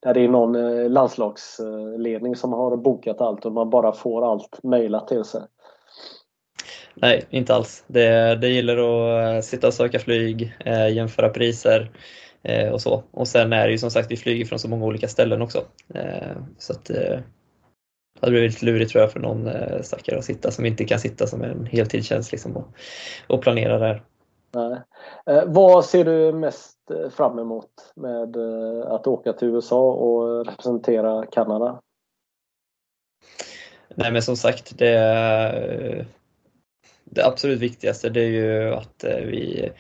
där 0.01 0.15
det 0.15 0.21
är 0.21 0.29
någon 0.29 0.55
eh, 0.55 0.91
landslagsledning 0.91 2.37
som 2.37 2.53
har 2.53 2.77
bokat 2.77 3.21
allt 3.21 3.47
och 3.47 3.53
man 3.53 3.71
bara 3.71 3.93
får 3.93 4.33
allt 4.33 4.63
mejlat 4.63 5.09
till 5.09 5.25
sig. 5.25 5.43
Nej, 6.95 7.27
inte 7.31 7.55
alls. 7.55 7.85
Det, 7.87 8.37
det 8.37 8.49
gäller 8.49 8.77
att 8.77 9.35
eh, 9.35 9.41
sitta 9.41 9.67
och 9.67 9.75
söka 9.75 9.99
flyg, 9.99 10.57
eh, 10.65 10.89
jämföra 10.89 11.29
priser 11.29 11.91
eh, 12.45 12.73
och 12.73 12.81
så. 12.81 13.03
Och 13.11 13.29
sen 13.29 13.53
är 13.53 13.67
det 13.67 13.73
ju 13.73 13.79
som 13.79 13.91
sagt, 13.91 14.11
vi 14.11 14.17
flyger 14.17 14.45
från 14.45 14.59
så 14.59 14.69
många 14.69 14.85
olika 14.85 15.09
ställen 15.09 15.43
också. 15.43 15.65
Eh, 15.95 16.37
så 16.59 16.73
att 16.73 16.91
eh, 16.91 17.19
det 18.15 18.21
hade 18.21 18.33
blivit 18.33 18.53
lite 18.53 18.67
lurigt 18.67 18.91
tror 18.91 19.03
jag 19.03 19.13
för 19.13 19.21
någon 19.21 19.47
eh, 19.47 19.83
stackare 19.83 20.19
att 20.19 20.25
sitta 20.25 20.51
som 20.51 20.67
inte 20.67 20.85
kan 20.85 20.99
sitta 20.99 21.27
som 21.27 21.43
en 21.43 21.67
heltidstjänst 21.67 22.33
liksom 22.33 22.57
och, 22.57 22.67
och 23.27 23.43
planera 23.43 23.79
där. 23.79 24.03
Nej. 24.53 24.81
Eh, 25.27 25.45
vad 25.47 25.85
ser 25.85 26.05
du 26.05 26.33
mest 26.33 26.91
eh, 26.91 27.11
fram 27.11 27.39
emot 27.39 27.93
med 27.97 28.37
att 28.87 29.07
åka 29.07 29.33
till 29.33 29.49
USA 29.49 29.93
och 29.93 30.47
representera 30.47 31.27
Kanada? 31.27 31.81
Nej 33.95 34.13
men 34.13 34.23
som 34.23 34.37
sagt, 34.37 34.79
det, 34.79 36.07
det 37.05 37.27
absolut 37.27 37.59
viktigaste 37.59 38.11
det 38.11 38.21
är 38.21 38.31
ju 38.31 38.75
att 38.75 39.05
vi 39.05 39.71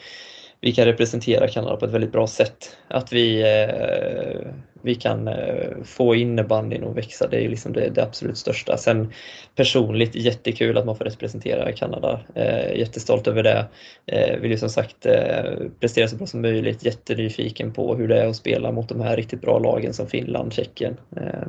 vi 0.64 0.72
kan 0.72 0.84
representera 0.84 1.48
Kanada 1.48 1.76
på 1.76 1.84
ett 1.84 1.92
väldigt 1.92 2.12
bra 2.12 2.26
sätt. 2.26 2.76
Att 2.88 3.12
vi, 3.12 3.42
eh, 3.42 4.50
vi 4.82 4.94
kan 4.94 5.28
eh, 5.28 5.82
få 5.84 6.14
innebandyn 6.14 6.84
att 6.84 6.96
växa, 6.96 7.28
det 7.28 7.44
är 7.44 7.48
liksom 7.48 7.72
det, 7.72 7.88
det, 7.88 8.02
absolut 8.02 8.38
största. 8.38 8.76
Sen 8.76 9.12
personligt 9.54 10.14
jättekul 10.14 10.78
att 10.78 10.86
man 10.86 10.96
får 10.96 11.04
representera 11.04 11.72
Kanada. 11.72 12.20
Eh, 12.34 12.78
jättestolt 12.78 13.26
över 13.26 13.42
det. 13.42 13.66
Eh, 14.06 14.40
vill 14.40 14.50
ju 14.50 14.58
som 14.58 14.70
sagt 14.70 15.06
eh, 15.06 15.44
prestera 15.80 16.08
så 16.08 16.16
bra 16.16 16.26
som 16.26 16.42
möjligt. 16.42 16.84
Jättenyfiken 16.84 17.72
på 17.72 17.96
hur 17.96 18.08
det 18.08 18.20
är 18.22 18.26
att 18.26 18.36
spela 18.36 18.72
mot 18.72 18.88
de 18.88 19.00
här 19.00 19.16
riktigt 19.16 19.40
bra 19.40 19.58
lagen 19.58 19.94
som 19.94 20.06
Finland, 20.06 20.52
Tjeckien. 20.52 20.96
Eh. 21.16 21.46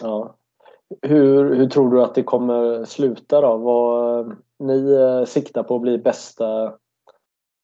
Ja. 0.00 0.37
Hur, 1.02 1.54
hur 1.54 1.66
tror 1.66 1.90
du 1.90 2.02
att 2.02 2.14
det 2.14 2.22
kommer 2.22 2.84
sluta 2.84 3.40
då? 3.40 3.56
Vad, 3.56 4.36
ni 4.58 4.92
eh, 4.92 5.24
siktar 5.24 5.62
på 5.62 5.74
att 5.74 5.82
bli 5.82 5.98
bästa 5.98 6.64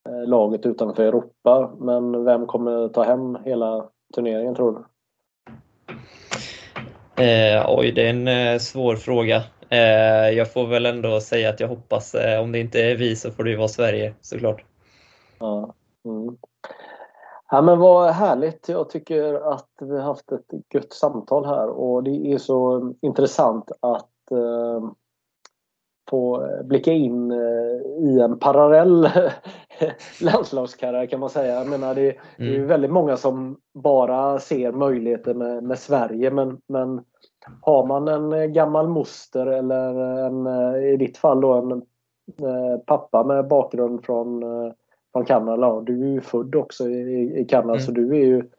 eh, 0.09 0.27
laget 0.27 0.65
utanför 0.65 1.03
Europa. 1.03 1.75
Men 1.79 2.25
vem 2.25 2.45
kommer 2.45 2.89
ta 2.89 3.03
hem 3.03 3.37
hela 3.45 3.89
turneringen 4.15 4.55
tror 4.55 4.71
du? 4.71 4.85
Eh, 7.23 7.65
oj, 7.67 7.91
det 7.91 8.05
är 8.05 8.09
en 8.09 8.27
eh, 8.27 8.59
svår 8.59 8.95
fråga. 8.95 9.43
Eh, 9.69 10.29
jag 10.29 10.53
får 10.53 10.67
väl 10.67 10.85
ändå 10.85 11.21
säga 11.21 11.49
att 11.49 11.59
jag 11.59 11.67
hoppas, 11.67 12.15
eh, 12.15 12.41
om 12.41 12.51
det 12.51 12.59
inte 12.59 12.81
är 12.81 12.95
vi 12.95 13.15
så 13.15 13.31
får 13.31 13.43
det 13.43 13.49
ju 13.49 13.55
vara 13.55 13.67
Sverige 13.67 14.13
såklart. 14.21 14.65
Ja, 15.39 15.73
mm. 16.05 16.37
Ja 17.51 17.61
men 17.61 17.79
vad 17.79 18.09
härligt. 18.09 18.69
Jag 18.69 18.89
tycker 18.89 19.33
att 19.33 19.69
vi 19.81 19.95
har 19.95 20.03
haft 20.03 20.31
ett 20.31 20.73
gött 20.73 20.93
samtal 20.93 21.45
här 21.45 21.67
och 21.67 22.03
det 22.03 22.33
är 22.33 22.37
så 22.37 22.93
intressant 23.01 23.71
att 23.79 24.31
eh, 24.31 24.89
få 26.09 26.47
blicka 26.63 26.91
in 26.91 27.31
eh, 27.31 27.37
i 27.99 28.19
en 28.19 28.39
parallell 28.39 29.09
landslagskarriär 30.21 31.05
kan 31.05 31.19
man 31.19 31.29
säga. 31.29 31.55
Jag 31.55 31.67
menar 31.67 31.95
det, 31.95 32.11
mm. 32.11 32.21
det 32.37 32.45
är 32.45 32.55
mm. 32.55 32.67
väldigt 32.67 32.91
många 32.91 33.17
som 33.17 33.57
bara 33.73 34.39
ser 34.39 34.71
möjligheter 34.71 35.33
med, 35.33 35.63
med 35.63 35.79
Sverige 35.79 36.31
men, 36.31 36.57
men 36.67 37.01
har 37.61 37.85
man 37.85 38.07
en 38.07 38.53
gammal 38.53 38.87
moster 38.87 39.45
eller 39.45 39.95
en, 40.25 40.47
eh, 40.47 40.93
i 40.93 40.97
ditt 40.97 41.17
fall 41.17 41.41
då 41.41 41.53
en 41.53 41.71
eh, 41.71 42.79
pappa 42.85 43.23
med 43.23 43.47
bakgrund 43.47 44.05
från 44.05 44.43
från 45.15 45.25
Kanada. 45.25 45.81
Du 45.81 46.03
är 46.03 46.13
ju 46.13 46.21
född 46.21 46.55
också 46.55 46.89
i, 46.89 47.39
i 47.39 47.45
Kanada 47.45 47.73
mm. 47.73 47.85
så 47.85 47.91
du 47.91 48.09
är 48.11 48.25
ju 48.25 48.49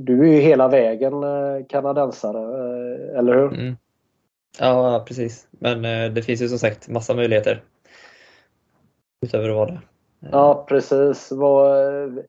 du 0.00 0.20
är 0.20 0.32
ju 0.32 0.40
hela 0.40 0.68
vägen 0.68 1.22
eh, 1.22 1.66
kanadensare, 1.68 2.38
eh, 2.38 3.18
eller 3.18 3.34
hur? 3.34 3.54
Mm. 3.54 3.76
Ja, 4.58 5.04
precis. 5.08 5.48
Men 5.50 5.84
eh, 5.84 6.12
det 6.12 6.22
finns 6.22 6.42
ju 6.42 6.48
som 6.48 6.58
sagt 6.58 6.88
massa 6.88 7.14
möjligheter 7.14 7.62
utöver 9.26 9.48
att 9.48 9.56
vara 9.56 9.70
det. 9.70 9.80
Ja, 10.32 10.64
precis. 10.68 11.32
Vad, 11.32 12.24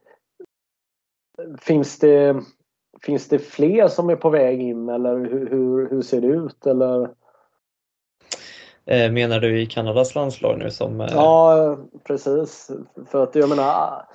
finns, 1.61 1.99
det, 1.99 2.41
finns 3.01 3.27
det 3.27 3.39
fler 3.39 3.87
som 3.87 4.09
är 4.09 4.15
på 4.15 4.29
väg 4.29 4.61
in 4.61 4.89
eller 4.89 5.17
hur, 5.17 5.49
hur, 5.49 5.89
hur 5.89 6.01
ser 6.01 6.21
det 6.21 6.27
ut? 6.27 6.65
Eller? 6.65 7.09
Eh, 8.91 9.11
menar 9.11 9.39
du 9.39 9.61
i 9.61 9.65
Kanadas 9.65 10.15
landslag 10.15 10.59
nu 10.59 10.71
som... 10.71 11.01
Eh, 11.01 11.07
ja, 11.11 11.77
precis. 12.03 12.71
För 13.11 13.23
att 13.23 13.35
jag 13.35 13.49
menar... 13.49 14.05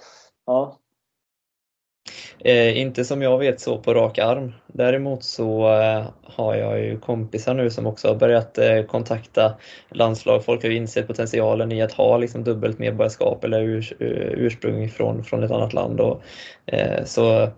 Ja. 0.46 0.78
Eh, 2.38 2.78
inte 2.80 3.04
som 3.04 3.22
jag 3.22 3.38
vet 3.38 3.60
så 3.60 3.78
på 3.78 3.94
rak 3.94 4.18
arm. 4.18 4.52
Däremot 4.66 5.24
så 5.24 5.72
eh, 5.72 6.04
har 6.22 6.54
jag 6.54 6.80
ju 6.80 6.98
kompisar 6.98 7.54
nu 7.54 7.70
som 7.70 7.86
också 7.86 8.08
har 8.08 8.14
börjat 8.14 8.58
eh, 8.58 8.82
kontakta 8.82 9.54
landslag. 9.88 10.44
Folk 10.44 10.62
har 10.62 10.70
ju 10.70 10.76
insett 10.76 11.06
potentialen 11.06 11.72
i 11.72 11.82
att 11.82 11.92
ha 11.92 12.16
liksom, 12.16 12.44
dubbelt 12.44 12.78
medborgarskap 12.78 13.44
eller 13.44 13.62
urs 13.62 13.92
ursprung 13.98 14.88
från, 14.88 15.24
från 15.24 15.42
ett 15.42 15.50
annat 15.50 15.72
land. 15.72 16.00
Och, 16.00 16.22
eh, 16.66 17.04
så 17.04 17.48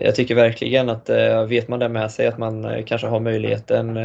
jag 0.00 0.14
tycker 0.14 0.34
verkligen 0.34 0.88
att 0.88 1.10
vet 1.48 1.68
man 1.68 1.78
det 1.78 1.88
med 1.88 2.10
sig 2.10 2.26
att 2.26 2.38
man 2.38 2.84
kanske 2.84 3.06
har 3.06 3.20
möjligheten 3.20 3.98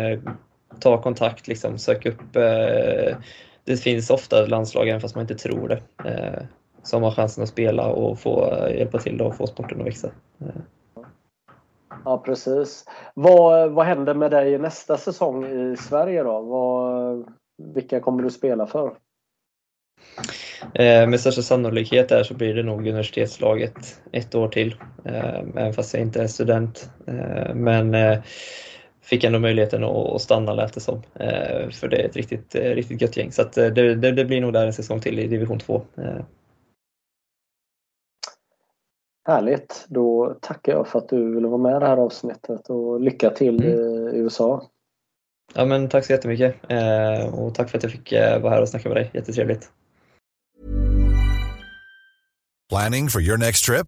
ta 0.80 1.02
kontakt, 1.02 1.48
liksom, 1.48 1.78
sök 1.78 2.06
upp. 2.06 2.36
Eh, 2.36 3.18
det 3.64 3.78
finns 3.78 4.10
ofta 4.10 4.46
landslag, 4.46 4.88
även 4.88 5.02
fast 5.02 5.16
man 5.16 5.22
inte 5.22 5.36
tror 5.36 5.68
det, 5.68 6.10
eh, 6.10 6.44
som 6.84 7.04
har 7.04 7.12
chansen 7.12 7.44
att 7.44 7.50
spela 7.50 7.88
och 7.88 8.20
få 8.20 8.52
eh, 8.52 8.78
hjälpa 8.78 9.00
till 9.00 9.22
och 9.22 9.36
få 9.36 9.48
sporten 9.48 9.82
att 9.82 9.88
växa. 9.88 10.10
Ja 12.06 12.18
precis. 12.18 12.86
Vad, 13.14 13.72
vad 13.72 13.86
händer 13.86 14.14
med 14.14 14.32
dig 14.32 14.58
nästa 14.58 14.98
säsong 14.98 15.46
i 15.46 15.78
Sverige 15.78 16.24
då? 16.24 16.42
Vad, 16.42 17.26
vilka 17.74 18.00
kommer 18.00 18.24
du 18.24 18.30
spela 18.30 18.68
för? 18.68 18.96
Eh, 20.74 21.08
med 21.08 21.20
största 21.20 21.42
sannolikhet 21.42 22.10
där 22.10 22.24
så 22.24 22.34
blir 22.34 22.54
det 22.54 22.64
nog 22.64 22.88
universitetslaget 22.88 24.02
ett 24.12 24.36
år 24.36 24.48
till, 24.48 24.76
eh, 25.06 25.40
även 25.40 25.74
fast 25.74 25.94
jag 25.94 26.02
inte 26.02 26.24
är 26.24 26.28
student. 26.28 26.90
Eh, 27.08 27.56
men 27.56 27.96
fick 29.06 29.24
ändå 29.24 29.40
möjligheten 29.40 29.84
att 29.84 30.22
stanna 30.22 30.54
lät 30.54 30.74
det 30.74 30.80
som. 30.80 31.02
Eh, 31.14 31.70
för 31.70 31.88
det 31.88 32.02
är 32.02 32.06
ett 32.06 32.16
riktigt, 32.16 32.56
eh, 32.56 32.62
riktigt 32.62 33.02
gött 33.02 33.18
gäng. 33.18 33.32
Så 33.32 33.42
att 33.42 33.58
eh, 33.58 33.68
det, 33.68 33.96
det, 33.96 34.12
det 34.12 34.26
blir 34.26 34.42
nog 34.42 34.54
där 34.54 34.66
en 34.66 34.74
säsong 34.74 35.00
till 35.00 35.20
i 35.20 35.28
division 35.28 35.60
2. 35.60 35.82
Härligt! 39.28 39.86
Då 39.88 40.38
tackar 40.42 40.72
jag 40.72 40.88
för 40.88 41.00
att 41.00 41.10
du 41.10 41.36
ville 41.36 41.48
vara 41.48 41.62
med 41.62 41.78
i 41.78 41.80
det 41.80 41.88
här 41.88 41.98
avsnittet 41.98 42.70
och 42.70 43.02
lycka 43.02 43.30
till 43.30 43.64
mm. 43.64 44.16
i 44.16 44.18
USA. 44.18 44.70
Ja 45.56 45.66
men 45.66 45.90
tack 45.90 46.06
så 46.06 46.12
jättemycket 46.12 46.56
och 47.34 47.56
tack 47.56 47.70
för 47.70 47.78
att 47.78 47.84
jag 47.84 47.92
fick 47.92 48.12
vara 48.12 48.50
här 48.50 48.62
och 48.62 48.70
snacka 48.70 48.90
med 48.90 48.98
dig. 48.98 49.12
Jättetrevligt. 49.14 49.72
Planning 52.70 53.10
for 53.10 53.22
your 53.22 53.38
next 53.38 53.66
trip? 53.66 53.88